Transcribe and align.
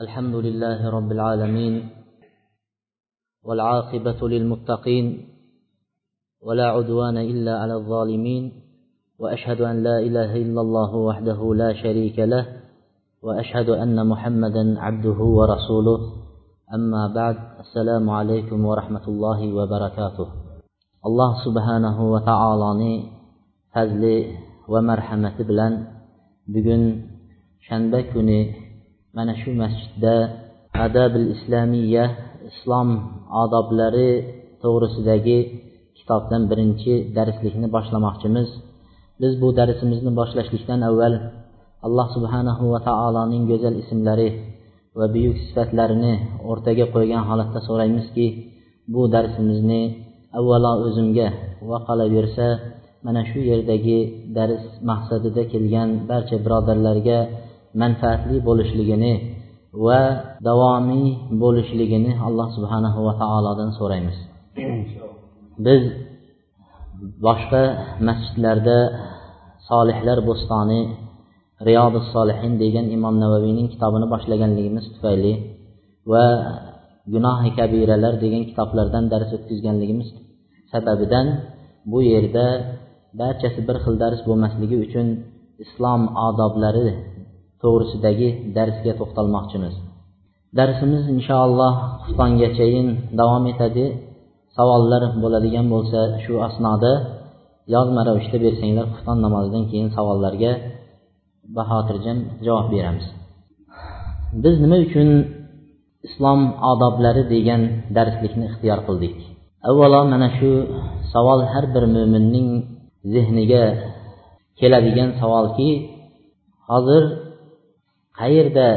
الحمد 0.00 0.34
لله 0.34 0.90
رب 0.90 1.12
العالمين 1.12 1.88
والعاقبة 3.42 4.28
للمتقين 4.28 5.06
ولا 6.42 6.66
عدوان 6.66 7.16
إلا 7.16 7.58
على 7.58 7.74
الظالمين 7.74 8.52
وأشهد 9.18 9.60
أن 9.60 9.82
لا 9.82 9.98
إله 9.98 10.36
إلا 10.36 10.60
الله 10.60 10.94
وحده 10.94 11.54
لا 11.54 11.72
شريك 11.82 12.18
له 12.18 12.46
وأشهد 13.22 13.68
أن 13.68 14.06
محمدا 14.06 14.80
عبده 14.80 15.18
ورسوله. 15.38 16.00
أما 16.74 17.06
بعد 17.14 17.36
السلام 17.60 18.10
عليكم 18.10 18.64
ورحمة 18.64 19.08
الله 19.08 19.54
وبركاته. 19.54 20.28
الله 21.06 21.32
سبحانه 21.44 22.12
وتعالى 22.12 22.70
marhamati 24.82 25.42
bilan 25.48 25.72
bugun 26.46 26.82
shanba 27.64 28.04
kuni 28.12 28.67
mana 29.16 29.32
shu 29.40 29.50
masjidda 29.62 30.14
adabil 30.86 31.26
islomiya 31.34 32.04
islom 32.50 32.88
odoblari 33.42 34.10
to'g'risidagi 34.62 35.38
kitobdan 35.98 36.42
birinchi 36.50 36.92
darslikni 37.16 37.68
boshlamoqchimiz. 37.76 38.48
Biz 39.20 39.32
bu 39.42 39.48
darsimizni 39.58 40.10
boshlashlikdan 40.20 40.80
avval 40.88 41.14
alloh 41.86 42.06
subhanahu 42.16 42.64
va 42.72 42.80
taoloning 42.88 43.42
go'zal 43.50 43.74
ismlari 43.82 44.28
va 44.98 45.06
buyuk 45.14 45.36
sifatlarini 45.46 46.14
o'rtaga 46.50 46.86
qo'ygan 46.94 47.22
holatda 47.28 47.60
so'raymizki 47.68 48.26
bu 48.92 49.02
darsimizni 49.14 49.82
avvalo 50.38 50.72
o'zimga 50.86 51.28
va 51.70 51.78
qolaversa 51.88 52.46
mana 53.06 53.22
shu 53.30 53.38
yerdagi 53.50 53.98
dars 54.36 54.64
maqsadida 54.90 55.42
kelgan 55.52 55.90
barcha 56.10 56.36
birodarlarga 56.44 57.18
manfaatli 57.82 58.36
bo'lishligini 58.48 59.12
va 59.86 60.00
davomiy 60.48 61.06
bo'lishligini 61.42 62.12
alloh 62.26 62.48
subhanahu 62.56 62.98
va 63.06 63.12
taolodan 63.22 63.70
so'raymiz. 63.78 64.16
Biz 65.66 65.82
boshqa 67.26 67.62
masjidlarda 68.08 68.78
solihlar 69.68 70.18
bo'stoni 70.28 70.80
riyodi 71.68 72.00
solihin 72.14 72.52
degan 72.62 72.86
imom 72.96 73.14
navaviyning 73.24 73.66
kitobini 73.74 74.06
boshlaganligimiz 74.14 74.84
tufayli 74.94 75.32
va 76.12 76.24
gunohi 77.14 77.50
kabiralar 77.58 78.14
degan 78.24 78.42
kitoblardan 78.50 79.04
dars 79.12 79.30
o'tkazganligimiz 79.36 80.08
sababidan 80.72 81.26
bu 81.90 81.98
yerda 82.12 82.46
barchasi 83.20 83.60
bir 83.68 83.76
xil 83.84 83.94
dars 84.02 84.20
bo'lmasligi 84.28 84.76
uchun 84.86 85.06
islom 85.64 86.02
odoblari 86.28 86.86
to'g'risidagi 87.62 88.28
darsga 88.56 88.92
to'xtalmoqchimiz. 89.00 89.74
Darsimiz 90.58 91.02
inshaalloh 91.14 91.74
xuftongachayin 92.04 92.88
davom 93.20 93.44
etadi. 93.52 93.86
Savollar 94.56 95.02
bo'ladigan 95.22 95.66
bo'lsa 95.74 96.00
shu 96.24 96.34
asnoda 96.48 96.92
yozma 97.74 98.00
ravishda 98.08 98.38
bersanglar 98.46 98.86
xufton 98.92 99.18
namozidan 99.26 99.64
keyin 99.70 99.88
savollarga 99.96 100.52
bahotirjam 101.56 102.18
javob 102.46 102.66
beramiz. 102.74 103.06
Biz 104.42 104.54
nima 104.62 104.78
uchun 104.86 105.08
islom 106.06 106.40
odoblari 106.72 107.22
degan 107.34 107.62
darslikni 107.96 108.44
ixtiyor 108.50 108.80
qildik? 108.88 109.16
Avvalo 109.68 110.00
mana 110.12 110.28
shu 110.38 110.50
savol 111.12 111.40
har 111.52 111.64
bir 111.74 111.84
mo'minning 111.94 112.48
zehniga 113.14 113.64
keladigan 114.60 115.10
savolki 115.20 115.70
hozir 116.70 117.02
qayerda 118.20 118.68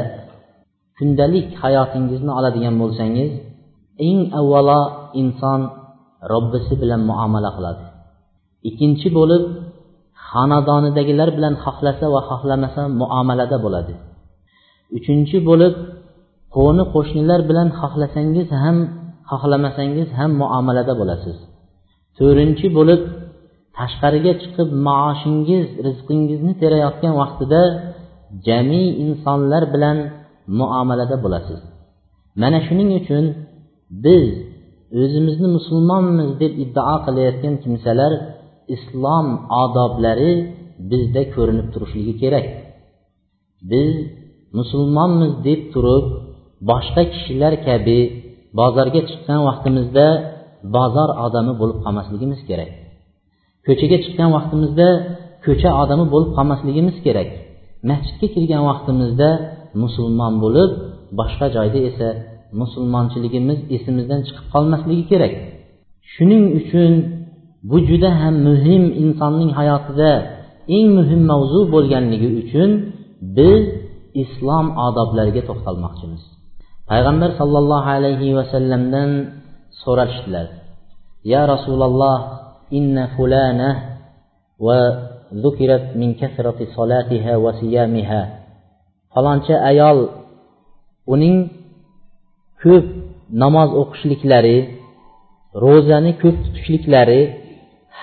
kundalik 0.96 1.48
hayotingizni 1.62 2.32
oladigan 2.38 2.74
bo'lsangiz 2.82 3.30
eng 4.08 4.18
avvalo 4.40 4.80
inson 5.20 5.60
robbisi 6.32 6.74
bilan 6.82 7.00
muomala 7.10 7.50
qiladi. 7.56 7.84
Ikkinchi 8.68 9.08
bo'lib 9.18 9.42
xonadonidagilar 10.28 11.28
bilan 11.36 11.54
xohlasa 11.64 12.06
va 12.14 12.20
xohlamasa 12.30 12.82
muomalada 13.00 13.56
bo'ladi. 13.64 13.94
Uchinchi 14.96 15.38
bo'lib 15.48 15.74
qo'ni 16.56 16.84
qo'shnilar 16.94 17.40
bilan 17.50 17.68
xohlasangiz 17.80 18.48
ham 18.62 18.76
xohlamasangiz 19.30 20.08
ham 20.18 20.30
muomalada 20.42 20.92
bo'lasiz. 21.00 21.36
To'rtinchi 22.18 22.66
bo'lib 22.78 23.00
tashqariga 23.78 24.32
chiqib 24.42 24.68
maoshingiz 24.88 25.66
rizqingizni 25.86 26.52
terayotgan 26.62 27.14
vaqtida 27.22 27.62
jami 28.46 28.82
insonlar 29.04 29.62
bilan 29.74 29.98
muomalada 30.58 31.16
bo'lasiz. 31.24 31.60
Mana 32.40 32.58
shuning 32.66 32.90
uchun 33.00 33.24
biz 34.04 34.26
o'zimizni 35.00 35.48
musulmonmiz 35.56 36.30
deb 36.42 36.52
iddao 36.64 36.96
qilayotgan 37.06 37.54
kimsalar 37.62 38.12
islom 38.74 39.26
odoblari 39.62 40.32
bizda 40.90 41.22
ko'rinib 41.34 41.68
turishligi 41.74 42.14
kerak. 42.22 42.46
Biz 43.70 43.92
musulmonmiz 44.58 45.32
deb 45.46 45.60
turib 45.72 46.06
boshqa 46.70 47.02
kishilar 47.12 47.52
kabi 47.66 48.00
bozorga 48.58 49.00
chiqqan 49.08 49.40
vaqtimizda 49.48 50.06
bozor 50.76 51.08
odami 51.26 51.52
bo'lib 51.60 51.78
qolmasligimiz 51.84 52.40
kerak. 52.48 52.70
Ko'chaga 53.66 53.96
chiqqan 54.04 54.30
vaqtimizda 54.36 54.88
ko'cha 55.44 55.70
odami 55.82 56.04
bo'lib 56.12 56.30
qolmasligimiz 56.36 56.96
kerak. 57.06 57.30
Masjidga 57.90 58.26
kirgan 58.34 58.62
vaqtimizda 58.70 59.30
musulmon 59.82 60.34
bo'lib 60.44 60.70
boshqa 61.18 61.46
joyda 61.56 61.80
esa 61.90 62.08
musulmonchiligimiz 62.60 63.58
esimizdan 63.76 64.20
chiqib 64.26 64.46
qolmasligi 64.54 65.04
kerak. 65.10 65.32
Shuning 66.12 66.44
uchun 66.60 66.92
bu 67.70 67.76
juda 67.88 68.10
ham 68.20 68.34
muhim 68.48 68.82
insonning 69.02 69.50
hayotida 69.58 70.12
eng 70.76 70.86
muhim 70.98 71.22
mavzu 71.30 71.60
bo'lganligi 71.74 72.28
uchun 72.42 72.70
biz 73.36 73.62
islom 74.22 74.66
odoblariga 74.86 75.42
to'xtalmoqchimiz. 75.48 76.22
Payg'ambar 76.90 77.30
sollallohu 77.40 77.88
alayhi 77.96 78.36
vasallamdan 78.38 79.10
so'rashdilar. 79.82 80.46
Ya 81.32 81.42
rasululloh 81.52 82.18
inna 82.78 83.04
fulana 83.14 83.70
va 84.66 84.80
ذكرت 85.45 85.85
من 86.01 86.09
كثرة 86.21 86.59
صلاتها 86.77 87.33
وصيامها 87.43 88.21
falonchi 89.13 89.53
ayol 89.71 89.97
uning 91.13 91.37
ko'p 92.61 92.85
namoz 93.43 93.69
o'qishliklari 93.81 94.57
ro'zani 95.63 96.11
ko'p 96.21 96.35
tutishliklari 96.45 97.21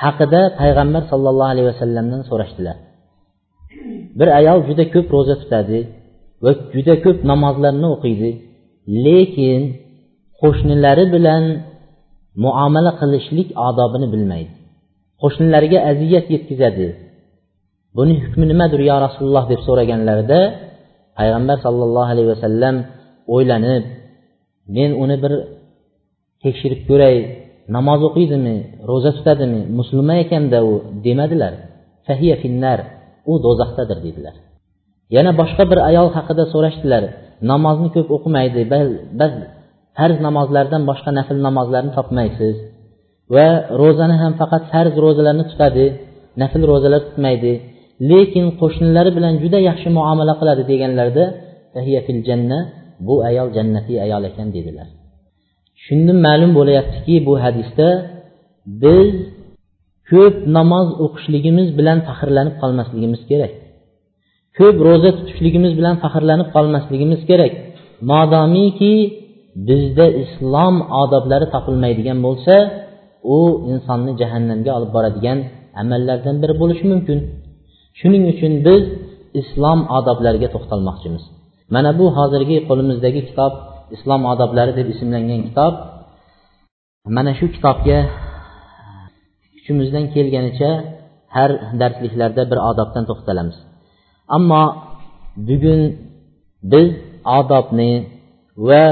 haqida 0.01 0.41
payg'ambar 0.61 1.03
sollallohu 1.13 1.51
alayhi 1.53 1.69
vasallamdan 1.73 2.23
so'rashdilar 2.31 2.77
bir 4.19 4.29
ayol 4.41 4.59
juda 4.69 4.85
ko'p 4.95 5.07
ro'za 5.17 5.35
tutadi 5.43 5.79
va 6.45 6.51
juda 6.75 6.95
ko'p 7.05 7.19
namozlarni 7.31 7.89
o'qiydi 7.95 8.31
lekin 9.07 9.61
qo'shnilari 10.41 11.05
bilan 11.15 11.45
muomala 12.45 12.93
qilishlik 13.01 13.49
odobini 13.69 14.07
bilmaydi 14.15 14.53
qo'shnilariga 15.23 15.79
aziyat 15.91 16.27
yetkazadi 16.35 16.87
Buni 17.98 18.14
hukmi 18.24 18.46
nimadir 18.52 18.82
yo 18.90 18.96
rasululloh 19.06 19.46
deb 19.52 19.62
so'raganlarida 19.68 20.40
payg'ambar 21.18 21.58
sollallohu 21.66 22.10
alayhi 22.14 22.30
vasallam 22.34 22.76
o'ylanib 23.36 23.84
men 24.76 24.90
uni 25.04 25.16
bir 25.24 25.34
tekshirib 26.44 26.82
ko'ray 26.90 27.16
namoz 27.76 28.00
o'qiydimi 28.08 28.56
ro'za 28.90 29.12
tutadimi 29.18 29.62
musulmon 29.80 30.18
ekanda 30.26 30.60
u 30.72 30.74
demadilar. 31.06 31.54
Fahiya 32.08 32.36
finnar 32.44 32.80
u 33.32 33.34
do'zaxdadir 33.46 34.00
dedilar. 34.06 34.36
Yana 35.16 35.32
boshqa 35.42 35.64
bir 35.72 35.80
ayol 35.90 36.08
haqida 36.18 36.44
so'rashdilar. 36.54 37.04
Namozni 37.52 37.90
ko'p 37.96 38.10
o'qimaydi 38.18 38.62
bas 39.20 39.34
farz 39.98 40.18
namozlardan 40.28 40.82
boshqa 40.90 41.12
nafl 41.20 41.38
namozlarni 41.48 41.92
topmaysiz 41.98 42.56
va 43.36 43.48
ro'zani 43.82 44.16
ham 44.22 44.34
faqat 44.42 44.64
farz 44.74 44.94
ro'zalarni 45.06 45.46
tutadi 45.52 45.86
nafl 46.42 46.62
ro'zalar 46.72 47.02
tutmaydi. 47.08 47.54
Lekin 48.10 48.46
qo'shnilari 48.60 49.12
bilan 49.18 49.34
juda 49.44 49.60
yaxshi 49.70 49.90
muomala 49.98 50.34
qiladi 50.40 50.64
deganlarida 50.72 51.26
fil 52.06 52.22
janna 52.28 52.60
bu 53.08 53.16
ayol 53.30 53.48
jannatiy 53.58 53.98
ayol 54.06 54.24
ekan 54.30 54.48
dedilar. 54.56 54.88
Shundan 55.86 56.18
ma'lum 56.28 56.52
bo'layaptiki 56.60 57.16
bu 57.28 57.34
hadisda 57.44 57.88
biz 58.84 59.10
ko'p 60.10 60.36
namoz 60.58 60.88
o'qishligimiz 61.06 61.68
bilan 61.80 61.98
faxrlanib 62.08 62.56
qolmasligimiz 62.62 63.22
kerak. 63.30 63.54
Ko'p 64.58 64.78
ro'za 64.88 65.10
tutishligimiz 65.18 65.72
bilan 65.80 65.96
faxrlanib 66.04 66.48
qolmasligimiz 66.56 67.22
kerak. 67.30 67.54
Modomiki 68.12 68.96
bizda 69.68 70.06
islom 70.24 70.76
odoblari 71.02 71.48
topilmaydigan 71.54 72.20
bo'lsa 72.26 72.56
u 73.36 73.40
insonni 73.72 74.12
jahannamga 74.22 74.72
olib 74.78 74.92
boradigan 74.96 75.38
amallardan 75.82 76.36
biri 76.42 76.54
bo'lishi 76.62 76.86
mumkin. 76.94 77.20
shuning 78.01 78.25
uchun 78.33 78.53
biz 78.67 78.83
islom 79.41 79.81
odoblariga 79.99 80.49
to'xtalmoqchimiz 80.55 81.25
mana 81.75 81.91
bu 81.99 82.07
hozirgi 82.17 82.57
qo'limizdagi 82.69 83.21
kitob 83.29 83.53
islom 83.97 84.23
odoblari 84.33 84.73
deb 84.79 84.87
ismlangan 84.95 85.41
kitob 85.49 85.75
mana 87.17 87.33
shu 87.39 87.47
kitobga 87.55 87.99
kuchimizdan 89.55 90.05
kelganicha 90.15 90.71
har 91.37 91.51
darsliklarda 91.81 92.43
bir 92.51 92.59
odobdan 92.71 93.05
to'xtalamiz 93.11 93.57
ammo 94.37 94.63
bugun 95.49 95.81
biz 96.73 96.89
odobni 97.39 97.93
va 98.69 98.85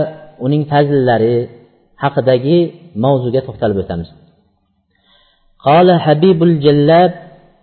uning 0.45 0.63
fazllari 0.73 1.37
haqidagi 2.03 2.59
mavzuga 3.05 3.41
to'xtalib 3.49 3.79
o'tamiz 3.85 4.11
قال 5.69 5.89
حبيب 6.05 6.39
الجلاب 6.49 7.13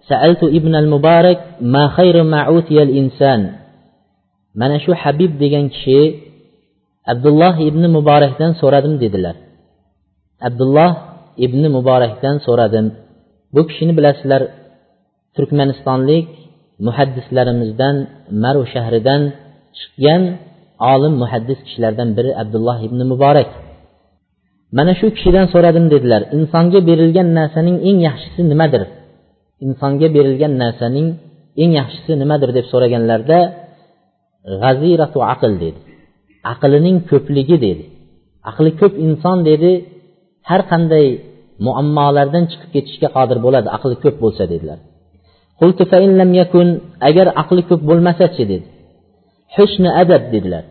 sa'altu 0.09 0.47
ibn 0.59 0.73
al 0.83 0.89
muborak 0.95 1.39
ma 1.75 1.85
khayru 1.97 2.23
ma'utiyal 2.35 2.93
inson 3.01 3.41
mana 4.61 4.77
shu 4.85 4.93
habib 5.03 5.33
degan 5.43 5.65
kishi 5.75 6.01
abdulloh 7.13 7.55
ibn 7.69 7.83
muborakdan 7.97 8.53
so'radim 8.61 8.95
dedilar 9.03 9.37
abdulloh 10.49 10.93
ibn 11.47 11.63
muborakdan 11.77 12.37
so'radim 12.47 12.87
bu 13.55 13.61
kishini 13.69 13.93
bilasizlar 13.99 14.43
turkmanistonlik 15.37 16.29
muhaddislarimizdan 16.87 17.97
maru 18.43 18.63
shahridan 18.75 19.23
chiqqan 19.79 20.23
olim 20.93 21.15
muhaddis 21.23 21.59
kishilardan 21.67 22.09
biri 22.17 22.31
abdulloh 22.43 22.79
ibn 22.87 23.01
muborak 23.13 23.51
mana 24.77 24.93
shu 25.01 25.07
kishidan 25.17 25.47
so'radim 25.55 25.87
dedilar 25.95 26.23
insonga 26.37 26.81
berilgan 26.89 27.29
narsaning 27.39 27.77
eng 27.89 27.99
yaxshisi 28.09 28.43
nimadir 28.53 28.83
insonga 29.67 30.09
berilgan 30.17 30.53
narsaning 30.63 31.09
eng 31.63 31.71
yaxshisi 31.81 32.13
nimadir 32.23 32.51
deb 32.57 32.67
so'raganlarida 32.73 33.39
g'aziratu 34.63 35.19
aql 35.35 35.53
dedi. 35.65 35.81
Aqlining 36.53 36.97
ko'pligi 37.11 37.57
dedi. 37.67 37.85
Aqli 38.51 38.71
ko'p 38.81 38.95
inson 39.07 39.39
dedi 39.51 39.73
har 40.49 40.63
qanday 40.71 41.07
muammolardan 41.67 42.45
chiqib 42.51 42.71
ketishga 42.75 43.09
qodir 43.17 43.39
bo'ladi 43.45 43.69
aqli 43.77 43.95
ko'p 44.05 44.17
bo'lsa 44.25 44.45
dedilar. 44.53 44.79
Agar 47.09 47.27
aqli 47.43 47.63
ko'p 47.69 47.83
bo'lmasachi 47.89 48.45
dedi. 48.53 48.67
Hushni 49.55 49.91
adab 50.03 50.23
dedilar. 50.35 50.65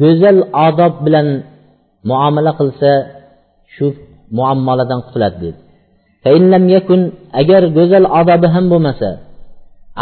Go'zal 0.00 0.38
odob 0.66 0.94
bilan 1.06 1.28
muomala 2.10 2.52
qilsa 2.60 2.90
shu 3.74 3.86
muammolardan 4.38 5.00
qutuladi 5.06 5.38
dedi. 5.46 5.60
Agar 7.40 7.62
go'zal 7.76 8.04
odobi 8.20 8.48
ham 8.54 8.64
bo'lmasa 8.72 9.10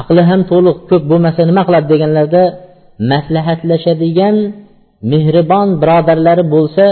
aqli 0.01 0.23
ham 0.31 0.41
to'liq 0.51 0.77
ko'p 0.91 1.03
bo'lmasa 1.11 1.41
nima 1.51 1.63
qiladi 1.67 1.87
deganlarda 1.93 2.43
maslahatlashadigan 3.13 4.37
mehribon 5.13 5.69
birodarlari 5.83 6.45
bo'lsa 6.55 6.85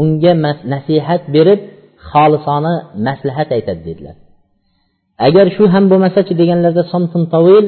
unga 0.00 0.32
nasihat 0.72 1.22
berib 1.34 1.60
xolisona 2.10 2.74
maslahat 3.06 3.48
aytadi 3.56 3.82
dedilar 3.88 4.16
agar 5.26 5.46
shu 5.56 5.64
ham 5.74 5.84
bo'lmasachi 5.92 6.32
deganlarida 6.40 6.84
somtun 6.92 7.22
tovil 7.34 7.64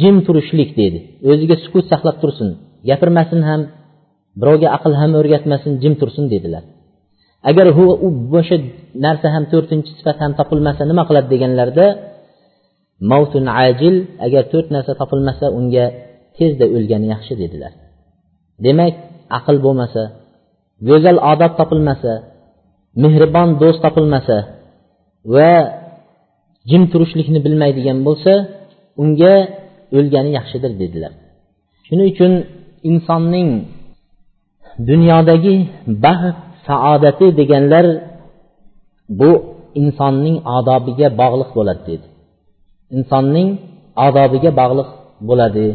jim 0.00 0.16
turishlik 0.26 0.70
dedi 0.80 0.98
o'ziga 1.30 1.56
sukut 1.64 1.84
saqlab 1.92 2.16
tursin 2.22 2.48
gapirmasin 2.88 3.40
ham 3.48 3.60
birovga 4.40 4.68
aql 4.76 4.92
ham 5.00 5.10
o'rgatmasin 5.20 5.72
jim 5.82 5.94
tursin 6.00 6.24
dedilar 6.34 6.64
agar 7.50 7.66
u 8.06 8.08
o'sha 8.38 8.56
narsa 9.04 9.26
ham 9.34 9.44
to'rtinchi 9.52 9.90
sifat 9.98 10.18
ham 10.22 10.32
topilmasa 10.40 10.82
nima 10.90 11.02
qiladi 11.08 11.28
deganlarida 11.34 11.86
mavtun 13.10 13.44
ajil 13.66 13.94
agar 14.26 14.42
to'rt 14.52 14.68
narsa 14.74 14.92
topilmasa 15.00 15.46
unga 15.58 15.84
tezda 16.36 16.64
o'lgani 16.76 17.06
yaxshi 17.14 17.34
dedilar. 17.42 17.72
Demak 18.64 18.94
aql 19.38 19.56
bo'lmasa 19.64 20.02
go'zal 20.88 21.16
odob 21.32 21.52
topilmasa 21.60 22.12
mehribon 23.02 23.48
do'st 23.62 23.80
topilmasa 23.84 24.36
va 25.34 25.50
jim 26.70 26.82
turishlikni 26.92 27.40
bilmaydigan 27.46 27.98
bo'lsa 28.06 28.32
unga 29.02 29.34
o'lgani 29.96 30.30
yaxshidir 30.38 30.72
dedilar. 30.82 31.12
Shuning 31.86 32.08
uchun 32.12 32.32
insonning 32.90 33.50
dunyodagi 34.90 35.56
baxt 36.04 36.47
saodati 36.68 37.26
deganlar 37.38 37.86
bu 39.20 39.30
insonning 39.80 40.36
odobiga 40.56 41.08
bog'liq 41.20 41.50
bo'ladi 41.58 41.82
dedi 41.90 42.06
insonning 42.96 43.48
odobiga 44.06 44.50
bog'liq 44.60 44.88
bo'ladi. 45.28 45.68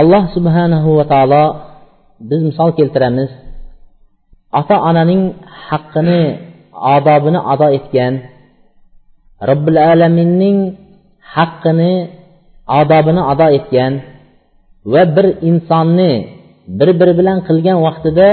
Alloh 0.00 0.24
subhanahu 0.36 0.88
va 0.98 1.04
taolo 1.12 1.44
biz 2.28 2.40
misol 2.48 2.70
keltiramiz. 2.78 3.30
Ota 4.60 4.76
onaning 4.88 5.22
haqqini 5.68 6.22
odobini 6.94 7.40
ado 7.52 7.66
etgan 7.78 8.14
robbil 9.48 9.78
alaminning 9.92 10.58
haqqini 11.34 11.92
odobini 12.80 13.22
ado 13.32 13.46
etgan 13.58 13.92
va 14.92 15.02
bir 15.16 15.26
insonni 15.48 16.12
bir 16.78 16.88
biri 16.98 17.12
bilan 17.20 17.38
qilgan 17.48 17.78
vaqtida 17.86 18.28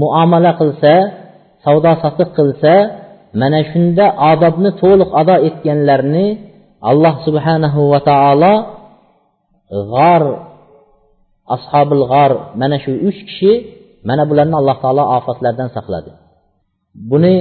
muomala 0.00 0.52
qilsa 0.60 0.94
savdo 1.64 1.90
sotiq 2.02 2.30
qilsa 2.38 2.74
mana 3.40 3.58
shunda 3.70 4.06
odobni 4.30 4.70
to'liq 4.82 5.10
ado 5.20 5.36
etganlarni 5.48 6.26
alloh 6.90 7.14
subhanahu 7.26 7.80
va 7.92 8.00
taolo 8.10 8.54
g'or 9.92 10.22
ashobil 11.56 12.04
g'or 12.12 12.32
mana 12.60 12.76
shu 12.84 12.90
uch 13.08 13.20
kishi 13.28 13.52
mana 14.08 14.22
bularni 14.30 14.54
alloh 14.60 14.76
taolo 14.82 15.02
ofatlardan 15.16 15.68
saqladi. 15.76 16.10
Buni 17.10 17.34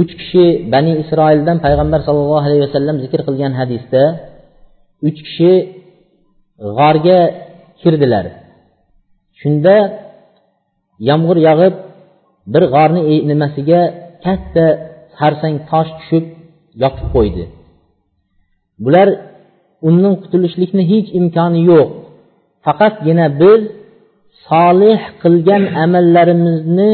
uch 0.00 0.12
kishi 0.20 0.44
bani 0.72 0.92
isroildan 1.02 1.56
payg'ambar 1.64 2.00
sollallohu 2.06 2.44
alayhi 2.46 2.62
vasallam 2.66 2.96
zikr 3.04 3.20
qilgan 3.26 3.52
hadisda 3.60 4.02
uch 5.08 5.18
kishi 5.26 5.52
g'orga 6.76 7.20
kirdilar. 7.80 8.26
Shunda 9.40 9.76
yomg'ir 11.08 11.38
yog'ib 11.48 11.74
bir 12.52 12.62
g'orni 12.74 13.02
nimasiga 13.30 13.80
katta 14.24 14.66
harsang 15.20 15.56
tosh 15.70 15.90
tushib 15.98 16.24
yopib 16.82 17.06
qo'ydi. 17.14 17.44
Bular 18.84 19.08
undan 19.88 20.14
qutulishlikni 20.22 20.82
hech 20.92 21.08
imkoni 21.20 21.60
yo'q. 21.70 21.88
Faqatgina 22.64 23.26
biz 23.42 23.60
solih 24.48 25.00
qilgan 25.22 25.62
amallarimizni 25.84 26.92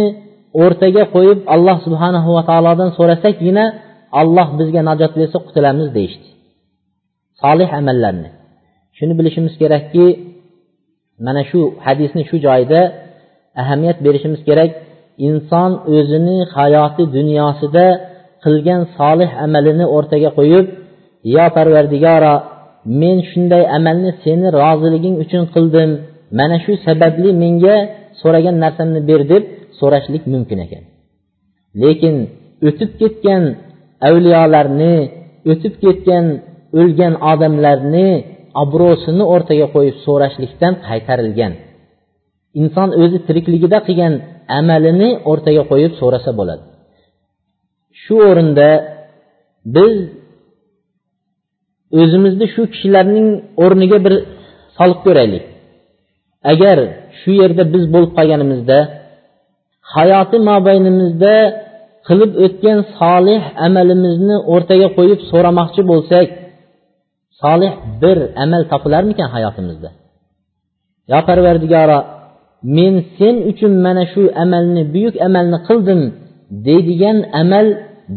o'rtaga 0.63 1.05
qo'yib 1.15 1.39
alloh 1.55 1.77
subhanahu 1.87 2.29
va 2.37 2.43
taolodan 2.51 2.91
so'rasakgina 2.99 3.65
alloh 4.21 4.49
bizga 4.59 4.81
najot 4.89 5.13
bersa 5.21 5.39
qutulamiz 5.47 5.89
deyishdi. 5.97 6.29
Solih 7.43 7.69
amallarni. 7.81 8.31
Shuni 8.97 9.15
bilishimiz 9.19 9.55
kerakki 9.63 10.07
mana 11.27 11.43
shu 11.51 11.61
hadisni 11.87 12.23
shu 12.29 12.37
joyida 12.47 12.81
ahamiyat 13.61 13.99
berishimiz 14.05 14.41
kerak. 14.49 14.71
Inson 15.29 15.71
o'zini 15.97 16.39
hayoti 16.57 17.05
dunyosida 17.17 17.87
qilgan 18.45 18.83
solih 18.99 19.31
amalini 19.45 19.87
o'rtaga 19.97 20.31
qo'yib 20.39 20.67
yo 21.35 21.45
parvardigoro 21.57 22.35
men 23.01 23.17
shunday 23.31 23.63
amalni 23.77 24.11
seni 24.25 24.47
roziliging 24.61 25.17
uchun 25.25 25.45
qildim. 25.55 25.91
Mana 26.39 26.57
shu 26.65 26.73
sababli 26.87 27.31
menga 27.43 27.77
so'ragan 28.21 28.57
narsamni 28.65 29.01
ber 29.11 29.21
deb 29.33 29.43
so'rashlik 29.79 30.25
mumkin 30.33 30.59
ekan. 30.67 30.83
Lekin 31.83 32.17
o'tib 32.69 32.91
ketgan 33.01 33.43
avliyolarni 34.09 34.95
o'tib 35.51 35.75
ketgan 35.85 36.25
o'lgan 36.81 37.15
odamlarni 37.33 38.09
obro'sini 38.63 39.25
o'rtaga 39.35 39.67
qo'yib 39.75 39.97
so'rashlikdan 40.07 40.75
qaytarilgan. 40.89 41.53
Inson 42.61 42.89
o'zi 43.03 43.19
tirikligida 43.27 43.79
qilgan 43.87 44.15
amalini 44.59 45.11
o'rtaga 45.31 45.63
qo'yib 45.71 45.93
so'rasa 46.01 46.31
bo'ladi. 46.39 46.65
Shu 48.03 48.15
o'rinda 48.31 48.69
biz 49.77 49.95
o'zimizni 52.01 52.47
shu 52.55 52.63
kishilarning 52.73 53.29
o'rniga 53.65 53.99
bir 54.07 54.15
solib 54.77 54.99
ko'raylik. 55.07 55.45
Agar 56.53 56.79
shu 57.21 57.31
yerda 57.41 57.65
biz 57.75 57.85
bo'lib 57.95 58.13
qolganimizda 58.19 58.79
hayoti 59.95 60.37
mobaynimizda 60.51 61.35
qilib 62.09 62.33
o'tgan 62.45 62.79
solih 63.01 63.43
amalimizni 63.67 64.37
o'rtaga 64.55 64.89
qo'yib 64.99 65.21
so'ramoqchi 65.31 65.83
bo'lsak 65.91 66.27
solih 67.43 67.73
bir 68.03 68.19
amal 68.45 68.63
topilarmikan 68.73 69.29
hayotimizda? 69.35 69.91
Yo 71.13 71.19
parvardigoro 71.29 71.99
men 72.77 72.95
sen 73.19 73.37
uchun 73.51 73.73
mana 73.85 74.05
shu 74.13 74.23
amalni 74.43 74.83
buyuk 74.95 75.15
amalni 75.27 75.59
qildim 75.69 76.01
deydigan 76.67 77.19
amal 77.41 77.67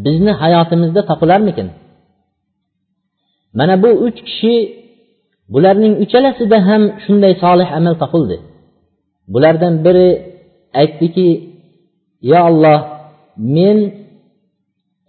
bizni 0.06 0.32
hayotimizda 0.42 1.02
topilarmikin? 1.10 1.68
Mana 3.58 3.76
bu 3.84 3.90
uch 4.06 4.20
kishi 4.28 4.56
bularning 5.54 5.94
uchalasida 6.04 6.58
ham 6.68 6.84
shunday 7.04 7.34
solih 7.44 7.70
amal 7.78 7.96
topildi. 8.02 8.38
Bulardan 9.34 9.74
biri 9.86 10.10
aytdiki 10.82 11.30
yo 12.30 12.38
alloh 12.50 12.80
men 13.56 13.78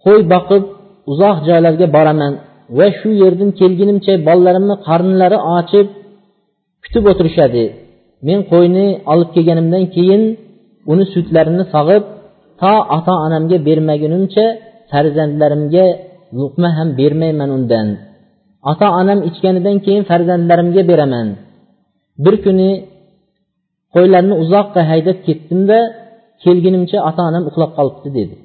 qo'y 0.03 0.21
boqib 0.33 0.63
uzoq 1.11 1.37
joylarga 1.47 1.87
boraman 1.95 2.33
va 2.77 2.87
shu 2.99 3.09
yerdan 3.21 3.49
kelgunimcha 3.59 4.13
bolalarimni 4.27 4.75
qornlari 4.87 5.37
ochib 5.57 5.87
kutib 6.83 7.03
o'tirishadi. 7.11 7.63
Men 8.27 8.39
qo'yni 8.51 8.87
olib 9.11 9.29
kelganimdan 9.35 9.83
keyin 9.95 10.23
uni 10.91 11.05
sutlarini 11.13 11.65
sog'ib 11.73 12.03
to 12.61 12.73
ota 12.97 13.13
onamga 13.25 13.57
bermagunimcha 13.67 14.45
farzandlarimga 14.91 15.85
luqma 16.39 16.69
ham 16.77 16.89
bermayman 16.99 17.49
undan. 17.57 17.87
Ota 18.71 18.87
onam 18.99 19.19
ichganidan 19.29 19.77
keyin 19.85 20.03
farzandlarimga 20.09 20.81
beraman. 20.91 21.27
Bir 22.23 22.35
kuni 22.45 22.69
qo'ylarni 23.95 24.35
uzoqqa 24.43 24.81
haydab 24.91 25.17
ketdimda 25.27 25.79
kelgunimcha 26.43 26.97
ota 27.09 27.21
onam 27.29 27.43
uxlab 27.49 27.71
qolibdi 27.77 28.09
dedi. 28.17 28.35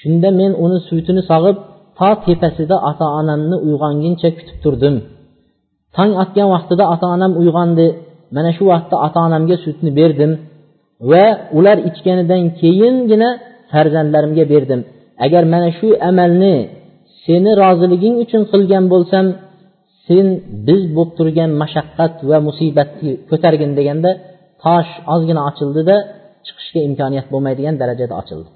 Shunda 0.00 0.28
men 0.40 0.52
uni 0.64 0.78
sutini 0.88 1.22
sog'ib 1.30 1.56
to 1.98 2.08
tepasida 2.24 2.76
ota 2.90 3.06
onamni 3.20 3.56
uyg'onguncha 3.66 4.28
kutib 4.38 4.56
turdim. 4.64 4.96
Tong 5.96 6.12
otgan 6.22 6.48
vaqtida 6.54 6.84
ota 6.94 7.06
onam 7.16 7.32
uyg'ondi. 7.42 7.86
Mana 8.36 8.50
shu 8.56 8.64
vaqtda 8.72 8.96
ota 9.06 9.18
onamga 9.28 9.56
sutni 9.64 9.90
berdim 10.00 10.32
va 11.10 11.24
ular 11.58 11.76
ichganidan 11.90 12.42
keyingina 12.60 13.28
farzandlarimga 13.72 14.44
berdim. 14.52 14.80
Agar 15.24 15.42
mana 15.54 15.70
shu 15.78 15.88
amalni 16.10 16.54
seni 17.24 17.50
roziliging 17.62 18.14
uchun 18.24 18.42
qilgan 18.52 18.84
bo'lsam 18.92 19.26
sen 20.06 20.26
biz 20.66 20.82
bo'lib 20.96 21.12
turgan 21.18 21.50
mashaqqat 21.62 22.14
va 22.30 22.38
musibatni 22.48 23.12
ko'targin 23.30 23.70
deganda 23.78 24.10
tosh 24.64 24.90
ozgina 25.14 25.40
ochildida 25.50 25.96
chiqishga 26.46 26.80
imkoniyat 26.88 27.26
bo'lmaydigan 27.32 27.74
darajada 27.80 28.14
ochildi. 28.20 28.48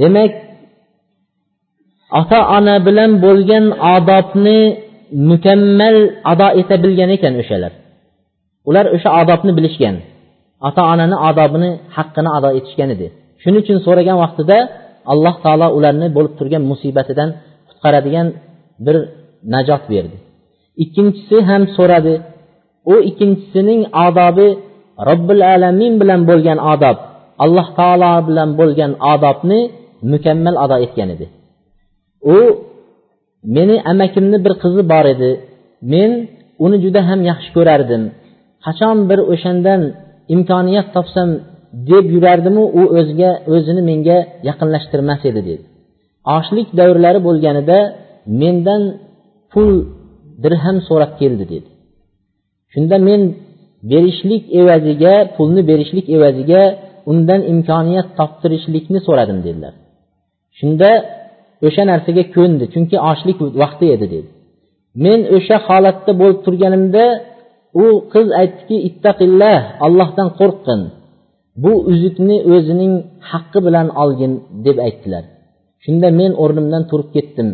Demak 0.00 0.32
ota 2.20 2.40
ona 2.56 2.76
bilan 2.86 3.10
bo'lgan 3.24 3.64
odobni 3.94 4.60
mukammal 5.30 5.96
ado 6.32 6.48
eta 6.60 6.74
bilgan 6.84 7.10
ekan 7.16 7.34
o'shalar. 7.42 7.72
Ular 8.68 8.86
o'sha 8.96 9.10
odobni 9.20 9.52
bilishgan. 9.58 9.96
Ota 10.68 10.82
onani 10.92 11.16
odobini 11.28 11.70
haqqini 11.96 12.30
ado 12.38 12.48
etishgan 12.58 12.90
edi. 12.94 13.06
Shuning 13.42 13.60
uchun 13.64 13.78
so'ragan 13.86 14.16
vaqtida 14.24 14.58
alloh 15.12 15.34
taolo 15.44 15.66
ularni 15.76 16.06
bo'lib 16.16 16.34
turgan 16.38 16.62
musibatidan 16.70 17.28
qutqaradigan 17.68 18.26
bir 18.86 18.96
najot 19.54 19.82
berdi. 19.92 20.16
Ikkinchisi 20.84 21.36
ham 21.48 21.62
so'radi 21.76 22.14
u 22.92 22.94
ikkinchisining 23.10 23.80
odobi 24.06 24.48
robbil 25.08 25.42
alamin 25.54 25.92
bilan 26.00 26.20
bo'lgan 26.30 26.58
odob 26.72 26.96
alloh 27.44 27.68
taolo 27.78 28.12
bilan 28.28 28.50
bo'lgan 28.60 28.92
odobni 29.12 29.60
mukammal 30.12 30.56
ado 30.64 30.76
etgan 30.84 31.08
edi. 31.14 31.26
U 32.36 32.38
meni 33.56 33.76
amakimni 33.92 34.38
bir 34.44 34.52
qizi 34.62 34.82
bor 34.92 35.06
edi. 35.14 35.30
Men 35.92 36.10
uni 36.64 36.76
juda 36.84 37.00
ham 37.08 37.20
yaxshi 37.30 37.50
ko'rardim. 37.56 38.02
Qachon 38.66 38.96
bir 39.10 39.20
o'shandan 39.32 39.80
imkoniyat 40.34 40.88
topsam 40.96 41.28
deb 41.90 42.04
yurardimu 42.14 42.64
u 42.80 42.82
o'ziga 42.98 43.30
o'zini 43.54 43.82
menga 43.90 44.18
yaqinlashtirmas 44.48 45.20
edi 45.30 45.40
dedi. 45.48 45.64
Ochlik 46.36 46.68
davrlari 46.78 47.20
bo'lganida 47.26 47.78
mendan 48.40 48.82
pul 49.52 49.70
dirham 50.42 50.76
so'rab 50.88 51.12
keldi 51.20 51.44
dedi. 51.52 51.68
Shunda 52.72 52.96
men 53.08 53.20
berishlik 53.90 54.44
evaziga 54.60 55.14
pulni 55.36 55.62
berishlik 55.70 56.06
evaziga 56.16 56.62
undan 57.10 57.40
imkoniyat 57.52 58.08
toptirishlikni 58.18 59.00
so'radim 59.06 59.38
dedilar. 59.46 59.74
Shunda 60.58 60.90
o'sha 61.66 61.82
narsaga 61.90 62.24
ko'ndi 62.36 62.64
chunki 62.74 62.96
ochlik 63.10 63.38
vaqti 63.62 63.86
edi 63.94 64.06
dedi. 64.14 64.28
Men 65.04 65.20
o'sha 65.36 65.56
holatda 65.68 66.12
bo'lib 66.20 66.38
turganimda 66.46 67.04
u 67.84 67.86
qiz 68.12 68.28
aytdiki 68.40 68.76
ittaqillah 68.88 69.58
allohdan 69.86 70.28
qo'rqqin. 70.40 70.80
Bu 71.62 71.72
uzukni 71.92 72.36
o'zining 72.54 72.94
haqqi 73.30 73.58
bilan 73.66 73.88
olgin 74.02 74.32
deb 74.66 74.76
aytdilar. 74.86 75.24
Shunda 75.84 76.08
men 76.20 76.32
o'rnimdan 76.42 76.82
turib 76.90 77.08
ketdim. 77.16 77.48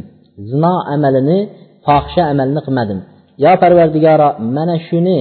Zino 0.50 0.74
amalini 0.94 1.38
fohisha 1.86 2.22
amalni 2.32 2.60
qilmadim. 2.66 2.98
Yo 3.44 3.52
parvardigoro 3.62 4.28
mana 4.56 4.76
shuni 4.88 5.18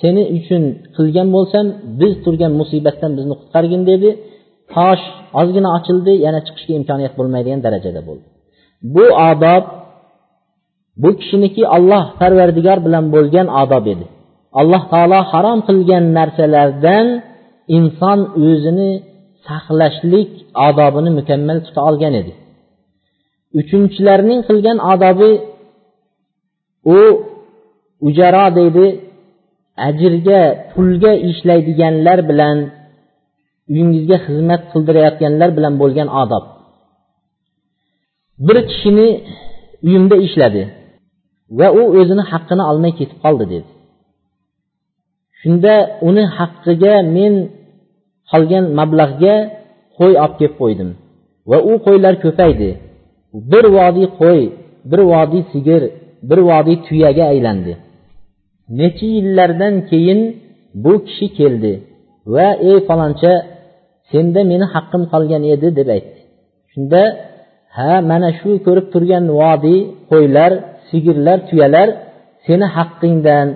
seni 0.00 0.22
uchun 0.38 0.62
qilgan 0.96 1.28
bo'lsam 1.36 1.66
biz 2.00 2.12
turgan 2.24 2.52
musibatdan 2.60 3.12
bizni 3.18 3.34
qutqargin 3.40 3.82
dedi. 3.90 4.10
Tosh 4.74 5.04
ozgina 5.40 5.68
ochildi 5.78 6.12
yana 6.26 6.40
chiqishga 6.46 6.72
imkoniyat 6.80 7.14
bo'lmaydigan 7.18 7.60
darajada 7.66 8.00
bo'ldi. 8.08 8.26
Bu 8.94 9.04
odob 9.30 9.64
bu 11.02 11.10
kishiniki 11.20 11.62
olloh 11.76 12.04
parvardigor 12.20 12.78
bilan 12.86 13.04
bo'lgan 13.14 13.46
odob 13.62 13.84
edi. 13.94 14.06
Alloh 14.58 14.82
taolo 14.92 15.18
harom 15.32 15.58
qilgan 15.68 16.04
narsalardan 16.18 17.06
inson 17.76 18.18
o'zini 18.46 18.90
saqlashlik 19.46 20.30
odobini 20.68 21.10
mukammal 21.18 21.58
tuta 21.66 21.80
olgan 21.88 22.14
edi. 22.20 22.32
Uchinchilarning 23.60 24.40
qilgan 24.48 24.78
odobi 24.92 25.30
u 26.96 26.98
ujaro 28.06 28.46
deydi 28.58 28.86
ajrga 29.88 30.40
pulga 30.72 31.12
ishlaydiganlar 31.30 32.18
bilan 32.30 32.56
uyingizga 33.72 34.16
xizmat 34.26 34.62
qildirayotganlar 34.72 35.50
bilan 35.56 35.74
bo'lgan 35.82 36.08
odob 36.22 36.44
bir 38.46 38.58
kishini 38.70 39.08
uyimda 39.86 40.16
ishladi 40.26 40.62
va 41.58 41.68
u 41.80 41.82
o'zini 42.00 42.24
haqqini 42.32 42.62
olmay 42.70 42.92
ketib 42.98 43.18
qoldi 43.24 43.44
dedi. 43.54 43.68
Shunda 45.40 45.74
uni 46.08 46.24
haqqiga 46.36 46.94
men 47.16 47.34
qolgan 48.30 48.64
mablag'ga 48.78 49.34
qo'y 49.98 50.12
olib 50.24 50.34
kelib 50.38 50.54
qo'ydim. 50.60 50.90
Va 51.50 51.58
u 51.70 51.72
qo'ylar 51.86 52.14
ko'paydi. 52.24 52.70
Bir 53.50 53.64
vodiy 53.76 54.08
qo'y 54.20 54.40
bir 54.90 55.00
vodiy 55.12 55.42
sigir 55.52 55.82
bir 56.28 56.38
vodiy 56.50 56.76
tuyaga 56.86 57.24
aylandi. 57.32 57.72
Necha 58.78 59.06
yillardan 59.16 59.74
keyin 59.90 60.20
bu 60.84 60.92
kishi 61.06 61.26
keldi 61.38 61.72
va 62.34 62.48
ey 62.68 62.78
faloncha 62.88 63.32
senda 64.10 64.40
meni 64.50 64.66
haqqim 64.74 65.02
qolgan 65.12 65.42
edi 65.54 65.68
deb 65.78 65.88
aytdi. 65.96 66.20
Shunda 66.72 67.02
ha 67.76 67.92
mana 68.10 68.30
shu 68.40 68.50
ko'rib 68.66 68.86
turgan 68.92 69.24
vodiy 69.40 69.80
qo'ylar 70.10 70.52
sigirlar 70.88 71.38
tuyalar 71.48 71.88
seni 72.46 72.66
haqqingdan 72.76 73.46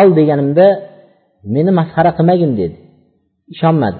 ol 0.00 0.08
deganimda 0.18 0.66
meni 1.54 1.70
masxara 1.78 2.10
qilmagin 2.18 2.52
dedi. 2.60 2.76
Ishonmadi. 3.54 3.98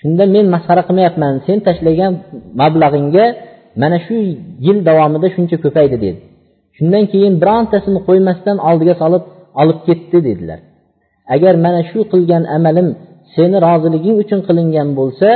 Shunda 0.00 0.24
men 0.34 0.46
masxara 0.54 0.82
qilmayapman 0.88 1.34
sen 1.46 1.58
tashlagan 1.66 2.12
mablag'ingga 2.60 3.24
mana 3.80 3.98
shu 4.06 4.16
yil 4.66 4.78
davomida 4.88 5.28
shuncha 5.34 5.56
ko'paydi 5.64 5.96
dedi. 6.04 6.18
Shundan 6.76 7.04
keyin 7.12 7.34
birontasini 7.42 8.00
qo'ymasdan 8.08 8.56
oldiga 8.68 8.94
solib 9.02 9.24
olib 9.60 9.78
ketdi 9.86 10.18
dedilar. 10.28 10.60
Agar 11.34 11.54
mana 11.64 11.80
shu 11.90 11.98
qilgan 12.12 12.42
amalim 12.56 12.88
seni 13.34 13.56
roziliging 13.66 14.16
uchun 14.22 14.40
qilingan 14.48 14.88
bo'lsa 14.98 15.28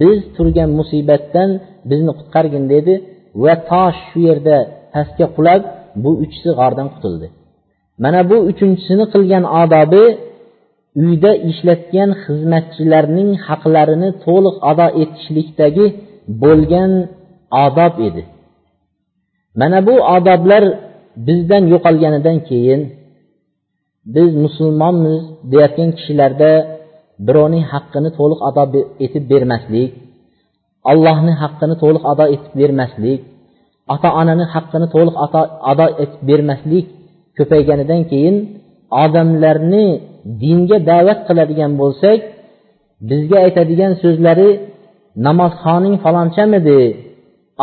biz 0.00 0.18
turgan 0.36 0.70
musibatdan 0.78 1.50
bizni 1.90 2.12
qutqargin 2.18 2.64
dedi 2.74 2.94
va 3.42 3.54
tosh 3.70 3.98
shu 4.08 4.18
yerda 4.28 4.56
pastga 4.94 5.26
qulab 5.36 5.60
bu 6.02 6.10
uchisi 6.24 6.50
g'ordan 6.58 6.88
qutuldi. 6.94 7.26
Mana 8.04 8.20
bu 8.30 8.36
uchinchisini 8.50 9.04
qilgan 9.14 9.44
odobi 9.62 10.04
uyda 11.00 11.32
ishlatgan 11.50 12.10
xizmatchilarning 12.22 13.30
haqlarini 13.46 14.10
to'liq 14.24 14.56
ado 14.70 14.86
etishlikdagi 15.02 15.86
bo'lgan 16.42 16.92
odob 17.64 17.94
edi. 18.08 18.22
Mana 19.60 19.78
bu 19.88 19.94
odoblar 20.16 20.64
bizdan 21.26 21.64
yo'qolganidan 21.72 22.38
keyin 22.48 22.80
biz 24.14 24.30
musulmonmiz 24.44 25.20
deyotgan 25.52 25.90
kishilarda 25.96 26.50
birovning 27.26 27.64
haqqini 27.72 28.10
to'liq 28.18 28.40
ado 28.48 28.62
etib 29.04 29.24
bermaslik 29.32 29.90
allohni 30.90 31.32
haqqini 31.42 31.74
to'liq 31.82 32.04
ado 32.12 32.24
etib 32.34 32.52
bermaslik 32.60 33.20
ota 33.94 34.08
onani 34.20 34.44
haqqini 34.54 34.86
to'liq 34.94 35.16
ado 35.70 35.86
etib 36.02 36.22
bermaslik 36.28 36.86
ko'payganidan 37.38 38.02
keyin 38.10 38.36
odamlarni 39.04 39.86
dinga 40.42 40.78
da'vat 40.90 41.18
qiladigan 41.28 41.72
bo'lsak 41.80 42.18
bizga 43.08 43.36
aytadigan 43.46 43.92
so'zlari 44.02 44.50
namozxoning 45.26 45.94
falonchamidi 46.04 46.80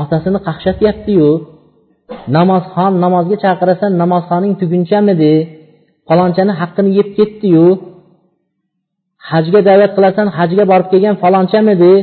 otasini 0.02 0.40
qaqshatyaptiyu. 0.48 1.30
Namozxon 2.38 2.92
namozga 3.04 3.36
chaqirasan 3.44 3.92
namozxoning 4.02 4.54
tugunchamidi 4.62 5.34
falonchani 6.08 6.54
haqqini 6.62 6.92
yeb 7.00 7.10
ketdiyu. 7.18 7.68
Hajga 9.30 9.60
da'vat 9.70 9.92
qilasan 9.96 10.28
hajga 10.38 10.64
borib 10.72 10.88
kelgan 10.92 11.16
falonchamidi 11.24 11.94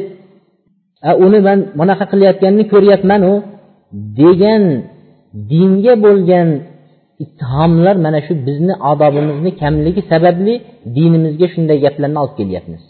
uni 1.24 1.38
man 1.46 1.58
bunaqa 1.78 2.04
qilayotganini 2.12 2.64
ko'ryapmanu 2.72 3.32
degan 4.20 4.62
dinga 5.50 5.94
bo'lgan 6.04 6.48
ittihomlar 7.24 7.96
mana 8.06 8.18
shu 8.26 8.32
bizni 8.46 8.74
odobimizni 8.90 9.50
kamligi 9.60 10.02
sababli 10.10 10.54
dinimizga 10.96 11.46
shunday 11.54 11.78
gaplarni 11.84 12.18
olib 12.22 12.34
kelyapmiz. 12.40 12.82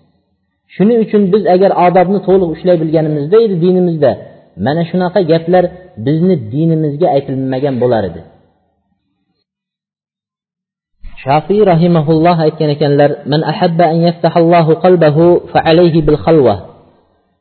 Shuning 0.75 0.99
uchun 1.05 1.23
biz 1.33 1.43
agar 1.55 1.71
odobni 1.87 2.19
to'liq 2.29 2.49
ushlay 2.55 2.77
bilganimizda 2.83 3.37
edi 3.45 3.57
dinimizda 3.65 4.11
mana 4.67 4.83
shunaqa 4.91 5.21
gaplar 5.33 5.65
bizni 6.07 6.35
dinimizga 6.55 7.07
aytilmagan 7.17 7.75
bo'lar 7.83 8.03
edi. 8.11 8.23
Shofiy 11.23 11.61
rahimaulloh 11.73 12.37
aytgan 12.47 12.71
ekanlar 12.77 13.11
man 13.33 13.41
ahabba 13.53 13.85
an 13.93 13.99
yaftahallohu 14.09 14.73
qalbahu 14.85 15.25
fa 15.53 15.59
alayhi 15.71 16.01
bil 16.07 16.19
khalwa 16.25 16.55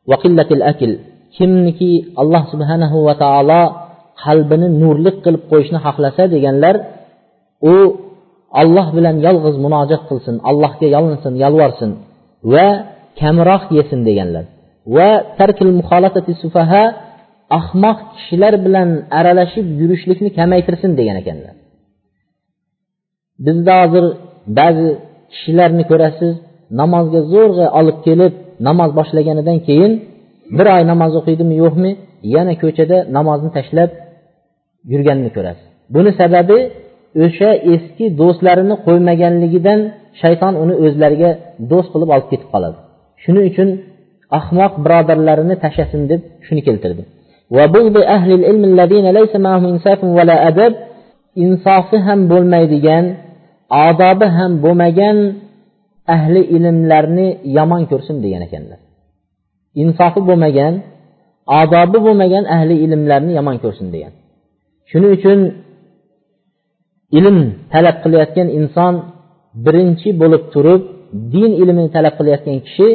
va 0.10 0.15
qillatil 0.24 0.63
akl 0.72 0.92
kimniki 1.38 1.92
alloh 2.22 2.44
subhanahu 2.51 2.98
va 3.08 3.13
taolo 3.24 3.62
qalbini 4.24 4.68
nurlik 4.82 5.16
qilib 5.26 5.44
qo'yishni 5.52 5.80
xohlasa 5.86 6.24
deganlar 6.36 6.76
u 7.74 7.76
olloh 8.62 8.88
bilan 8.98 9.16
yolg'iz 9.28 9.56
munojat 9.66 10.02
qilsin 10.10 10.36
allohga 10.50 10.88
yolinsin 10.96 11.34
yolvorsin 11.44 11.92
va 12.54 12.68
kamroq 13.22 13.64
yesin 13.78 14.00
deganlar. 14.10 14.46
Va 14.96 15.10
tarkil 15.40 15.70
muxolatati 15.80 16.34
sufaha 16.44 16.84
ahmoq 17.60 17.98
kishilar 18.16 18.54
bilan 18.66 18.90
aralashib 19.20 19.66
yurishlikni 19.80 20.30
kamaytirsin 20.38 20.92
degan 21.00 21.18
ekanlar. 21.22 21.56
Bizda 23.46 23.74
hozir 23.82 24.06
ba'zi 24.60 24.88
kishilarni 25.32 25.84
ko'rasiz 25.92 26.34
namozga 26.82 27.22
zo'rg'a 27.34 27.68
olib 27.80 27.98
kelib 28.06 28.34
namoz 28.68 28.90
boshlaganidan 29.00 29.58
keyin 29.68 29.92
bir 30.58 30.68
oy 30.76 30.84
namoz 30.92 31.12
o'qiydimi 31.20 31.56
yo'qmi 31.64 31.92
yana 32.36 32.54
ko'chada 32.64 32.98
namozni 33.18 33.50
tashlab 33.58 33.90
yurganini 34.92 35.32
ko'rasiz. 35.38 35.65
Buni 35.96 36.12
sababi 36.22 36.58
o'sha 37.24 37.50
eski 37.74 38.06
do'stlarini 38.20 38.75
qo'ymaganligidan 38.86 39.80
shayton 40.22 40.54
uni 40.63 40.75
o'zlariga 40.86 41.32
do'st 41.72 41.89
qilib 41.94 42.10
olib 42.15 42.27
ketib 42.32 42.50
qoladi. 42.54 42.77
Shuning 43.24 43.46
uchun 43.51 43.70
ahmoq 44.39 44.74
birodarlarini 44.84 45.56
tashlasin 45.63 46.01
deb 46.12 46.22
shuni 46.46 46.62
keltirdi. 46.68 47.04
Insofi 51.44 51.98
ham 52.08 52.20
bo'lmaydigan 52.32 53.06
odobi 53.88 54.27
ham 54.38 54.51
bo'lmagan 54.63 55.18
ahli 56.15 56.42
ilmlarni 56.56 57.27
yomon 57.58 57.82
ko'rsin 57.92 58.15
degan 58.24 58.42
ekanlar. 58.48 58.80
Insofi 59.82 60.22
bo'lmagan 60.30 60.74
odobi 61.62 61.98
bo'lmagan 62.06 62.44
ahli 62.56 62.75
ilmlarni 62.86 63.32
yomon 63.39 63.58
ko'rsin 63.63 63.88
degan. 63.96 64.13
Shuning 64.89 65.12
uchun 65.18 65.39
ilm 67.20 67.38
talab 67.74 67.96
qilayotgan 68.04 68.48
inson 68.60 68.94
birinchi 69.65 70.10
bo'lib 70.22 70.44
turib 70.54 70.82
din 71.34 71.51
ilmini 71.62 71.89
talab 71.96 72.13
qilayotgan 72.20 72.58
kishi 72.65 72.88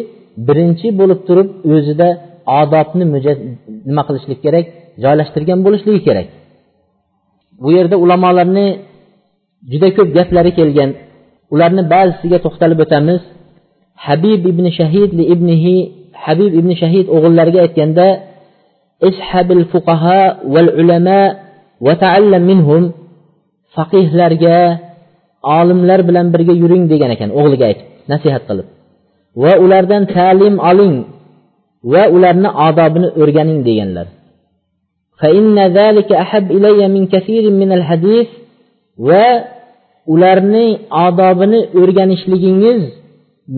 birinchi 0.47 0.89
bo'lib 1.01 1.21
turib 1.29 1.49
o'zida 1.75 2.09
odobni 2.61 3.05
nima 3.89 4.03
qilishlik 4.09 4.39
kerak? 4.45 4.67
Joylashtirgan 5.03 5.59
bo'lishligi 5.67 6.01
kerak. 6.09 6.27
Bu 7.63 7.69
yerda 7.77 7.97
ulamolarni 8.05 8.67
juda 9.71 9.89
ko'p 9.97 10.09
gaplari 10.19 10.53
kelgan. 10.59 10.91
Ularni 11.55 11.83
ba'zisiga 11.93 12.39
to'xtalib 12.45 12.79
o'tamiz. 12.85 13.23
Habib 14.07 14.41
ibn 14.53 14.65
shahid 14.79 15.11
li 15.19 15.25
ibnihi 15.35 15.77
habib 16.25 16.53
ibn 16.61 16.71
shahid 16.81 17.07
o'g'illariga 17.17 17.61
aytganda 17.67 18.07
ishabil 19.11 19.65
fuqaha 19.73 20.21
val 20.55 20.69
ulama 20.81 21.19
va 21.21 21.49
faqihlarga 23.75 24.59
olimlar 25.59 26.01
bilan 26.09 26.27
birga 26.35 26.55
yuring 26.63 26.85
degan 26.93 27.11
ekan 27.17 27.31
o'g'liga 27.41 27.65
aytib 27.71 27.87
nasihat 28.13 28.43
qilib 28.49 28.67
va 29.43 29.53
ulardan 29.65 30.03
ta'lim 30.17 30.55
oling 30.71 30.97
va 31.93 32.03
ularni 32.17 32.51
odobini 32.69 33.09
o'rganing 33.21 33.61
deganlar 33.69 34.07
va 39.09 39.27
ularning 40.15 40.71
odobini 41.07 41.61
o'rganishligingiz 41.81 42.81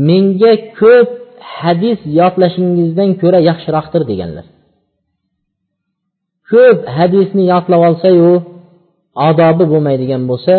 menga 0.08 0.52
ko'p 0.80 1.08
hadis 1.58 1.98
yodlashingizdan 2.18 3.11
ko'ra 3.22 3.38
yaxshiroqdir 3.48 4.02
deganlar 4.11 4.44
ko'p 6.52 6.78
hadisni 6.96 7.42
yodlab 7.52 7.80
olsayu 7.88 8.30
odobi 9.28 9.64
bo'lmaydigan 9.72 10.22
bo'lsa 10.30 10.54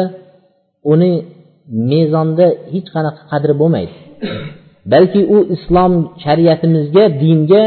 uni 0.94 1.12
mezonda 1.92 2.48
hech 2.74 2.88
qanaqa 2.96 3.22
qadri 3.32 3.54
bo'lmaydi. 3.62 3.94
Balki 4.94 5.22
u 5.36 5.38
islom 5.56 5.94
shariatimizga 6.24 7.06
dinga 7.24 7.64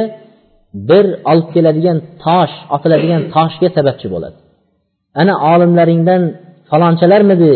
bir 0.90 1.06
olib 1.30 1.48
keladigan 1.54 1.98
tosh 2.24 2.54
otiladigan 2.74 3.22
toshga 3.34 3.68
sababchi 3.76 4.06
bo'ladi. 4.14 4.36
Ana 5.20 5.34
olimlaringdan 5.52 6.22
falonchalarmidi 6.70 7.52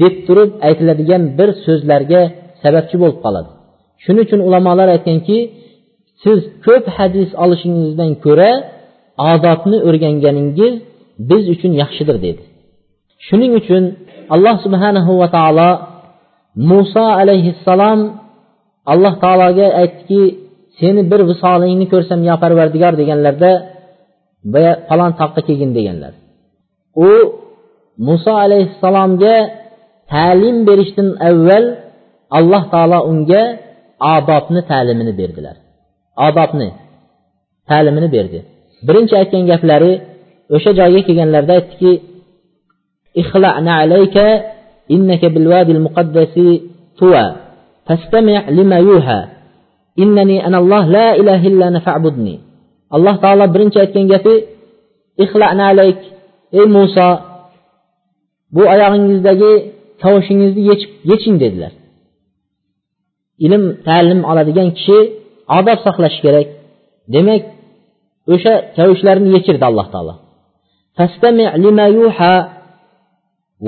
deb 0.00 0.14
turib 0.26 0.50
aytiladigan 0.68 1.22
bir 1.38 1.48
so'zlarga 1.64 2.22
sababchi 2.62 2.96
bo'lib 3.02 3.18
qoladi. 3.24 3.50
Shuning 4.04 4.24
uchun 4.26 4.40
ulamolar 4.48 4.88
aytganki 4.96 5.38
siz 6.22 6.38
ko'p 6.66 6.84
hadis 6.96 7.30
olishingizdan 7.44 8.10
ko'ra 8.26 8.50
odobni 9.32 9.78
o'rganganingiz 9.88 10.74
biz 11.30 11.42
uchun 11.54 11.72
yaxshidir 11.82 12.16
dedi. 12.26 12.42
Shuning 13.26 13.52
uchun 13.60 13.82
alloh 14.34 14.56
subhanahu 14.64 15.12
va 15.20 15.28
taolo 15.36 15.70
muso 16.70 17.04
alayhissalom 17.20 18.00
alloh 18.92 19.14
taologa 19.24 19.66
aytdiki 19.80 20.22
seni 20.78 21.02
bir 21.10 21.20
visolingni 21.30 21.86
ko'rsam 21.92 22.20
yo 22.28 22.34
parvardigor 22.42 22.92
deganlarda 23.00 23.50
falon 24.88 25.12
toqqa 25.20 25.40
kelgin 25.48 25.70
deganlar. 25.78 26.12
U 27.08 27.10
muso 28.08 28.32
alayhissalomga 28.44 29.36
ta'lim 30.12 30.56
berishdan 30.68 31.08
avval 31.28 31.64
alloh 32.38 32.62
taolo 32.74 32.98
unga 33.10 33.42
odobni 34.14 34.60
ta'limini 34.70 35.12
berdilar. 35.20 35.56
Odobni 36.26 36.68
ta'limini 37.70 38.08
berdi. 38.16 38.38
Birinchi 38.86 39.14
aytgan 39.20 39.44
gaplari 39.50 39.92
o'sha 40.54 40.70
joyga 40.78 41.00
kelganlarida 41.06 41.54
aytdiki 41.58 41.92
innaka 44.94 45.26
bilvadil 45.34 45.80
muqaddasi 45.86 46.46
tuva 46.98 47.24
fastami' 47.86 48.40
lima 48.58 48.78
yuha 48.90 49.18
innani 50.02 50.36
analloh 50.48 50.84
la 50.96 51.06
ilaha 51.20 51.44
illa 51.50 51.64
ana 51.70 51.80
fa'budni. 51.86 52.34
Alloh 52.96 53.14
taolo 53.22 53.44
birinchi 53.54 53.78
aytgan 53.84 54.06
gapi 54.12 54.34
ixlana 55.24 55.64
alayk 55.72 56.00
ey 56.58 56.66
muso 56.76 57.08
bu 58.54 58.62
oyog'ingizdagi 58.74 59.52
kavushingizni 60.02 60.62
yechib 60.70 60.90
yeching 61.10 61.36
dedilar. 61.42 61.72
Ilm 63.46 63.64
ta'lim 63.86 64.20
oladigan 64.30 64.68
kishi 64.76 64.98
odob 65.58 65.78
saqlashi 65.86 66.20
kerak. 66.24 66.48
Demak 67.14 67.42
o'sha 68.32 68.54
kavushlarni 68.76 69.28
yechirdi 69.36 69.64
alloh 69.70 69.86
taolo. 69.94 70.14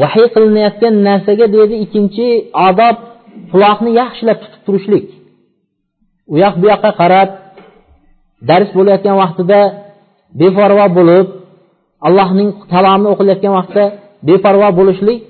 Vahiy 0.00 0.26
qilinayotgan 0.34 0.94
narsaga 1.08 1.46
deydi 1.54 1.74
ikkinchi 1.84 2.26
odob 2.68 2.96
quloqni 3.52 3.90
yaxshilab 4.00 4.38
tutib 4.42 4.62
turishlik. 4.66 5.06
U 6.32 6.34
yoq 6.42 6.54
bu 6.60 6.66
yoqqa 6.72 6.90
qarab 7.00 7.28
dars 8.48 8.70
bo'layotgan 8.76 9.16
vaqtida 9.22 9.60
beparvo 10.40 10.86
bo'lib 10.98 11.26
allohning 12.06 12.50
kalomini 12.72 13.08
o'qilayotgan 13.14 13.52
vaqtda 13.58 13.84
beparvo 14.28 14.68
bo'lishlik 14.78 15.20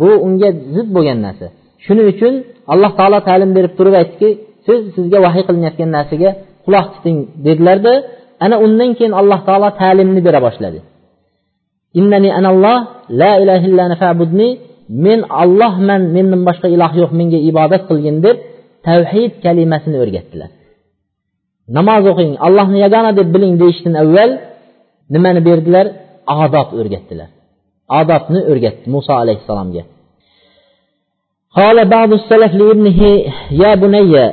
bu 0.00 0.10
unga 0.26 0.48
zid 0.74 0.88
bo'lgan 0.96 1.18
narsa. 1.26 1.46
Shuning 1.84 2.06
uchun 2.12 2.34
alloh 2.72 2.92
taolo 2.98 3.18
ta'lim 3.28 3.50
berib 3.56 3.72
turib 3.78 3.94
aytdiki 4.00 4.28
siz 4.66 4.80
sizga 4.96 5.18
vahiy 5.26 5.42
qilinayotgan 5.48 5.90
narsaga 5.96 6.30
quloq 6.66 6.86
tuting 6.94 7.18
dedilarda 7.46 7.94
Ənə 8.44 8.56
ondan 8.64 8.94
keyin 8.98 9.14
Allah 9.20 9.40
Taala 9.48 9.70
təlimini 9.80 10.22
belə 10.26 10.40
başladı. 10.46 10.80
İnnəni 12.00 12.30
ənəllah, 12.38 12.78
la 13.20 13.30
iləhə 13.42 13.68
illənə 13.68 13.98
fəbudni, 14.00 14.48
min 15.04 15.24
Allah 15.42 15.76
mən, 15.88 16.08
menden 16.16 16.42
başqa 16.48 16.68
ilah 16.74 16.94
yox, 16.96 17.12
menge 17.18 17.38
ibadət 17.50 17.86
qılgindir, 17.90 18.40
təvhid 18.86 19.38
kəliməsini 19.44 20.00
öyrətdilər. 20.04 20.50
Namaz 21.76 22.06
oxuyun, 22.10 22.36
Allahını 22.46 22.78
yagana 22.84 23.12
deb 23.16 23.28
bilin 23.34 23.58
deyişdən 23.60 23.94
əvvəl 24.02 24.32
niməni 25.14 25.44
verdilər? 25.48 25.92
Adab 26.26 26.74
öyrətdilər. 26.80 27.30
Adabını 28.00 28.40
öyrətdi 28.52 28.90
Musa 28.94 29.14
aleyhissalamga. 29.22 29.84
Qala 31.56 31.84
ba'du 31.94 32.16
sələf 32.30 32.54
li 32.58 32.66
ibnihi, 32.74 33.10
ya 33.62 33.72
bunəyyə, 33.82 34.24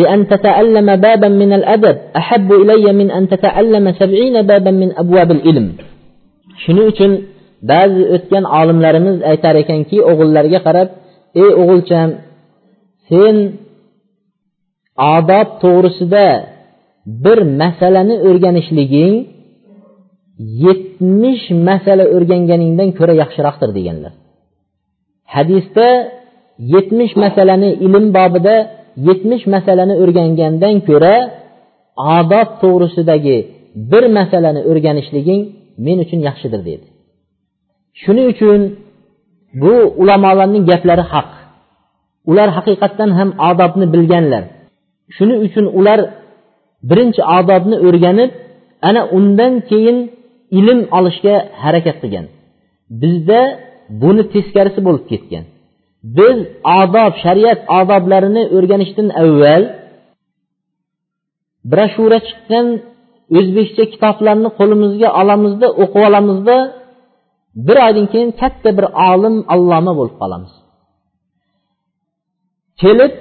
لأن 0.00 0.20
تتعلم 0.32 0.88
بابا 1.06 1.28
من 1.28 1.50
الأدب 1.58 1.96
أحب 2.20 2.48
إلي 2.52 2.92
من 3.00 3.08
أن 3.10 3.28
تتعلم 3.28 3.84
سبعين 4.00 4.36
بابا 4.42 4.70
من 4.70 4.88
أبواب 5.02 5.30
العلم 5.36 5.66
shuning 6.62 6.86
uchun 6.92 7.12
ba'zi 7.70 8.02
o'tgan 8.14 8.44
olimlarimiz 8.58 9.16
aytar 9.30 9.54
ekanki 9.62 9.96
o'g'illarga 10.10 10.60
qarab 10.66 10.88
ey 11.42 11.50
o'g'ilcham 11.62 12.08
sen 13.08 13.36
odob 15.16 15.48
to'g'risida 15.62 16.26
bir 17.24 17.38
masalani 17.62 18.16
o'rganishliging 18.28 19.14
yetmish 20.64 21.44
masala 21.68 22.04
o'rganganingdan 22.14 22.88
ko'ra 22.98 23.14
yaxshiroqdir 23.22 23.70
deganlar 23.78 24.12
hadisda 25.34 25.88
yetmish 26.74 27.14
masalani 27.24 27.70
ilm 27.86 28.04
bobida 28.18 28.56
yetmish 29.07 29.43
masalani 29.55 29.95
o'rgangandan 30.03 30.75
ko'ra 30.89 31.15
odob 32.17 32.49
to'g'risidagi 32.61 33.37
bir 33.91 34.03
masalani 34.17 34.61
o'rganishliging 34.69 35.41
men 35.85 35.97
uchun 36.05 36.19
yaxshidir 36.27 36.61
dedi. 36.69 36.85
Shuning 38.01 38.27
uchun 38.33 38.59
bu 39.61 39.73
ulamolarning 40.01 40.63
gaplari 40.71 41.03
haq. 41.13 41.29
Ular 42.29 42.49
haqiqatdan 42.57 43.09
ham 43.17 43.29
odobni 43.49 43.85
bilganlar. 43.93 44.43
Shuning 45.15 45.39
uchun 45.47 45.65
ular 45.79 45.99
birinchi 46.89 47.21
odobni 47.37 47.77
o'rganib 47.87 48.31
ana 48.89 49.01
undan 49.17 49.53
keyin 49.69 49.97
ilm 50.59 50.79
olishga 50.97 51.35
harakat 51.63 51.97
qilgan. 52.01 52.25
Bizda 53.01 53.41
buni 54.01 54.23
teskarisi 54.33 54.79
bo'lib 54.87 55.05
ketgan. 55.11 55.43
Biz 56.03 56.37
odob 56.81 57.13
shariat 57.23 57.59
odoblarini 57.79 58.43
o'rganishdan 58.55 59.07
avval 59.23 59.63
broshura 61.71 62.19
chiqqan 62.27 62.67
o'zbekcha 63.37 63.83
kitoblarni 63.93 64.49
qo'limizga 64.59 65.09
olamizda 65.21 65.67
o'qib 65.83 66.01
olamizda 66.09 66.57
bir 67.67 67.77
oydan 67.85 68.05
keyin 68.13 68.31
katta 68.41 68.69
bir 68.77 68.85
olim 69.11 69.35
alloma 69.53 69.93
bo'lib 69.99 70.15
qolamiz. 70.21 70.53
Kelib 72.81 73.13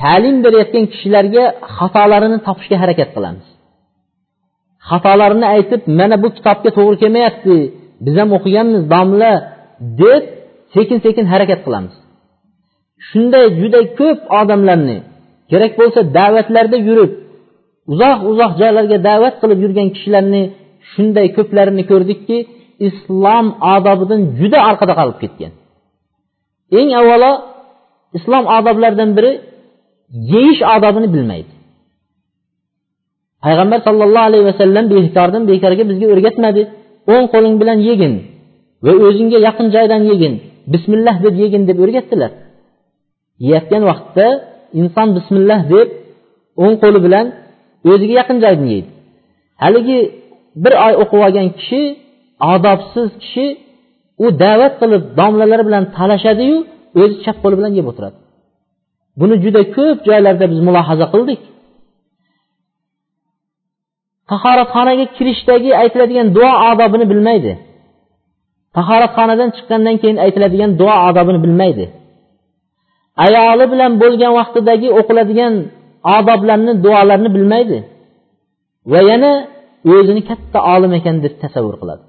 ta'lim 0.00 0.36
berayotgan 0.44 0.84
kishilarga 0.92 1.44
xatolarini 1.76 2.38
topishga 2.46 2.76
harakat 2.82 3.10
qilamiz. 3.16 3.46
Xatolarini 4.88 5.46
aytib 5.54 5.80
mana 5.98 6.16
bu 6.22 6.28
kitobga 6.36 6.70
to'g'ri 6.76 6.96
kelmayapti 7.02 7.56
biz 8.04 8.14
ham 8.20 8.30
o'qiganmiz 8.38 8.82
domla 8.94 9.32
deb 10.02 10.22
sekin 10.74 10.98
sekin 11.04 11.26
harakat 11.32 11.60
qilamiz. 11.66 11.94
Shunday 13.08 13.44
juda 13.60 13.80
ko'p 13.98 14.18
odamlarni 14.40 14.98
kerak 15.50 15.72
bo'lsa 15.80 16.00
da'vatlarda 16.18 16.78
yurib 16.88 17.12
uzoq 17.92 18.18
uzoq 18.30 18.52
joylarga 18.60 18.98
da'vat 19.08 19.34
qilib 19.42 19.58
yurgan 19.64 19.88
kishilarni 19.94 20.42
shunday 20.92 21.26
ko'plarini 21.36 21.84
ko'rdikki 21.90 22.38
islom 22.88 23.46
odobidan 23.74 24.20
juda 24.38 24.58
orqada 24.70 24.94
qolib 25.00 25.18
ketgan. 25.22 25.52
Eng 26.78 26.90
avvalo 27.00 27.32
islom 28.18 28.44
odoblaridan 28.56 29.10
biri 29.16 29.32
yeyish 30.32 30.60
odobini 30.74 31.08
bilmaydi. 31.14 31.52
Payg'ambar 33.44 33.78
sollallohu 33.86 34.26
alayhi 34.30 34.46
vasallam 34.50 34.84
bekordan 34.92 35.42
bekorga 35.50 35.84
bizga 35.90 36.06
o'rgatmadi 36.14 36.62
o'ng 37.12 37.26
qo'ling 37.34 37.54
bilan 37.60 37.78
yegin. 37.88 38.14
Va 38.84 38.92
o'zingga 39.06 39.38
yaqin 39.48 39.66
joydan 39.74 40.02
yegin 40.10 40.34
bismillah 40.72 41.16
deb 41.24 41.34
yegin 41.42 41.62
deb 41.68 41.78
o'rgatdilar 41.84 42.32
yeyotgan 43.44 43.82
vaqtda 43.90 44.26
inson 44.80 45.08
bismillah 45.16 45.60
deb 45.74 45.88
o'ng 46.62 46.74
qo'li 46.82 47.00
bilan 47.06 47.26
o'ziga 47.90 48.14
yaqin 48.20 48.36
joydan 48.44 48.66
yeydi. 48.74 48.88
Haligi 49.62 49.98
bir 50.62 50.72
oy 50.86 50.94
o'qib 51.02 51.20
olgan 51.26 51.48
kishi 51.58 51.82
odobsiz 52.54 53.08
kishi 53.22 53.46
u 54.24 54.26
da'vat 54.42 54.74
qilib 54.80 55.02
domlalar 55.18 55.60
bilan 55.68 55.84
talashadiyu 55.96 56.56
o'zi 57.00 57.16
chap 57.24 57.36
qo'li 57.42 57.54
bilan 57.60 57.72
yeb 57.78 57.86
o'tiradi. 57.90 58.16
Buni 59.20 59.34
juda 59.44 59.62
ko'p 59.76 59.98
joylarda 60.08 60.44
biz 60.52 60.60
mulohaza 60.66 61.06
qildik. 61.14 61.40
Tahoratxonaga 64.30 65.06
kirishdagi 65.16 65.70
aytiladigan 65.82 66.28
duo 66.36 66.52
odobini 66.70 67.06
bilmaydi. 67.12 67.52
Tahoratxonadan 68.76 69.50
chiqqandan 69.56 69.96
keyin 70.02 70.18
aytiladigan 70.24 70.70
duo 70.80 70.94
odobini 71.08 71.40
bilmaydi. 71.44 71.84
Ayoli 73.24 73.64
bilan 73.72 73.92
bo'lgan 74.02 74.32
vaqtidagi 74.38 74.88
o'qiladigan 74.98 75.54
odoblarni 76.16 76.72
duolarni 76.84 77.30
bilmaydi. 77.36 77.78
Va 78.92 79.00
yana 79.10 79.32
o'zini 79.94 80.22
katta 80.30 80.58
olim 80.74 80.92
ekan 80.98 81.16
deb 81.24 81.34
tasavvur 81.42 81.76
qiladi. 81.82 82.02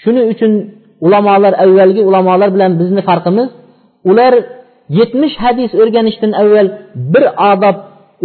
Shuning 0.00 0.26
uchun 0.34 0.52
ulamolar 1.06 1.52
avvalgi 1.64 2.02
ulamolar 2.08 2.48
bilan 2.56 2.72
bizni 2.80 3.02
farqimiz 3.08 3.48
ular 4.10 4.32
yetmish 4.98 5.36
hadis 5.44 5.70
o'rganishdan 5.82 6.32
avval 6.42 6.68
bir 7.12 7.24
odob 7.52 7.76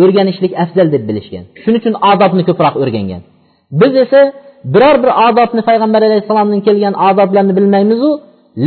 o'rganishlik 0.04 0.54
afzal 0.64 0.88
deb 0.96 1.04
bilishgan. 1.10 1.44
Shuning 1.62 1.80
uchun 1.84 1.96
odobni 2.12 2.44
ko'proq 2.50 2.76
o'rgangan. 2.84 3.22
Biz 3.82 3.94
esa 4.04 4.22
biror 4.74 4.96
bir 5.04 5.12
odobni 5.28 5.62
payg'ambar 5.70 6.02
alayhissalomdan 6.08 6.62
kelgan 6.68 6.94
odoblarni 7.08 7.54
bilmaymizu 7.58 8.10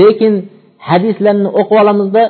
lekin 0.00 0.32
hadislarni 0.88 1.48
o'qib 1.60 1.76
olamizda 1.82 2.22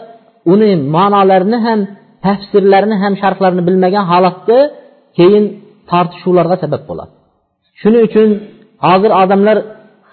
uni 0.52 0.70
ma'nolarini 0.96 1.58
ham 1.66 1.80
tafsirlarini 2.26 2.96
ham 3.02 3.12
sharhlarini 3.22 3.62
bilmagan 3.68 4.04
holatda 4.12 4.58
keyin 5.18 5.44
tortishuvlarga 5.90 6.56
sabab 6.62 6.82
bo'ladi. 6.90 7.12
Shuning 7.80 8.02
uchun 8.08 8.28
hozir 8.86 9.10
odamlar 9.22 9.56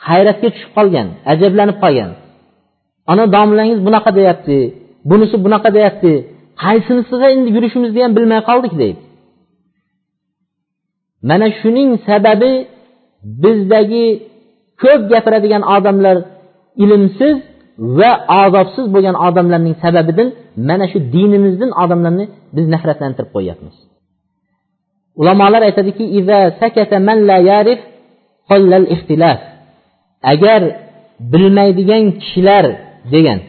hayratga 0.07 0.47
tushib 0.53 0.71
qolgan 0.77 1.07
ajablanib 1.33 1.77
qolgan. 1.83 2.12
Ana 3.12 3.23
domlangiz 3.36 3.79
bunaqa 3.88 4.12
deyapti 4.19 4.57
bunisi 5.10 5.36
bunaqa 5.45 5.69
deyapti 5.77 6.12
qaysinisiga 6.63 7.27
endi 7.36 7.49
yurishimizni 7.55 7.99
ham 8.05 8.12
bilmay 8.17 8.41
qoldik 8.49 8.73
deydi. 8.81 9.01
Mana 11.29 11.47
shuning 11.60 11.89
sababi 12.07 12.51
bizdagi 13.23 14.06
ko'p 14.82 15.01
gapiradigan 15.12 15.63
odamlar 15.75 16.17
ilmsiz 16.84 17.36
va 17.99 18.12
azobsiz 18.43 18.86
bo'lgan 18.93 19.15
odamlarning 19.27 19.75
sababidan 19.84 20.27
mana 20.69 20.86
shu 20.91 20.99
dinimizdan 21.15 21.71
odamlarni 21.84 22.25
biz 22.56 22.65
nafratlantirib 22.73 23.32
qo'yyapmiz. 23.36 23.75
Ulamolar 25.21 25.62
aytadiki 25.69 26.06
agar 30.34 30.62
bilmaydigan 31.32 32.03
kishilar 32.21 32.65
degan 33.13 33.39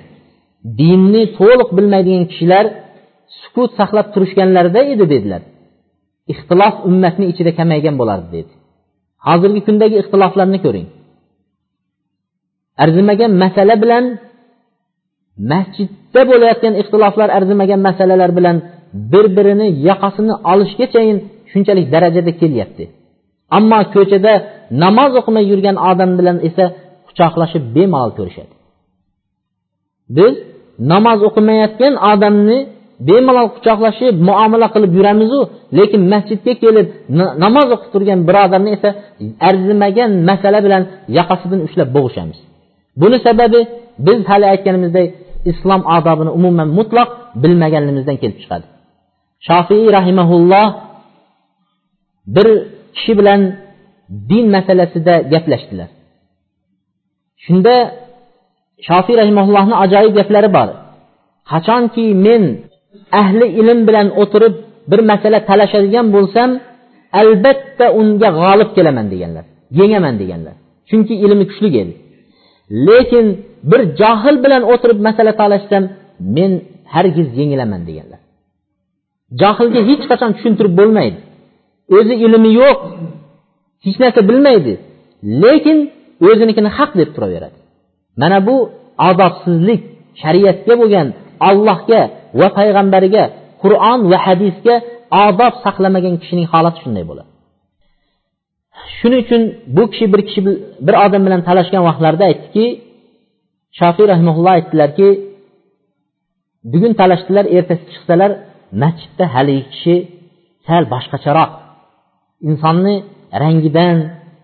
dinni 0.81 1.23
to'liq 1.39 1.69
bilmaydigan 1.79 2.25
kishilar 2.33 2.65
sukut 3.41 3.71
saqlab 3.79 4.07
turishganlarida 4.15 4.81
edi 4.93 5.05
dedilar. 5.15 5.43
Ixtilof 6.33 6.75
ummatni 6.89 7.25
ichida 7.33 7.53
kamaygan 7.59 7.95
bo'lardi 8.01 8.29
dedi. 8.37 8.53
Hozirgi 9.27 9.61
kundagi 9.67 9.97
ixtiloflarni 10.03 10.59
ko'ring. 10.65 10.87
Arzimagan 12.85 13.33
masala 13.43 13.75
bilan 13.83 14.05
masjidda 15.51 16.23
bo'layotgan 16.31 16.75
ixtiloflar 16.81 17.29
arzimagan 17.39 17.81
masalalar 17.89 18.31
bilan 18.39 18.57
bir 19.13 19.27
birini 19.37 19.69
yoqasini 19.89 20.35
olishgachayin 20.53 21.19
shunchalik 21.51 21.87
darajada 21.95 22.33
kelyapti. 22.41 22.85
Ammo 23.57 23.81
ko'chada 23.95 24.33
namoz 24.83 25.13
o'qimay 25.21 25.45
yurgan 25.53 25.77
odam 25.91 26.11
bilan 26.19 26.37
esa 26.49 26.65
quchoqlashib 27.07 27.65
bemalol 27.77 28.13
ko'rishadi. 28.19 28.53
Biz 30.17 30.35
namoz 30.93 31.21
o'qimayotgan 31.29 31.95
odamni 32.13 32.59
bemalol 33.07 33.49
quchoqlashib 33.55 34.15
muomala 34.29 34.67
qilib 34.75 34.93
yuramizu 34.99 35.41
lekin 35.79 36.03
masjidga 36.13 36.53
kelib 36.63 36.87
namoz 37.45 37.69
o'qib 37.75 37.91
turgan 37.95 38.21
birodarni 38.29 38.71
esa 38.77 38.91
arzimagan 39.49 40.11
masala 40.31 40.59
bilan 40.67 40.83
yoqasidan 41.19 41.61
ushlab 41.67 41.89
bo'g'ishamiz. 41.97 42.39
Buni 43.01 43.17
sababi 43.27 43.61
biz 44.07 44.19
hali 44.31 44.47
aytganimizdek 44.53 45.07
islom 45.51 45.83
odobini 45.97 46.31
umuman 46.39 46.69
mutlaq 46.79 47.09
bilmaganligimizdan 47.43 48.17
kelib 48.23 48.39
chiqadi. 48.43 48.67
Shofiy 49.49 49.85
rahimaulloh 49.97 50.69
bir 52.35 52.49
kishi 52.95 53.13
bilan 53.21 53.41
din 54.31 54.45
masalasida 54.57 55.15
gaplashdilar. 55.33 55.89
Shunda 57.45 57.75
shofiy 58.89 59.15
rahimaullohni 59.23 59.75
ajoyib 59.85 60.13
gaplari 60.19 60.51
bor. 60.57 60.69
Qachonki 61.51 62.07
men 62.27 62.43
ahli 63.21 63.47
ilm 63.61 63.81
bilan 63.89 64.09
o'tirib 64.23 64.55
bir 64.91 65.01
masala 65.11 65.39
talashadigan 65.49 66.07
bo'lsam 66.17 66.51
albatta 67.21 67.87
unga 68.01 68.29
g'olib 68.41 68.71
kelaman 68.77 69.07
deganlar 69.13 69.45
yengaman 69.71 70.15
deganlar. 70.23 70.55
Chunki 70.89 71.15
ilmi 71.25 71.45
kuchli 71.51 71.69
edi. 71.83 71.95
Lekin 72.87 73.27
bir 73.71 73.81
johil 74.01 74.37
bilan 74.45 74.63
o'tirib 74.73 74.99
masala 75.07 75.33
talashsam 75.41 75.85
men 76.37 76.53
hargiz 76.95 77.29
yengilaman 77.41 77.83
deganlar. 77.89 78.21
Johilga 79.41 79.81
hech 79.89 80.05
qachon 80.11 80.31
tushuntirib 80.37 80.75
bo'lmaydi. 80.81 81.19
O'zi 81.97 82.15
ilmi 82.27 82.51
yo'q 82.63 82.79
hech 83.85 83.97
narsa 84.03 84.21
bilmaydi 84.31 84.75
lekin 85.43 85.79
o'zinikini 86.29 86.71
haq 86.79 86.91
deb 87.01 87.09
turaveradi. 87.17 87.59
Mana 88.23 88.39
bu 88.49 88.57
odobsizlik 89.09 89.83
shariatga 90.23 90.75
bo'lgan 90.81 91.09
allohga 91.49 92.01
va 92.41 92.49
payg'ambariga 92.59 93.25
qur'on 93.63 94.01
va 94.11 94.19
hadisga 94.27 94.75
odob 95.27 95.55
saqlamagan 95.65 96.15
kishining 96.23 96.47
holati 96.53 96.79
shunday 96.85 97.05
bo'ladi. 97.11 97.31
Shuning 98.99 99.21
uchun 99.25 99.43
bu 99.77 99.83
kishi 99.93 100.07
bir 100.13 100.21
kishi 100.29 100.41
bir 100.87 100.95
odam 101.05 101.23
bilan 101.27 101.41
talashgan 101.49 101.83
vaqtlarida 101.89 102.25
aytdiki 102.31 102.65
shofiy 103.79 104.07
rahimulloh 104.13 104.53
aytdilarki 104.59 105.09
bugun 106.73 106.93
talashdilar 107.01 107.45
ertasi 107.57 107.85
chiqsalar 107.93 108.31
masjidda 108.83 109.25
haligi 109.35 109.65
kishi 109.73 109.95
sal 110.67 110.85
boshqacharoq 110.95 111.51
insonni 112.49 112.95
rangidan 113.43 113.97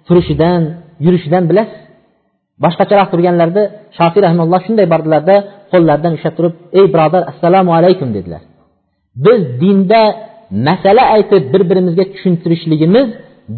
turishidan 0.06 0.60
yurishidan 1.04 1.44
bilasiz. 1.50 1.80
Boshqacharoq 2.64 3.08
turganlarida 3.12 3.62
shofiy 3.98 4.20
rahimulloh 4.26 4.60
shunday 4.66 4.86
bordilarda 4.92 5.36
qo'llaridan 5.74 6.12
ushlab 6.16 6.34
turib 6.38 6.54
ey 6.78 6.86
birodar 6.94 7.22
assalomu 7.30 7.70
alaykum 7.78 8.08
dedilar. 8.16 8.42
Biz 9.24 9.40
dinda 9.62 10.00
masala 10.68 11.04
aytib 11.16 11.42
bir 11.52 11.62
birimizga 11.70 12.04
tushuntirishligimiz 12.12 13.08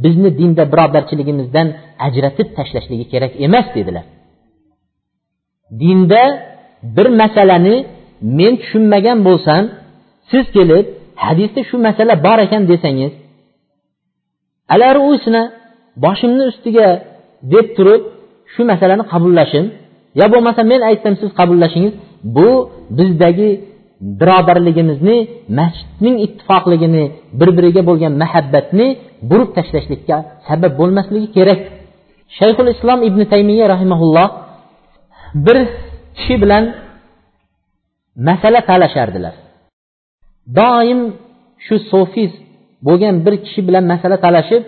bizni 0.05 0.31
dinda 0.41 0.63
birodarchiligimizdan 0.73 1.69
ajratib 2.07 2.49
tashlashligi 2.57 3.05
kerak 3.13 3.33
emas 3.47 3.67
dedilar. 3.77 4.05
Dinda 5.83 6.23
bir 6.97 7.09
masalani 7.23 7.77
men 8.39 8.53
tushunmagan 8.63 9.19
bo'lsam 9.29 9.63
siz 10.31 10.45
kelib 10.57 10.87
hadisda 11.25 11.61
shu 11.69 11.77
masala 11.87 12.15
bor 12.27 12.39
ekan 12.47 12.63
desangiz 12.73 13.13
alar 14.75 14.97
usini 15.13 15.43
boshimni 16.05 16.45
ustiga 16.53 16.89
deb 17.53 17.67
turib 17.77 18.03
shu 18.53 18.63
masalani 18.73 19.05
qabullashim 19.13 19.67
yo 20.21 20.27
bo'lmasa 20.33 20.61
men 20.73 20.81
aytsam 20.91 21.15
siz 21.21 21.31
qabullashingiz 21.39 21.95
bu 22.37 22.51
bizdagi 22.99 23.51
birodarligimizni 24.21 25.17
masjidning 25.59 26.17
ittifoqligini 26.27 27.05
bir 27.41 27.49
biriga 27.57 27.83
bo'lgan 27.89 28.13
muhabbatni 28.23 28.87
burib 29.31 29.51
tashlashlikka 29.57 30.17
sabab 30.49 30.73
bo'lmasligi 30.81 31.29
kerak. 31.37 31.61
Shayxul 32.39 32.69
islom 32.75 33.01
ibn 33.09 33.21
taymiya 33.33 33.67
rahimaulloh 33.75 34.29
bir 35.47 35.59
kishi 36.17 36.35
bilan 36.43 36.65
masala 38.29 38.61
talashardilar. 38.71 39.35
Doim 40.59 41.01
shu 41.67 41.77
sofiz 41.93 42.33
bo'lgan 42.87 43.15
bir 43.25 43.35
kishi 43.45 43.61
bilan 43.69 43.85
masala 43.93 44.17
talashib 44.27 44.63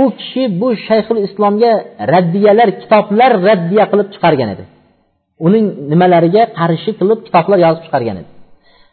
u 0.00 0.02
kishi 0.18 0.42
bu 0.60 0.68
shayxul 0.86 1.18
islomga 1.26 1.72
raddiyalar 2.12 2.68
kitoblar 2.80 3.30
raddiya 3.48 3.84
qilib 3.90 4.08
chiqargan 4.14 4.48
edi. 4.54 4.64
Uning 5.46 5.66
nimalariga 5.90 6.42
qarshi 6.58 6.90
qilib 6.98 7.18
kitoblar 7.26 7.58
yozib 7.66 7.82
chiqargan 7.86 8.16
edi. 8.22 8.30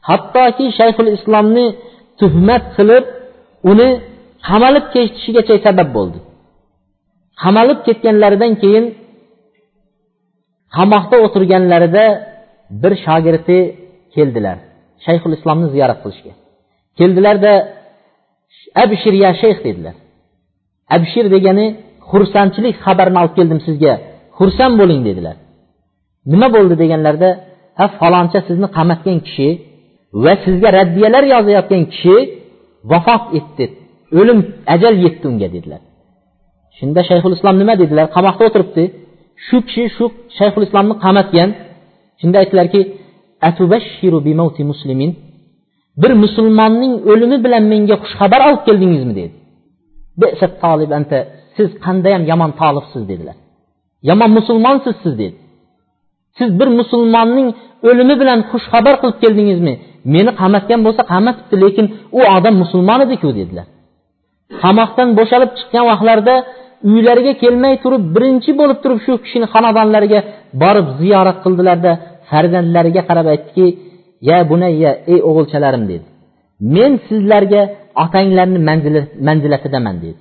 Hattoki 0.09 0.65
shayxul 0.79 1.09
islomni 1.17 1.65
tuhmat 2.19 2.63
qilib 2.77 3.05
uni 3.71 3.89
qamalib 4.47 4.85
ketishigacha 4.93 5.55
sabab 5.65 5.89
bo'ldi. 5.97 6.19
Qamalib 7.43 7.79
ketganlaridan 7.87 8.53
keyin 8.61 8.85
qamoqda 10.77 11.15
o'tirganlarida 11.25 12.05
bir 12.81 12.93
shogirdi 13.05 13.57
keldilar 14.15 14.57
shayxul 15.05 15.33
islomni 15.37 15.67
ziyorat 15.73 15.99
qilishga. 16.03 16.33
Keldilarda 16.99 17.53
abshir 18.83 19.13
ya 19.23 19.31
shayx 19.41 19.57
dedilar. 19.67 19.95
Abshir 20.95 21.25
degani 21.35 21.65
xursandchilik 22.09 22.75
xabarini 22.85 23.19
olib 23.23 23.33
keldim 23.39 23.59
sizga 23.67 23.93
xursand 24.37 24.73
bo'ling 24.81 25.01
dedilar. 25.09 25.35
Nima 26.31 26.47
bo'ldi 26.55 26.75
deganlarida 26.83 27.29
ha 27.79 27.85
faloncha 27.99 28.39
sizni 28.47 28.67
qamatgan 28.77 29.17
kishi 29.27 29.49
va 30.23 30.33
sizga 30.45 30.69
raddiyalar 30.79 31.23
yozayotgan 31.33 31.83
kishi 31.93 32.15
vafot 32.91 33.23
etdi 33.39 33.65
o'lim 34.19 34.39
ajal 34.75 34.93
yetdi 35.05 35.25
unga 35.31 35.47
dedilar. 35.55 35.81
Shunda 36.77 37.01
shayxul 37.09 37.33
islom 37.37 37.55
nima 37.61 37.73
dedilar? 37.81 38.05
Qamoqda 38.15 38.43
o'tiribdi. 38.49 38.83
Shu 39.45 39.57
kishi 39.67 39.83
shu 39.95 40.05
shayxul 40.37 40.63
islomni 40.67 40.95
qamatgan. 41.05 41.49
Shunda 42.19 42.37
aytdilarki 42.41 42.81
bir 46.01 46.11
musulmonning 46.23 46.93
o'limi 47.11 47.37
bilan 47.45 47.63
menga 47.73 47.95
xushxabar 48.03 48.41
olib 48.47 48.61
keldingizmi? 48.67 49.13
dedi. 49.19 49.33
Tolib 50.63 50.91
anta 50.99 51.17
siz 51.57 51.69
qandayyam 51.85 52.23
yomon 52.31 52.51
tolibsiz? 52.61 53.01
dedilar. 53.11 53.37
Yomon 54.09 54.31
musulmonsiz 54.37 54.95
siz 55.03 55.13
dedi. 55.21 55.37
Siz 56.37 56.49
bir 56.59 56.69
musulmonning 56.79 57.47
o'limi 57.89 58.15
bilan 58.21 58.39
xushxabar 58.51 58.95
qilib 59.01 59.17
keldingizmi? 59.23 59.73
Meni 60.13 60.31
qamatgan 60.41 60.79
bo'lsa 60.85 61.01
qamatibdi 61.13 61.55
lekin 61.63 61.85
u 62.19 62.21
odam 62.35 62.55
musulmon 62.63 62.99
ediku 63.05 63.29
dedilar. 63.39 63.67
Qamoqdan 64.63 65.09
bo'shalib 65.19 65.51
chiqqan 65.57 65.83
vaqtlarida 65.91 66.35
uylariga 66.89 67.33
kelmay 67.43 67.73
turib 67.83 68.03
birinchi 68.15 68.51
bo'lib 68.59 68.77
turib 68.83 68.99
shu 69.05 69.13
kishini 69.23 69.47
xonadonlariga 69.53 70.19
borib 70.63 70.87
ziyorat 70.99 71.37
qildilarda 71.43 71.91
farzandlariga 72.29 73.01
qarab 73.09 73.27
aytdiki 73.33 73.65
ya 74.29 74.37
bunayya 74.49 74.91
ey 75.13 75.19
o'g'ilchalarim 75.29 75.83
dedi. 75.91 76.05
Men 76.75 76.91
sizlarga 77.07 77.61
otanglarni 78.03 78.59
manzilatidaman 79.27 79.95
dedi. 80.05 80.19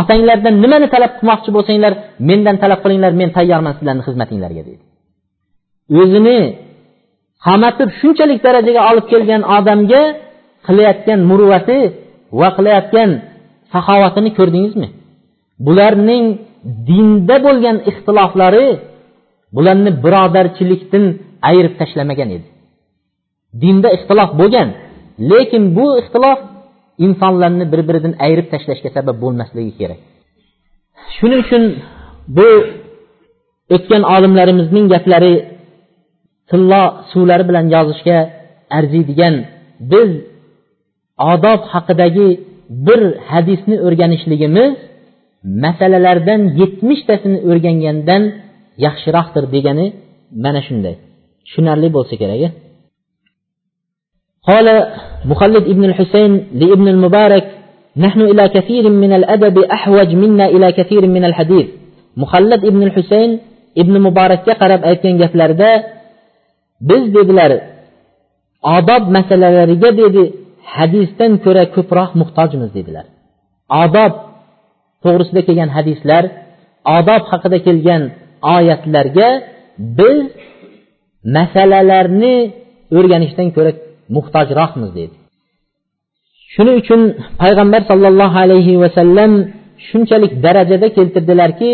Otanglardan 0.00 0.54
nimani 0.64 0.86
talab 0.94 1.12
qilmoqchi 1.18 1.50
bo'lsanglar 1.56 1.92
mendan 2.28 2.56
talab 2.62 2.80
qilinglar 2.84 3.12
men 3.20 3.30
tayyorman 3.36 3.72
sizlarni 3.78 4.02
xizmatinglarga 4.08 4.62
dedi. 4.70 4.82
O'zini 6.00 6.38
qamatib 7.46 7.88
shunchalik 8.00 8.38
darajaga 8.46 8.82
olib 8.90 9.06
kelgan 9.12 9.42
odamga 9.56 10.02
qilayotgan 10.66 11.20
muruvvati 11.30 11.80
va 12.40 12.48
qilayotgan 12.56 13.10
saxovatini 13.72 14.30
ko'rdingizmi? 14.38 14.88
Bularning 15.66 16.24
dinda 16.88 17.36
bo'lgan 17.46 17.76
ixtiloflari 17.90 18.68
bularni 19.56 19.90
birodarchilikdan 20.04 21.04
ayirib 21.48 21.74
tashlamagan 21.80 22.28
edi. 22.36 22.48
Dinda 23.62 23.88
ixtilof 23.96 24.30
bo'lgan 24.40 24.68
lekin 25.30 25.62
bu 25.76 25.86
ixtilof 26.00 26.38
insonlarni 27.06 27.64
bir 27.72 27.80
biridan 27.88 28.14
ayirib 28.24 28.46
tashlashga 28.52 28.90
sabab 28.96 29.16
bo'lmasligi 29.24 29.72
kerak. 29.80 30.00
Shuning 31.16 31.40
uchun 31.46 31.62
bu 32.36 32.48
o'tgan 33.74 34.02
olimlarimizning 34.14 34.86
gaplari 34.94 35.34
tillo 36.49 36.83
suvlari 37.11 37.43
bilan 37.49 37.65
yozishga 37.75 38.17
arziydigan 38.77 39.35
biz 39.91 40.09
odob 41.33 41.61
haqidagi 41.73 42.27
bir 42.87 43.01
hadisni 43.31 43.75
o'rganishligimiz 43.85 44.73
masalalardan 45.63 46.41
yetmishtasini 46.59 47.37
o'rgangandan 47.49 48.23
yaxshiroqdir 48.85 49.43
degani 49.55 49.85
mana 50.43 50.61
shunday 50.67 50.95
tushunarli 51.45 51.89
bo'lsa 51.97 52.15
kerak 52.21 52.53
قال 54.49 54.67
مخلد 55.31 55.63
ابن 55.73 55.83
الحسين 55.89 56.31
لابن 56.61 56.87
المبارك 56.93 57.45
نحن 58.05 58.21
إلى 58.31 58.43
كثير 58.55 58.83
من 59.03 59.11
الأدب 59.19 59.55
أحوج 59.77 60.09
منا 60.23 60.45
إلى 60.55 60.67
كثير 60.79 61.03
من 61.15 61.23
الحديث 61.29 61.67
مخلد 62.23 62.61
ابن 62.69 62.81
الحسين 62.87 63.29
ibn 63.81 63.93
muborakka 64.05 64.53
qarab 64.61 64.81
aytgan 64.89 65.15
gaplarida 65.21 65.71
biz 66.88 67.02
dedilar 67.16 67.50
odob 68.76 69.04
masalalariga 69.16 69.90
dedi 70.02 70.22
hadisdan 70.74 71.32
ko'ra 71.44 71.64
ko'proq 71.74 72.10
muhtojmiz 72.20 72.70
dedilar. 72.78 73.06
Odob 73.82 74.12
to'g'risida 75.04 75.40
kelgan 75.48 75.70
hadislar 75.76 76.24
odob 76.98 77.22
haqida 77.30 77.58
kelgan 77.66 78.02
oyatlarga 78.56 79.28
biz 79.98 80.18
masalalarni 81.36 82.36
o'rganishdan 82.96 83.48
ko'ra 83.56 83.72
muhtojroqmiz 84.16 84.90
dedi. 84.98 85.14
Shuning 86.54 86.76
uchun 86.82 87.00
payg'ambar 87.42 87.82
sollallohu 87.90 88.36
alayhi 88.44 88.74
vasallam 88.82 89.32
shunchalik 89.88 90.32
darajada 90.44 90.88
keltirdilarki 90.96 91.72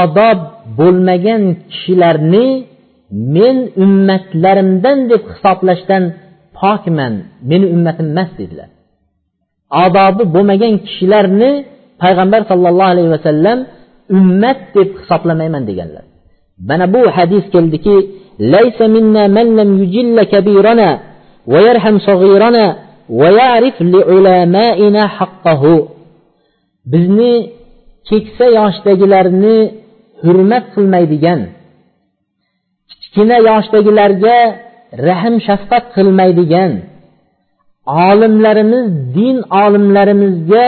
odob 0.00 0.38
bo'lmagan 0.78 1.42
kishilarni 1.72 2.46
men 3.34 3.56
ummatlarimdan 3.84 4.98
deb 5.10 5.22
hisoblashdan 5.32 6.04
pokman 6.58 7.14
meni 7.50 7.66
ummatim 7.74 8.06
emas 8.12 8.30
dedilar. 8.40 8.68
Odobi 9.84 10.24
bo'lmagan 10.34 10.74
kishilarni 10.86 11.50
payg'ambar 12.02 12.40
sollallohu 12.50 12.90
alayhi 12.94 13.10
vasallam 13.16 13.58
ummat 14.16 14.58
deb 14.76 14.88
hisoblamayman 15.00 15.62
deganlar. 15.70 16.04
Mana 16.68 16.86
bu 16.94 17.02
hadis 17.16 17.44
keldiki 17.54 17.96
bizni 26.92 27.34
keksa 28.08 28.46
yoshdagilarni 28.58 29.56
hurmat 30.22 30.64
qilmaydigan 30.74 31.40
kichkina 33.14 33.36
yoshdagilarga 33.48 34.38
rahm 35.08 35.34
shafqat 35.46 35.84
qilmaydigan 35.96 36.72
olimlarimiz 38.08 38.86
din 39.16 39.36
olimlarimizga 39.64 40.66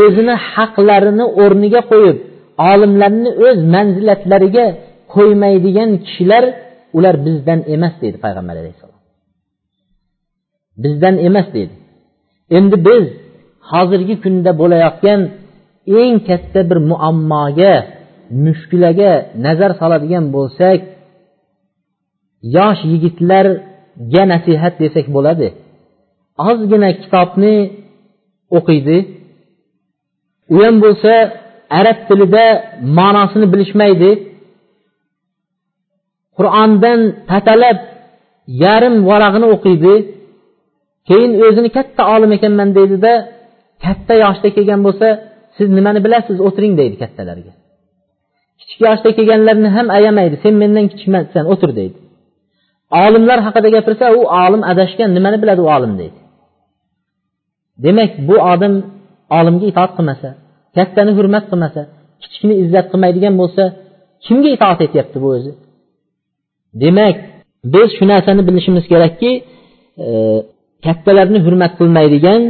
o'zini 0.00 0.34
haqlarini 0.52 1.24
o'rniga 1.42 1.80
qo'yib 1.90 2.16
olimlarni 2.70 3.30
o'z 3.46 3.58
manzilatlariga 3.74 4.66
qo'ymaydigan 5.14 5.90
kishilar 6.06 6.44
ular 6.96 7.14
bizdan 7.26 7.60
emas 7.74 7.94
deydi 8.02 8.18
payg'ambar 8.24 8.56
alayhissalom. 8.62 9.00
Bizdan 10.82 11.14
emas 11.28 11.46
deydi. 11.56 11.74
Endi 12.58 12.76
biz 12.88 13.04
hozirgi 13.70 14.14
kunda 14.24 14.50
bo'layotgan 14.60 15.20
eng 16.00 16.16
katta 16.28 16.60
bir 16.70 16.78
muammoga 16.90 17.74
mushkulaga 18.44 19.12
nazar 19.44 19.72
soladigan 19.80 20.24
bo'lsak 20.36 20.80
yosh 22.56 22.82
yigitlarga 22.92 24.22
nasihat 24.32 24.74
desak 24.82 25.06
bo'ladi. 25.16 25.48
Ozgina 26.48 26.90
kitobni 27.02 27.56
o'qiydi. 28.58 28.98
U 30.54 30.56
ham 30.64 30.76
bo'lsa 30.84 31.12
arab 31.80 31.98
tilida 32.08 32.44
ma'nosini 32.98 33.46
bilishmaydi. 33.52 34.10
Qur'ondan 36.38 37.00
tatalab 37.30 37.78
yarim 38.64 38.94
varag'ini 39.10 39.46
o'qiydi. 39.54 39.94
Keyin 41.08 41.32
o'zini 41.46 41.70
katta 41.76 42.02
olim 42.14 42.30
ekanman 42.36 42.68
deydida 42.78 43.12
katta 43.84 44.14
yoshda 44.24 44.48
kelgan 44.56 44.80
bo'lsa 44.86 45.08
siz 45.56 45.68
nimani 45.78 46.00
bilasiz? 46.06 46.36
O'tiring 46.46 46.74
deydi 46.80 46.96
kattalarga. 47.02 47.52
Kichik 48.60 48.80
yoshda 48.86 49.08
kelganlarni 49.18 49.68
ham 49.76 49.86
ayamaydi. 49.98 50.36
Sen 50.44 50.54
mendan 50.62 50.86
kichikmansan 50.92 51.44
o'tir 51.52 51.70
deydi. 51.80 51.98
Olimlar 52.90 53.38
haqida 53.46 53.68
gapirsa 53.76 54.04
u 54.18 54.20
olim 54.44 54.62
adashgan 54.72 55.10
nimani 55.16 55.38
biladi 55.42 55.60
u 55.66 55.68
olim 55.76 55.92
deydi. 56.00 56.18
Demak 57.84 58.10
bu 58.28 58.36
odam 58.52 58.74
olimga 59.38 59.66
itoat 59.72 59.92
qilmasa 59.96 60.28
kattani 60.76 61.12
hurmat 61.18 61.44
qilmasa 61.50 61.82
kichikni 62.22 62.54
izzat 62.62 62.86
qilmaydigan 62.92 63.34
bo'lsa 63.40 63.62
kimga 64.24 64.48
itoat 64.56 64.80
etyapti 64.86 65.16
bu 65.24 65.28
o'zi? 65.36 65.52
Demak 66.82 67.16
biz 67.74 67.88
shu 67.96 68.04
narsani 68.12 68.42
bilishimiz 68.48 68.84
kerakki 68.92 69.30
e, 70.06 70.08
kattalarni 70.86 71.38
hurmat 71.46 71.72
qilmaydigan 71.80 72.42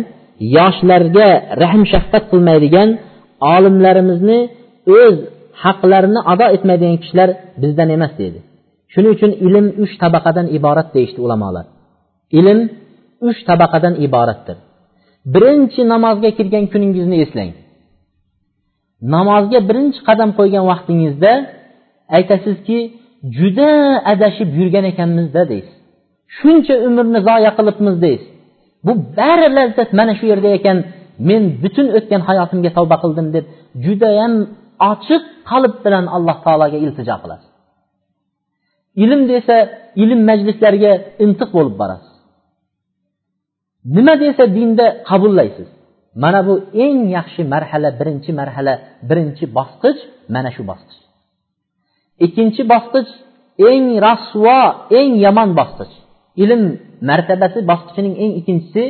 yoshlarga 0.56 1.28
rahm 1.62 1.82
shafqat 1.92 2.24
qilmaydigan 2.32 2.88
olimlarimizni 3.54 4.38
o'z 5.00 5.16
haqlarini 5.64 6.20
ado 6.32 6.46
etmaydigan 6.56 6.96
kishilar 7.02 7.28
bizdan 7.62 7.88
emas 7.96 8.12
deydi. 8.20 8.38
Shuning 8.92 9.12
uchun 9.16 9.32
ilm 9.46 9.66
uch 9.82 9.92
tabaqadan 10.02 10.46
iborat 10.58 10.88
deyishdi 10.96 11.20
ulamolar. 11.26 11.66
Ilm 12.38 12.60
uch 13.28 13.40
tabaqadan 13.48 13.94
iboratdir. 14.06 14.56
Birinchi 15.34 15.80
namozga 15.92 16.30
kirgan 16.38 16.64
kuningizni 16.72 17.16
eslang. 17.24 17.52
Namozga 19.14 19.58
birinchi 19.68 20.00
qadam 20.08 20.30
qo'ygan 20.38 20.64
vaqtingizda 20.70 21.32
aytasizki 22.16 22.78
juda 23.38 23.70
adashib 24.12 24.48
yurgan 24.58 24.84
ekanmizda 24.92 25.42
deysiz. 25.52 25.74
Shuncha 26.36 26.74
umrni 26.86 27.20
zoya 27.28 27.50
qilibmiz 27.58 27.96
deysiz. 28.04 28.28
Bu 28.86 28.92
bari 29.18 29.48
lazzat 29.58 29.90
mana 29.98 30.12
shu 30.18 30.24
yerda 30.32 30.48
ekan 30.58 30.78
men 31.28 31.42
butun 31.62 31.86
o'tgan 31.98 32.22
hayotimga 32.28 32.70
tavba 32.76 32.96
qildim 33.02 33.26
deb 33.36 33.44
judayam 33.84 34.32
ochiq 34.92 35.22
qalb 35.50 35.74
bilan 35.84 36.04
alloh 36.16 36.36
taologa 36.44 36.78
iltijo 36.86 37.16
qilasiz. 37.22 37.45
Ilm 39.04 39.22
desa 39.32 39.56
ilm 40.02 40.20
majlislariga 40.30 40.92
intiq 41.24 41.50
bo'lib 41.56 41.74
borasiz. 41.82 42.12
Nima 43.96 44.14
desa 44.24 44.44
dinda 44.56 44.86
qabullaysiz. 45.08 45.68
Mana 46.22 46.40
bu 46.48 46.54
eng 46.84 47.00
yaxshi 47.16 47.42
marhala 47.52 47.90
birinchi 48.00 48.30
marhala 48.40 48.74
birinchi 49.08 49.44
bosqich 49.58 50.00
mana 50.34 50.50
shu 50.56 50.62
bosqich. 50.70 51.00
Ikkinchi 52.24 52.62
bosqich 52.72 53.10
eng 53.70 53.86
rasvo 54.06 54.60
eng 54.98 55.10
yomon 55.24 55.50
bosqich. 55.60 55.94
Ilm 56.42 56.62
martabasi 57.08 57.58
bosqichining 57.70 58.14
eng 58.24 58.32
ikkinchisi. 58.40 58.84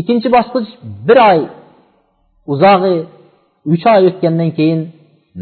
Ikkinchi 0.00 0.28
bosqich 0.36 0.68
bir 1.06 1.18
oy 1.30 1.40
uzog'i 2.52 2.96
uch 3.72 3.84
oy 3.94 4.02
o'tgandan 4.10 4.50
keyin 4.58 4.80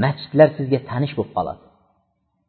masjidlar 0.03 0.49
sizga 0.57 0.79
tanish 0.91 1.15
bo'lib 1.19 1.33
qoladi. 1.37 1.64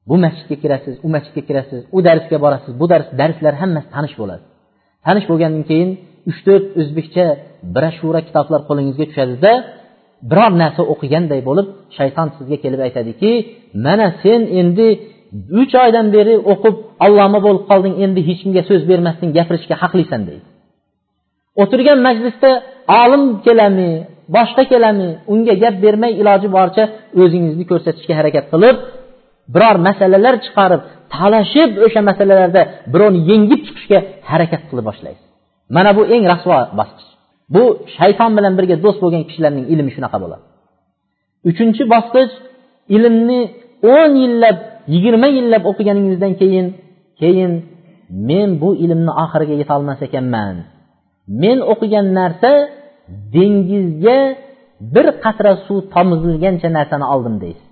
Bu 0.09 0.15
masjidga 0.23 0.55
kirasiz 0.63 0.95
u 1.05 1.07
masjidga 1.15 1.41
kirasiz 1.49 1.81
u 1.95 1.99
darsga 2.07 2.37
borasiz 2.45 2.73
bu 2.81 2.85
dars 2.91 3.07
darslar 3.21 3.53
hammasi 3.61 3.87
tanish 3.95 4.15
bo'ladi. 4.21 4.43
Tanish 5.05 5.25
bo'lgandan 5.31 5.63
keyin 5.69 5.89
uch 6.29 6.39
to'rt 6.47 6.65
o'zbekcha 6.81 7.25
brashura 7.75 8.21
kitoblar 8.27 8.61
qo'lingizga 8.69 9.05
tushadida 9.09 9.51
biror 10.31 10.51
narsa 10.61 10.81
o'qiganday 10.93 11.41
bo'lib 11.49 11.67
shayton 11.97 12.27
sizga 12.37 12.57
kelib 12.63 12.81
aytadiki 12.87 13.31
mana 13.85 14.07
sen 14.23 14.41
endi 14.61 14.87
uch 15.61 15.73
oydan 15.83 16.07
beri 16.15 16.33
o'qib 16.51 16.75
alloma 17.05 17.39
bo'lib 17.45 17.63
qolding 17.71 17.95
endi 18.03 18.19
hech 18.27 18.39
kimga 18.43 18.63
so'z 18.69 18.81
bermasdan 18.91 19.29
gapirishga 19.37 19.75
haqlisan 19.83 20.21
deydi. 20.29 20.45
O'tirgan 21.61 21.99
majlisda 22.07 22.51
olim 23.03 23.23
kelami 23.45 23.91
boshqa 24.35 24.63
kelami 24.71 25.09
unga 25.33 25.53
gap 25.63 25.75
bermay 25.85 26.11
iloji 26.21 26.47
boricha 26.57 26.83
o'zingizni 27.21 27.65
ko'rsatishga 27.71 28.13
harakat 28.19 28.45
qilib 28.53 28.75
biror 29.53 29.77
masalalar 29.87 30.35
chiqarib 30.45 30.81
talashib 31.15 31.71
o'sha 31.85 32.01
masalalarda 32.09 32.61
birovni 32.93 33.19
yengib 33.31 33.61
chiqishga 33.67 33.99
harakat 34.29 34.61
qila 34.69 34.81
boshlaysiz. 34.89 35.25
Mana 35.75 35.91
bu 35.97 36.01
eng 36.15 36.23
rasvo 36.33 36.57
bosqich. 36.79 37.09
Bu 37.53 37.63
shayton 37.97 38.31
bilan 38.37 38.53
birga 38.57 38.75
do'st 38.85 38.99
bo'lgan 39.03 39.23
kishilarning 39.29 39.65
ilmi 39.73 39.91
shunaqa 39.95 40.17
bo'ladi. 40.23 40.43
Uchinchi 41.49 41.83
bosqich 41.93 42.33
ilmni 42.95 43.41
o'n 43.95 44.11
yillab 44.23 44.57
yigirma 44.93 45.27
yillab 45.37 45.63
o'qiganingizdan 45.71 46.33
keyin 46.41 46.67
keyin 47.21 47.51
men 48.29 48.49
bu 48.61 48.69
ilmni 48.85 49.11
oxiriga 49.23 49.55
yetolmas 49.61 49.99
ekanman. 50.07 50.55
Men 51.41 51.57
o'qigan 51.73 52.07
narsa 52.19 52.51
dengizga 53.35 54.19
bir 54.93 55.07
qatra 55.23 55.51
suv 55.65 55.79
tomizilgancha 55.93 56.69
narsani 56.77 57.05
oldim 57.13 57.35
deysiz. 57.43 57.64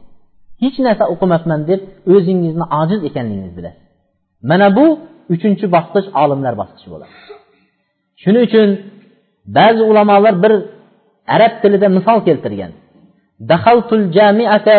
Hech 0.63 0.78
narsa 0.86 1.04
o'qimabman 1.13 1.62
deb 1.69 1.82
o'zingizni 2.13 2.65
ojiz 2.82 2.99
ekanligingizni 3.10 3.56
bilasiz 3.60 3.84
mana 4.49 4.67
bu 4.78 4.86
uchinchi 5.34 5.65
bosqich 5.76 6.08
olimlar 6.23 6.54
bosqichi 6.62 6.88
bo'ladi. 6.93 7.15
Shuning 8.21 8.43
uchun 8.49 8.69
ba'zi 9.58 9.82
ulamolar 9.91 10.36
bir 10.43 10.54
arab 11.36 11.54
tilida 11.62 11.88
misol 11.97 12.19
keltirgan. 12.28 12.71
Dahaltul 13.49 14.06
jamiata 14.17 14.78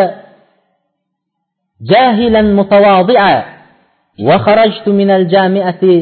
jahilan 1.91 2.49
mutavodi'a 2.59 3.35
va 4.27 4.37
kharajtu 4.47 4.91
minal 5.01 5.25
jamiati 5.35 5.95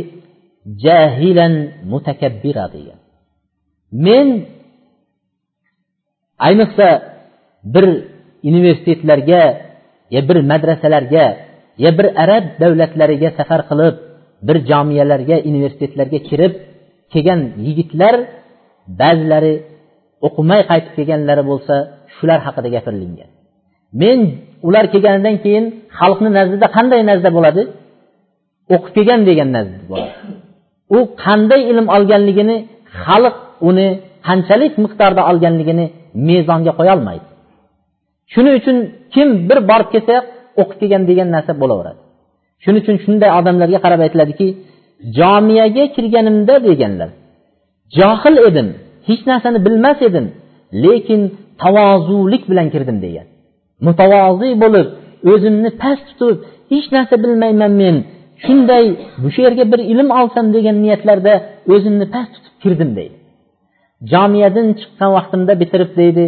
jahilan 0.85 1.55
mutakabbira 1.93 2.67
degan. 2.75 2.99
Men 4.07 4.27
ayniqsa 6.47 6.89
bir 7.75 7.87
universitetlarga 8.51 9.43
ya 10.15 10.21
bir 10.29 10.37
madrasalarga 10.51 11.25
ya 11.85 11.91
bir 11.99 12.07
arab 12.23 12.45
davlatlariga 12.63 13.29
safar 13.39 13.61
qilib 13.71 13.95
bir 14.47 14.57
jomiyalarga 14.71 15.37
universitetlarga 15.51 16.19
kirib 16.29 16.53
kelgan 17.13 17.41
yigitlar 17.67 18.15
ba'zilari 19.01 19.55
o'qimay 20.27 20.61
qaytib 20.71 20.93
kelganlari 20.99 21.43
bo'lsa 21.51 21.75
shular 22.17 22.39
haqida 22.47 22.69
gapirilgan. 22.77 23.31
Men 24.03 24.21
ular 24.67 24.85
kelganidan 24.93 25.37
keyin 25.45 25.65
xalqni 25.99 26.31
nazdida 26.39 26.67
qanday 26.77 27.01
nazda 27.11 27.31
bo'ladi? 27.37 27.63
O'qib 28.75 28.93
kelgan 28.97 29.21
degan 29.29 29.49
nazda 29.57 29.79
bo'ladi. 29.91 30.15
U 30.97 30.99
qanday 31.25 31.61
ilm 31.71 31.87
olganligini 31.97 32.57
xalq 33.05 33.37
uni 33.69 33.89
qanchalik 34.29 34.73
miqdorda 34.85 35.23
olganligini 35.31 35.87
mezonga 36.29 36.73
qo'yolmaydi 36.79 37.27
shuning 38.33 38.55
uchun 38.61 38.77
kim 39.15 39.29
bir 39.49 39.59
borib 39.71 39.89
kelsa 39.95 40.15
o'qib 40.61 40.77
kelgan 40.81 41.03
degan 41.11 41.29
narsa 41.37 41.53
bo'laveradi. 41.63 42.01
Shuning 42.65 42.83
uchun 42.85 42.97
shunday 43.05 43.31
odamlarga 43.39 43.79
qarab 43.85 44.01
aytiladiki 44.07 44.47
jomiyaga 45.19 45.85
kirganimda 45.95 46.55
deganlar 46.69 47.11
johil 47.99 48.37
edim 48.49 48.69
hech 49.09 49.23
narsani 49.31 49.59
bilmas 49.67 49.99
edim 50.09 50.27
lekin 50.85 51.21
tavozulik 51.63 52.43
bilan 52.51 52.67
kirdim 52.75 52.99
degan. 53.05 53.27
Mutavozi 53.87 54.51
bo'lib 54.63 54.87
o'zimni 55.33 55.71
past 55.83 56.07
tutib 56.19 56.37
hech 56.73 56.87
narsa 56.95 57.15
bilmayman 57.25 57.73
men 57.83 57.97
shunday 58.45 58.85
shu 59.35 59.41
yerga 59.47 59.65
bir 59.73 59.81
ilm 59.93 60.09
olsam 60.21 60.47
degan 60.57 60.77
niyatlarda 60.85 61.35
o'zimni 61.75 62.07
past 62.15 62.33
tutib 62.35 62.55
kirdim 62.63 62.91
deydi. 62.99 63.17
Jomiyadan 64.13 64.69
chiqqan 64.79 65.11
vaqtimda 65.17 65.53
bitirib 65.63 65.91
deydi 66.01 66.25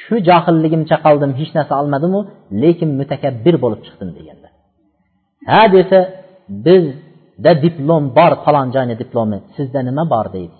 shu 0.00 0.14
johilligimcha 0.28 0.96
qoldim 1.06 1.32
hech 1.40 1.52
narsa 1.56 1.74
olmadimu 1.82 2.20
lekin 2.62 2.90
mutakabbir 3.00 3.54
bo'lib 3.62 3.80
chiqdim 3.86 4.10
deganda. 4.18 4.48
Ha 5.50 5.62
desa 5.74 5.98
bizda 6.66 7.52
diplom 7.64 8.04
bor 8.18 8.32
falon 8.44 8.68
joyni 8.74 8.94
diplomi 9.02 9.38
sizda 9.56 9.80
nima 9.88 10.04
bor 10.14 10.26
deydi. 10.36 10.56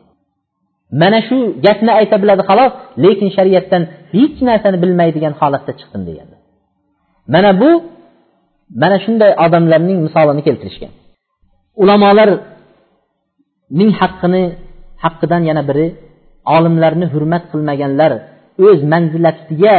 Mana 1.01 1.19
shu 1.29 1.37
gapni 1.65 1.93
ayta 2.01 2.17
biladi 2.23 2.43
xolos 2.51 2.73
lekin 3.05 3.29
shariatdan 3.37 3.83
hech 4.15 4.37
narsani 4.49 4.77
bilmaydigan 4.83 5.35
holatda 5.41 5.73
chiqdim 5.81 6.03
deganda. 6.09 6.37
Mana 7.35 7.51
bu 7.61 7.71
mana 8.83 8.97
shunday 9.05 9.33
odamlarning 9.45 9.99
misolini 10.07 10.43
keltirishgan. 10.47 10.93
Ulamolarning 11.83 13.91
haqqini 14.01 14.43
haqqidan 15.05 15.43
yana 15.51 15.63
biri 15.69 15.87
olimlarni 16.57 17.07
hurmat 17.13 17.45
qilmaganlar 17.53 18.13
o'z 18.68 18.80
manzilatiga 18.94 19.76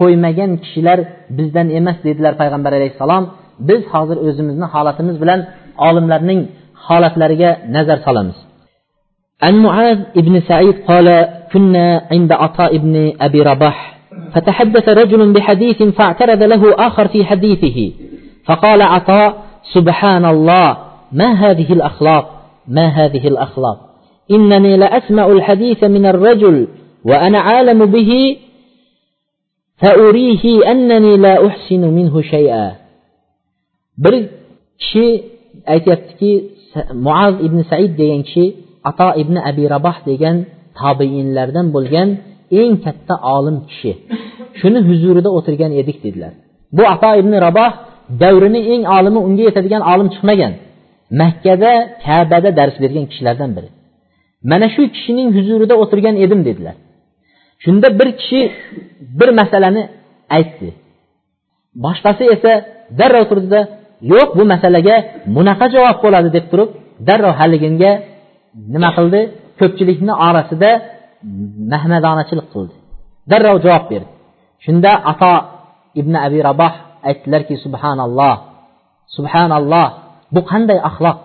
qo'ymagan 0.00 0.50
kishilar 0.62 0.98
bizdan 1.38 1.66
emas 1.78 1.98
dedilar 2.06 2.32
payg'ambar 2.40 2.72
alayhissalom 2.78 3.24
biz 3.68 3.80
hozir 3.92 4.16
o'zimizni 4.26 4.66
holatimiz 4.74 5.16
bilan 5.22 5.40
olimlarning 5.88 6.40
holatlariga 6.86 7.50
nazar 7.76 7.98
solamiz 8.08 8.38
عن 9.46 9.54
معاذ 9.66 9.98
بن 10.26 10.34
سعيد 10.40 10.76
قال 10.88 11.08
كنا 11.52 11.86
عند 12.12 12.30
عطاء 12.32 12.76
بن 12.76 12.94
أبي 13.20 13.42
رباح 13.42 13.78
فتحدث 14.32 14.86
رجل 14.88 15.32
بحديث 15.32 15.82
فاعترض 15.82 16.42
له 16.42 16.62
آخر 16.88 17.08
في 17.08 17.24
حديثه 17.24 17.92
فقال 18.44 18.82
عطاء 18.82 19.30
سبحان 19.74 20.24
الله 20.24 20.76
ما 21.12 21.32
هذه 21.32 21.72
الأخلاق 21.72 22.24
ما 22.68 22.86
هذه 22.86 23.28
الأخلاق 23.28 23.78
إنني 24.30 24.76
لأسمع 24.76 25.26
الحديث 25.26 25.84
من 25.84 26.06
الرجل 26.06 26.68
وأنا 27.04 27.38
عالم 27.38 27.80
به 27.86 28.36
فأريه 29.82 30.70
أنني 30.72 31.16
لا 31.16 31.46
أحسن 31.46 31.82
منه 31.98 32.22
شيئا 32.22 32.80
bir 34.04 34.14
kishi 34.80 35.06
aytyaptiki 35.74 36.32
muaz 37.06 37.34
ibn 37.46 37.58
said 37.70 37.92
degan 38.00 38.22
kishi 38.28 38.44
ato 38.90 39.08
ibn 39.22 39.36
abi 39.50 39.64
raboh 39.74 39.96
degan 40.10 40.36
tobeinlardan 40.80 41.66
bo'lgan 41.76 42.08
eng 42.60 42.74
katta 42.84 43.14
olim 43.36 43.56
kishi 43.70 43.92
shuni 44.60 44.80
huzurida 44.88 45.30
o'tirgan 45.38 45.72
edik 45.80 45.98
dedilar 46.04 46.32
bu 46.76 46.82
ato 46.94 47.10
ibn 47.20 47.32
raboh 47.46 47.70
davrini 48.22 48.60
eng 48.74 48.82
olimi 48.96 49.20
unga 49.26 49.42
yetadigan 49.48 49.82
olim 49.92 50.08
chiqmagan 50.14 50.52
makkada 51.20 51.72
kabada 52.04 52.50
dars 52.58 52.76
bergan 52.82 53.04
kishilardan 53.10 53.50
biri 53.56 53.70
mana 54.50 54.66
shu 54.74 54.82
kishining 54.94 55.28
huzurida 55.36 55.74
o'tirgan 55.82 56.14
edim 56.24 56.40
dedilar 56.48 56.76
Shunda 57.65 57.87
bir 57.99 58.09
kishi 58.19 58.41
bir 59.19 59.29
masalani 59.39 59.83
aytdi. 60.37 60.69
Boshqasi 61.83 62.23
esa 62.35 62.51
darrov 62.99 63.25
turdida 63.29 63.61
yo'q 64.13 64.29
bu 64.37 64.43
masalaga 64.53 64.95
bunaqa 65.35 65.65
javob 65.75 65.97
bo'ladi 66.03 66.29
deb 66.37 66.45
turib 66.51 66.69
darrov 67.07 67.33
haliginga 67.39 67.91
nima 68.73 68.89
qildi? 68.97 69.21
Ko'pchilikni 69.59 70.13
orasida 70.27 70.69
mahmadonachilik 71.73 72.47
qildi. 72.53 72.75
Darrov 73.31 73.57
javob 73.65 73.85
berdi. 73.91 74.09
Shunda 74.65 74.91
ato 75.11 75.33
ibn 75.99 76.13
abi 76.27 76.39
raboh 76.49 76.73
aytdilarki 77.09 77.55
subhanalloh 77.65 78.35
subhanalloh 79.15 79.87
bu 80.35 80.41
qanday 80.51 80.79
axloq? 80.89 81.19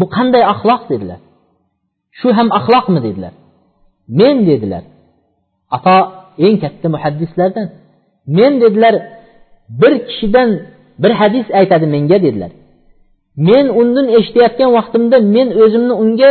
Bu 0.00 0.06
qanday 0.16 0.42
axloq? 0.52 0.82
dedilar. 0.92 1.20
Shu 2.18 2.28
ham 2.38 2.48
axloqmi? 2.58 3.00
dedilar. 3.06 3.34
Men 4.18 4.36
dedilar. 4.50 4.84
Ato 5.76 5.96
eng 6.46 6.56
katta 6.62 6.86
muhaddislardan. 6.94 7.66
Men 8.36 8.52
dedilar 8.62 8.94
bir 9.80 9.92
kishidan 10.08 10.48
bir 11.02 11.12
hadis 11.20 11.46
aytadi 11.60 11.86
menga 11.94 12.18
dedilar. 12.26 12.52
Men 13.48 13.66
undan 13.80 14.06
eshitayotgan 14.18 14.70
vaqtimda 14.78 15.16
men 15.34 15.48
o'zimni 15.62 15.94
unga 16.02 16.30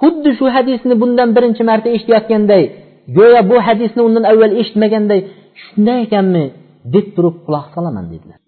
xuddi 0.00 0.30
shu 0.38 0.46
hadisni 0.56 0.94
bundan 1.02 1.28
birinchi 1.36 1.62
marta 1.70 1.88
eshitayotganday 1.96 2.62
go'yo 3.16 3.40
bu 3.50 3.56
hadisni 3.66 4.00
undan 4.08 4.24
avval 4.32 4.52
eshitmaganday 4.60 5.20
shunday 5.62 5.98
ekanmi 6.06 6.44
deb 6.94 7.06
turib 7.16 7.36
quloq 7.46 7.66
solaman 7.74 8.06
dedilar. 8.12 8.38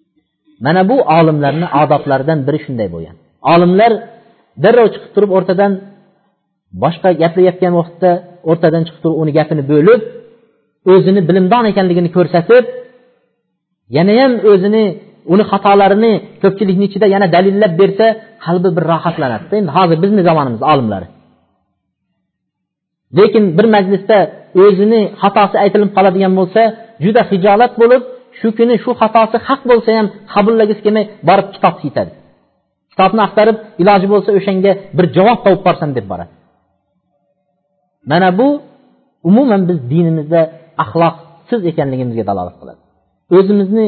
Mana 0.65 0.81
bu 0.89 0.97
olimlarni 1.17 1.67
odoblaridan 1.81 2.39
biri 2.47 2.59
shunday 2.65 2.87
bo'lgan. 2.93 3.15
Olimlar 3.53 3.91
darrov 4.63 4.87
chiqib 4.93 5.11
turib 5.15 5.31
o'rtadan 5.37 5.71
boshqa 6.83 7.09
gapirayotgan 7.21 7.73
vaqtda 7.79 8.09
o'rtadan 8.49 8.81
chiqib 8.87 9.01
turib 9.03 9.17
uni 9.21 9.31
gapini 9.37 9.63
bo'lib 9.71 10.01
o'zini 10.93 11.21
bilimdon 11.29 11.63
ekanligini 11.71 12.09
ko'rsatib 12.17 12.63
yanayam 13.97 14.31
o'zini 14.51 14.83
uni 15.33 15.43
xatolarini 15.51 16.13
ko'pchilikni 16.43 16.85
ichida 16.89 17.07
yana 17.15 17.27
dalillab 17.35 17.73
bersa 17.81 18.05
qalbi 18.45 18.69
bir 18.77 18.83
rohatlanadi. 18.91 19.43
Endi 19.59 19.71
hozir 19.77 19.97
bizni 20.03 20.21
zamonimiz 20.29 20.61
olimlari. 20.71 21.07
Lekin 23.17 23.43
bir 23.57 23.67
majlisda 23.75 24.17
o'zini 24.63 25.01
xatosi 25.21 25.55
aytilib 25.63 25.91
qoladigan 25.97 26.33
bo'lsa 26.39 26.61
juda 27.03 27.21
hijolat 27.31 27.73
bo'lib 27.81 28.01
shu 28.39 28.47
kuni 28.57 28.75
shu 28.83 28.91
xatosi 29.01 29.37
haq 29.47 29.61
bo'lsa 29.71 29.89
ham 29.97 30.07
qabullagisi 30.33 30.81
kelmay 30.85 31.05
borib 31.29 31.47
kitob 31.55 31.75
siytadi 31.81 32.11
kitobni 32.91 33.21
axtarib 33.27 33.57
iloji 33.81 34.07
bo'lsa 34.13 34.29
o'shanga 34.39 34.71
bir 34.97 35.05
javob 35.17 35.39
topib 35.45 35.61
borsam 35.67 35.89
deb 35.97 36.05
boradi. 36.11 36.31
Mana 38.11 38.29
bu 38.39 38.47
umuman 39.29 39.61
biz 39.69 39.79
dinimizda 39.93 40.41
axloqsiz 40.83 41.61
ekanligimizga 41.71 42.23
dalolat 42.29 42.55
qiladi. 42.61 42.81
O'zimizni 43.37 43.85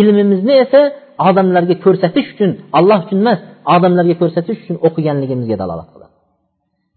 ilmimizni 0.00 0.54
esa 0.64 0.80
odamlarga 1.28 1.74
ko'rsatish 1.84 2.28
uchun 2.34 2.50
alloh 2.78 2.98
uchun 3.04 3.18
emas 3.24 3.40
odamlarga 3.74 4.14
ko'rsatish 4.22 4.58
uchun 4.64 4.76
o'qiganligimizga 4.86 5.56
dalolat 5.62 5.88
qiladi. 5.94 6.14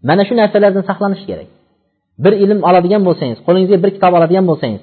Mana 0.08 0.22
shu 0.28 0.34
narsalardan 0.40 0.84
saqlanish 0.90 1.24
kerak. 1.30 1.48
Bir 2.24 2.32
ilm 2.44 2.60
oladigan 2.68 3.02
bo'lsangiz 3.08 3.38
qo'lingizga 3.46 3.78
bir 3.84 3.90
kitob 3.96 4.12
oladigan 4.18 4.46
bo'lsangiz 4.50 4.82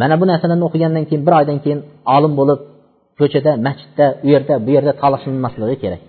mana 0.00 0.14
bu 0.20 0.24
narsalarni 0.30 0.64
o'qigandan 0.68 1.04
keyin 1.08 1.22
bir 1.26 1.34
oydan 1.40 1.58
keyin 1.64 1.80
olim 2.16 2.32
bo'lib 2.40 2.60
ko'chada 3.18 3.50
masjidda 3.66 4.06
u 4.24 4.26
yerda 4.34 4.54
bu 4.66 4.70
yerda 4.76 4.92
talashilmasligi 5.02 5.76
kerak. 5.82 6.02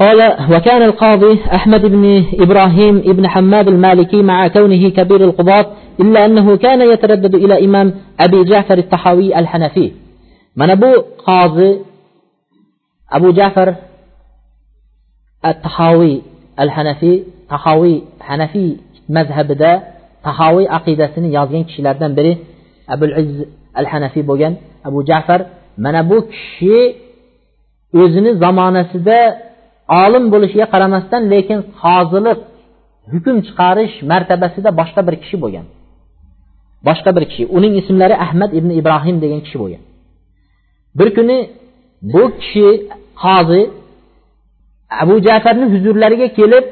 قال 0.00 0.36
وكان 0.52 0.82
القاضي 0.82 1.40
أحمد 1.54 1.86
بن 1.86 2.24
إبراهيم 2.40 3.00
بن 3.00 3.28
حماد 3.28 3.68
المالكي 3.68 4.22
مع 4.22 4.48
كونه 4.48 4.88
كبير 4.88 5.24
القضاة 5.24 5.66
إلا 6.00 6.26
أنه 6.26 6.56
كان 6.56 6.80
يتردد 6.92 7.34
إلى 7.34 7.64
إمام 7.64 7.94
أبي 8.20 8.44
جعفر 8.44 8.78
الطحاوي 8.78 9.38
الحنفي. 9.38 9.92
من 10.56 10.70
أبو 10.70 11.02
قاضي 11.26 11.78
أبو 13.12 13.30
جعفر 13.30 13.74
الطحاوي 15.46 16.22
الحنفي 16.60 17.22
طحاوي 17.50 18.02
حنفي 18.20 18.76
mazhabida 19.08 19.70
tahoviy 20.26 20.66
aqidasini 20.78 21.28
yozgan 21.36 21.64
kishilardan 21.68 22.12
biri 22.18 22.32
abul 22.94 23.12
iz 23.22 23.30
al 23.80 23.86
hanafiy 23.92 24.24
bo'lgan 24.30 24.54
abu 24.88 24.98
jafar 25.10 25.40
mana 25.84 26.00
bu 26.10 26.16
kishi 26.32 26.78
o'zini 28.00 28.30
zamonasida 28.42 29.18
olim 30.02 30.24
bo'lishiga 30.32 30.66
qaramasdan 30.74 31.22
lekin 31.32 31.58
qozilik 31.82 32.40
hukm 33.12 33.36
chiqarish 33.46 33.94
martabasida 34.10 34.70
boshqa 34.80 35.00
bir 35.08 35.14
kishi 35.22 35.36
bo'lgan. 35.44 35.66
Boshqa 36.88 37.10
bir 37.16 37.24
kishi. 37.30 37.42
Uning 37.56 37.74
ismlari 37.80 38.16
ahmad 38.26 38.50
ibn 38.58 38.70
ibrohim 38.80 39.16
degan 39.24 39.40
kishi 39.46 39.58
bo'lgan. 39.62 39.82
Bir 40.98 41.08
kuni 41.16 41.38
bu 42.12 42.22
kishi 42.40 42.66
qozi 43.22 43.62
abu 45.02 45.14
jafarni 45.26 45.66
huzurlariga 45.74 46.28
kelib 46.38 46.64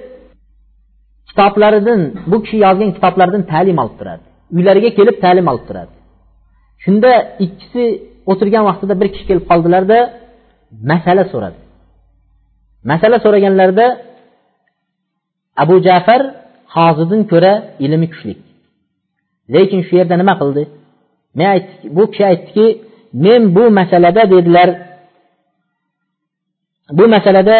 kitoblaridan 1.29 2.01
bu 2.31 2.37
kishi 2.45 2.57
yozgan 2.67 2.91
kitoblardan 2.97 3.43
ta'lim 3.53 3.77
olib 3.83 3.97
turadi. 4.01 4.25
Uylariga 4.57 4.91
kelib 4.99 5.17
ta'lim 5.25 5.47
olib 5.53 5.65
turadi. 5.69 5.93
Shunda 6.85 7.11
ikkisi 7.45 7.85
o'tirgan 8.31 8.65
vaqtida 8.69 8.95
bir 9.01 9.09
kishi 9.13 9.25
kelib 9.31 9.45
qoldilarda 9.51 9.99
masala 10.91 11.25
so'radi. 11.33 11.59
masala 12.92 13.18
so'raganlarida 13.26 13.88
abu 15.64 15.76
jafar 15.88 16.22
hozidan 16.76 17.22
ko'ra 17.32 17.54
ilmi 17.86 18.08
kuchli 18.14 18.34
lekin 19.54 19.80
shu 19.88 19.94
yerda 20.00 20.16
nima 20.22 20.34
qildi 20.42 20.64
men 21.38 21.48
aytdik 21.54 21.80
bu 21.98 22.04
kishi 22.12 22.24
aytdiki 22.32 22.66
men 23.24 23.42
bu 23.56 23.64
masalada 23.80 24.22
dedilar 24.34 24.70
bu 26.98 27.04
masalada 27.16 27.58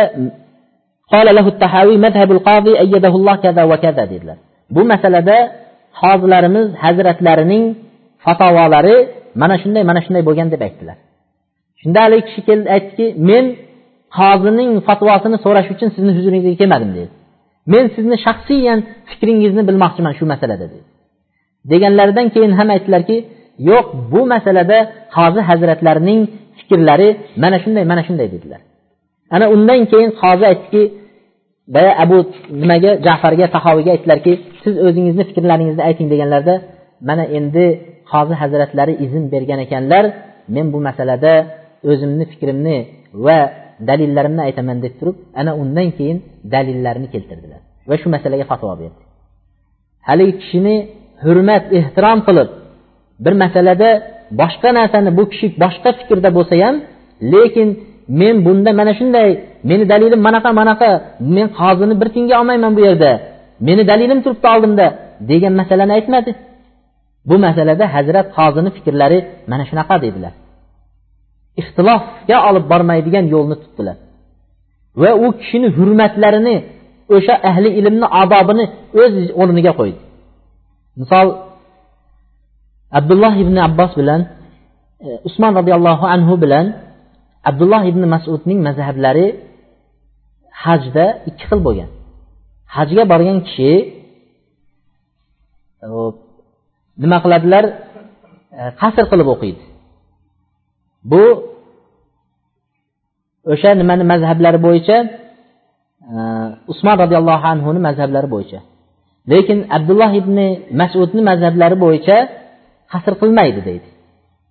قال 1.14 1.28
له 1.38 1.48
التحاوي 1.54 1.96
مذهب 2.06 2.30
القاضي 2.36 2.74
أيده 2.84 3.14
الله 3.20 3.36
كذا 3.46 3.64
وكذا 3.72 4.04
dedilar 4.12 4.38
bu 4.76 4.82
masalada 4.92 5.38
hozilarimiz 6.02 6.68
hazratlarining 6.84 7.64
fatovolari 8.26 8.98
mana 9.42 9.56
shunday 9.62 9.84
mana 9.90 10.00
shunday 10.06 10.24
bo'lgan 10.28 10.48
deb 10.54 10.62
aytdilar 10.68 10.98
shunda 11.82 12.00
haligi 12.06 12.24
kishi 12.28 12.42
keldi 12.48 12.68
aytdiki 12.76 13.06
men 13.30 13.46
qozining 14.19 14.71
fatvosini 14.89 15.39
so'rash 15.45 15.69
uchun 15.75 15.89
sizni 15.97 16.13
huzuringizga 16.17 16.57
kelmadim 16.63 16.91
dedi. 16.97 17.09
Men 17.73 17.85
sizni 17.97 18.17
shaxsiyan 18.27 18.79
fikringizni 19.11 19.63
bilmoqchiman 19.69 20.13
shu 20.19 20.25
masalada 20.33 20.67
dedi. 20.75 20.79
Deganlaridan 21.71 22.27
keyin 22.35 22.53
ham 22.59 22.69
aytdilarki 22.75 23.17
yo'q 23.71 23.87
bu 24.13 24.21
masalada 24.35 24.79
qozi 25.17 25.41
hazratlarining 25.49 26.21
fikrlari 26.59 27.09
mana 27.43 27.57
shunday 27.63 27.85
mana 27.91 28.03
shunday 28.07 28.29
dedilar. 28.35 28.61
Ana 29.35 29.47
undan 29.55 29.81
keyin 29.93 30.11
qozi 30.23 30.45
aytdiki 30.51 30.83
boya 31.75 31.93
abu 32.05 32.19
nimaga 32.63 32.91
jafarga 33.07 33.47
sahoviyga 33.55 33.91
aytdilarki 33.95 34.33
siz 34.63 34.75
o'zingizni 34.87 35.25
fikrlaringizni 35.29 35.83
ayting 35.89 36.09
deganlarida 36.13 36.55
mana 37.09 37.25
endi 37.39 37.65
qozi 38.13 38.35
hazratlari 38.43 38.95
izn 39.05 39.23
bergan 39.35 39.61
ekanlar 39.67 40.05
men 40.55 40.67
bu 40.73 40.79
masalada 40.89 41.33
o'zimni 41.91 42.25
fikrimni 42.33 42.77
va 43.27 43.39
dalillarimni 43.89 44.43
aytaman 44.49 44.79
deb 44.85 44.95
turib 45.01 45.17
ana 45.41 45.53
undan 45.63 45.89
keyin 45.99 46.19
dalillarni 46.55 47.09
keltirdilar. 47.15 47.61
Va 47.89 47.95
shu 48.01 48.09
masalaga 48.15 48.45
fatvo 48.51 48.75
berdi. 48.83 49.03
Haligi 50.09 50.35
kishini 50.41 50.77
hurmat 51.25 51.65
ehtirom 51.79 52.19
qilib 52.27 52.49
bir 53.25 53.35
masalada 53.43 53.91
boshqa 54.41 54.71
narsani 54.79 55.11
bu 55.19 55.25
kishi 55.33 55.47
boshqa 55.65 55.91
fikrda 55.99 56.29
bo'lsa 56.37 56.55
ham 56.65 56.77
lekin 57.33 57.69
men 58.21 58.37
bunda 58.47 58.71
mana 58.81 58.93
shunday 58.99 59.29
meni 59.71 59.85
dalilim 59.93 60.21
manaqa 60.27 60.51
manaqa 60.61 60.91
men 61.35 61.47
qozini 61.61 61.95
bir 62.01 62.09
tiyinga 62.15 62.35
olmayman 62.41 62.73
bu 62.77 62.81
yerda 62.89 63.11
meni 63.67 63.83
dalilim 63.91 64.19
turibdi 64.25 64.47
oldimda 64.55 64.87
degan 65.31 65.53
masalani 65.61 65.93
aytmadi. 65.99 66.31
Bu 67.29 67.37
masalada 67.47 67.85
hazrat 67.95 68.27
qozini 68.39 68.71
fikrlari 68.77 69.19
mana 69.51 69.65
shunaqa 69.71 69.95
dedilar. 70.05 70.33
Ixtilofga 71.61 72.37
olib 72.49 72.65
bormaydigan 72.73 73.25
yo'lni 73.35 73.57
tutdilar. 73.63 73.97
Va 75.01 75.11
u 75.25 75.27
kishini 75.41 75.69
hurmatlarini 75.77 76.57
o'sha 77.15 77.35
ahli 77.51 77.69
ilmni 77.81 78.07
adobini 78.23 78.65
o'z 79.03 79.15
o'rniga 79.41 79.73
qo'ydi. 79.81 80.01
Misol 81.01 81.29
abdulloh 82.99 83.35
ibn 83.45 83.57
abbos 83.69 83.93
bilan 84.01 84.21
e, 85.07 85.09
usmon 85.29 85.53
roziyallohu 85.59 86.05
anhu 86.15 86.35
bilan 86.45 86.67
abdulloh 87.51 87.83
ibn 87.91 88.03
masudning 88.15 88.59
mazhablari 88.69 89.27
hajda 90.65 91.05
ikki 91.29 91.45
xil 91.49 91.61
bo'lgan. 91.67 91.91
Hajga 92.77 93.03
borgan 93.13 93.39
kishi 93.47 93.73
e, 95.85 95.89
nima 97.03 97.19
qiladilar? 97.25 97.65
E, 98.59 98.63
qasr 98.81 99.05
qilib 99.13 99.29
o'qiydi. 99.35 99.63
Bu 101.11 101.23
o'sha 103.53 103.71
nimani 103.81 104.05
mazhablari 104.13 104.59
bo'yicha 104.67 104.97
e, 106.15 106.19
usmon 106.73 106.97
roziyallohu 107.03 107.45
anhuni 107.53 107.81
mazhablari 107.89 108.29
bo'yicha. 108.35 108.59
Lekin 109.33 109.59
abdulloh 109.77 110.11
ibn 110.21 110.37
masudni 110.81 111.23
mazhablari 111.31 111.77
bo'yicha 111.85 112.17
qasr 112.93 113.13
qilmaydi 113.23 113.61
deydi. 113.69 113.89